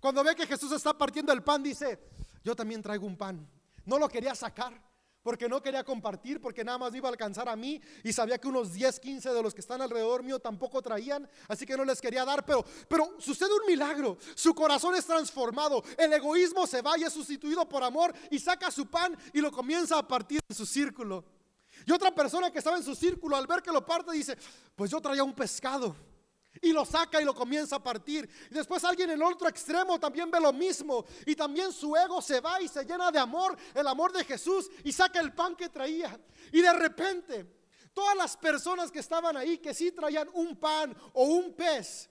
cuando 0.00 0.24
ve 0.24 0.34
que 0.34 0.46
Jesús 0.46 0.72
está 0.72 0.96
partiendo 0.96 1.32
el 1.32 1.42
pan, 1.42 1.62
dice, 1.62 1.98
yo 2.42 2.56
también 2.56 2.82
traigo 2.82 3.06
un 3.06 3.16
pan. 3.16 3.48
No 3.84 3.98
lo 3.98 4.08
quería 4.08 4.34
sacar 4.34 4.90
porque 5.22 5.48
no 5.48 5.62
quería 5.62 5.84
compartir, 5.84 6.40
porque 6.40 6.64
nada 6.64 6.78
más 6.78 6.94
iba 6.94 7.08
a 7.08 7.12
alcanzar 7.12 7.48
a 7.48 7.56
mí 7.56 7.80
y 8.02 8.12
sabía 8.12 8.38
que 8.38 8.48
unos 8.48 8.72
10, 8.72 9.00
15 9.00 9.30
de 9.30 9.42
los 9.42 9.52
que 9.52 9.60
están 9.60 9.82
alrededor 9.82 10.22
mío 10.22 10.38
tampoco 10.38 10.80
traían, 10.80 11.28
así 11.48 11.66
que 11.66 11.76
no 11.76 11.84
les 11.84 12.00
quería 12.00 12.24
dar, 12.24 12.44
pero, 12.44 12.64
pero 12.88 13.16
sucede 13.18 13.50
un 13.52 13.66
milagro, 13.66 14.16
su 14.34 14.54
corazón 14.54 14.94
es 14.94 15.04
transformado, 15.04 15.82
el 15.98 16.12
egoísmo 16.12 16.66
se 16.66 16.80
va 16.80 16.98
y 16.98 17.02
es 17.02 17.12
sustituido 17.12 17.68
por 17.68 17.82
amor 17.82 18.14
y 18.30 18.38
saca 18.38 18.70
su 18.70 18.86
pan 18.86 19.16
y 19.32 19.40
lo 19.40 19.52
comienza 19.52 19.98
a 19.98 20.06
partir 20.06 20.40
en 20.48 20.56
su 20.56 20.64
círculo. 20.64 21.24
Y 21.86 21.92
otra 21.92 22.14
persona 22.14 22.50
que 22.50 22.58
estaba 22.58 22.76
en 22.76 22.82
su 22.82 22.94
círculo 22.94 23.36
al 23.36 23.46
ver 23.46 23.62
que 23.62 23.72
lo 23.72 23.84
parte 23.84 24.12
dice, 24.12 24.36
pues 24.74 24.90
yo 24.90 25.00
traía 25.00 25.24
un 25.24 25.34
pescado. 25.34 25.94
Y 26.62 26.72
lo 26.72 26.84
saca 26.84 27.20
y 27.20 27.24
lo 27.24 27.34
comienza 27.34 27.76
a 27.76 27.82
partir. 27.82 28.28
Y 28.50 28.54
después 28.54 28.82
alguien 28.84 29.10
en 29.10 29.16
el 29.16 29.22
otro 29.22 29.48
extremo 29.48 29.98
también 29.98 30.30
ve 30.30 30.40
lo 30.40 30.52
mismo. 30.52 31.04
Y 31.26 31.34
también 31.34 31.72
su 31.72 31.96
ego 31.96 32.20
se 32.20 32.40
va 32.40 32.60
y 32.60 32.68
se 32.68 32.84
llena 32.84 33.10
de 33.10 33.18
amor, 33.18 33.56
el 33.74 33.86
amor 33.86 34.12
de 34.12 34.24
Jesús, 34.24 34.70
y 34.84 34.92
saca 34.92 35.20
el 35.20 35.32
pan 35.32 35.54
que 35.56 35.68
traía. 35.68 36.18
Y 36.52 36.60
de 36.60 36.72
repente, 36.72 37.46
todas 37.94 38.16
las 38.16 38.36
personas 38.36 38.90
que 38.90 38.98
estaban 38.98 39.36
ahí, 39.36 39.58
que 39.58 39.74
sí 39.74 39.92
traían 39.92 40.28
un 40.34 40.56
pan 40.56 40.96
o 41.14 41.24
un 41.24 41.54
pez, 41.54 42.10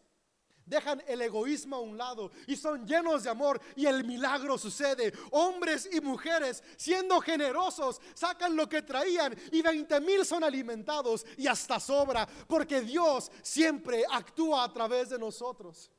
dejan 0.70 1.04
el 1.08 1.22
egoísmo 1.22 1.78
a 1.78 1.82
un 1.82 1.98
lado 1.98 2.32
y 2.46 2.56
son 2.56 2.86
llenos 2.86 3.24
de 3.24 3.30
amor 3.32 3.60
y 3.76 3.88
el 3.88 4.04
milagro 4.04 4.58
sucede. 4.58 5.12
Hombres 5.32 5.90
y 5.92 6.00
mujeres 6.00 6.64
siendo 6.78 7.20
generosos 7.20 8.00
sacan 8.14 8.56
lo 8.56 8.70
que 8.70 8.84
traían 8.84 9.36
y 9.52 9.62
20 9.62 10.00
mil 10.02 10.24
son 10.26 10.44
alimentados 10.44 11.26
y 11.38 11.48
hasta 11.48 11.80
sobra 11.80 12.28
porque 12.48 12.82
Dios 12.82 13.32
siempre 13.42 14.06
actúa 14.10 14.64
a 14.64 14.72
través 14.72 15.10
de 15.10 15.18
nosotros. 15.18 15.92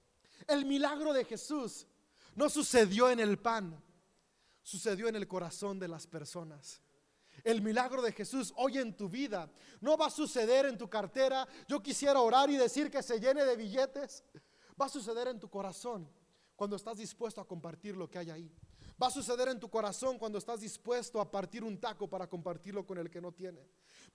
El 0.47 0.64
milagro 0.64 1.12
de 1.12 1.25
Jesús 1.25 1.87
no 2.37 2.49
sucedió 2.49 3.11
en 3.11 3.18
el 3.18 3.39
pan, 3.39 3.83
sucedió 4.62 5.09
en 5.09 5.16
el 5.16 5.27
corazón 5.27 5.79
de 5.79 5.89
las 5.89 6.07
personas. 6.07 6.81
El 7.43 7.62
milagro 7.62 8.03
de 8.03 8.12
Jesús 8.12 8.53
hoy 8.57 8.79
en 8.79 8.97
tu 8.97 9.09
vida 9.09 9.51
no 9.81 9.97
va 9.97 10.07
a 10.07 10.11
suceder 10.11 10.66
en 10.66 10.79
tu 10.79 10.89
cartera. 10.89 11.49
Yo 11.66 11.83
quisiera 11.83 12.21
orar 12.21 12.51
y 12.51 12.57
decir 12.57 12.91
que 12.91 13.03
se 13.03 13.18
llene 13.18 13.45
de 13.45 13.57
billetes. 13.57 14.23
Va 14.81 14.87
a 14.87 14.89
suceder 14.89 15.28
en 15.28 15.39
tu 15.39 15.51
corazón 15.51 16.09
cuando 16.57 16.76
estás 16.76 16.97
dispuesto 16.97 17.41
a 17.41 17.47
compartir 17.47 17.97
lo 17.97 18.09
que 18.11 18.18
hay 18.18 18.31
ahí. 18.31 18.51
Va 19.03 19.07
a 19.07 19.11
suceder 19.11 19.49
en 19.49 19.59
tu 19.59 19.70
corazón 19.70 20.18
cuando 20.18 20.37
estás 20.37 20.61
dispuesto 20.61 21.20
a 21.20 21.31
partir 21.31 21.64
un 21.64 21.78
taco 21.78 22.07
para 22.07 22.26
compartirlo 22.26 22.87
con 22.87 22.99
el 22.99 23.11
que 23.11 23.20
no 23.20 23.33
tiene. 23.33 23.66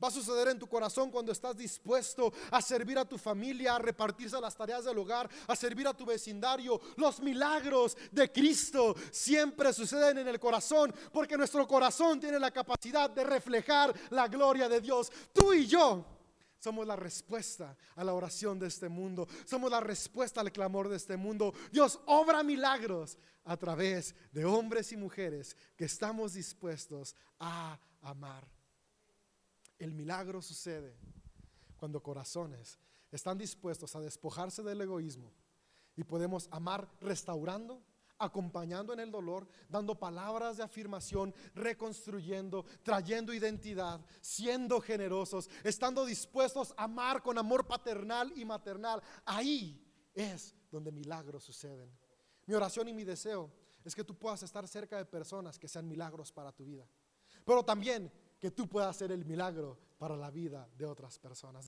Va 0.04 0.10
a 0.10 0.12
suceder 0.12 0.50
en 0.50 0.60
tu 0.60 0.68
corazón 0.68 1.10
cuando 1.10 1.32
estás 1.32 1.58
dispuesto 1.58 2.32
a 2.52 2.62
servir 2.62 3.00
a 3.00 3.06
tu 3.06 3.18
familia, 3.18 3.76
a 3.76 3.80
repartirse 3.80 4.40
las 4.40 4.56
tareas 4.56 4.86
del 4.86 4.98
hogar, 5.00 5.30
a 5.48 5.56
servir 5.56 5.88
a 5.88 5.94
tu 5.96 6.06
vecindario. 6.06 6.80
Los 6.98 7.20
milagros 7.20 7.98
de 8.12 8.32
Cristo 8.32 8.96
siempre 9.12 9.74
suceden 9.74 10.20
en 10.20 10.28
el 10.28 10.40
corazón 10.40 10.94
porque 11.12 11.38
nuestro 11.38 11.68
corazón 11.68 12.20
tiene 12.20 12.38
la 12.38 12.52
capacidad 12.52 13.10
de 13.10 13.24
reflejar 13.24 13.94
la 14.12 14.28
gloria 14.28 14.70
de 14.70 14.82
Dios. 14.82 15.12
Tú 15.34 15.52
y 15.54 15.66
yo 15.66 16.15
somos 16.66 16.88
la 16.88 16.96
respuesta 16.96 17.78
a 17.96 18.04
la 18.04 18.16
oración 18.16 18.58
de 18.58 18.66
este 18.66 18.90
mundo. 18.90 19.28
Somos 19.46 19.70
la 19.70 19.82
respuesta 19.82 20.42
al 20.42 20.52
clamor 20.52 20.90
de 20.90 20.96
este 20.96 21.16
mundo. 21.16 21.54
Dios 21.72 22.00
obra 22.08 22.42
milagros 22.42 23.20
a 23.44 23.56
través 23.56 24.16
de 24.32 24.46
hombres 24.46 24.92
y 24.92 24.98
mujeres 24.98 25.56
que 25.78 25.86
estamos 25.86 26.34
dispuestos 26.34 27.16
a 27.40 27.80
amar. 28.02 28.48
El 29.78 29.94
milagro 29.94 30.42
sucede 30.42 30.98
cuando 31.78 32.02
corazones 32.02 32.80
están 33.12 33.38
dispuestos 33.38 33.96
a 33.96 34.00
despojarse 34.00 34.64
del 34.64 34.82
egoísmo 34.82 35.32
y 35.96 36.04
podemos 36.04 36.48
amar 36.50 36.90
restaurando, 37.00 37.80
acompañando 38.18 38.94
en 38.94 39.00
el 39.00 39.12
dolor, 39.12 39.48
dando 39.70 39.98
palabras 39.98 40.58
de 40.58 40.64
afirmación, 40.64 41.34
reconstruyendo, 41.54 42.66
trayendo 42.84 43.34
identidad, 43.34 44.00
siendo 44.22 44.80
generosos, 44.82 45.50
estando 45.64 46.06
dispuestos 46.06 46.74
a 46.78 46.86
amar 46.86 47.22
con 47.22 47.38
amor 47.38 47.68
paternal 47.68 48.32
y 48.36 48.46
maternal. 48.46 49.02
Ahí 49.26 49.82
es 50.14 50.56
donde 50.72 50.92
milagros 50.92 51.44
suceden. 51.44 51.90
Mi 52.46 52.54
oración 52.54 52.88
y 52.88 52.94
mi 52.94 53.04
deseo 53.04 53.52
es 53.84 53.96
que 53.96 54.04
tú 54.04 54.18
puedas 54.18 54.44
estar 54.44 54.68
cerca 54.68 54.98
de 54.98 55.06
personas 55.06 55.60
que 55.60 55.68
sean 55.68 55.88
milagros 55.88 56.32
para 56.32 56.52
tu 56.52 56.66
vida, 56.66 56.88
pero 57.44 57.64
también 57.64 58.12
que 58.40 58.52
tú 58.52 58.68
puedas 58.68 58.96
ser 58.96 59.12
el 59.12 59.26
milagro 59.26 59.78
para 59.98 60.16
la 60.16 60.30
vida 60.30 60.68
de 60.78 60.86
otras 60.86 61.18
personas. 61.20 61.64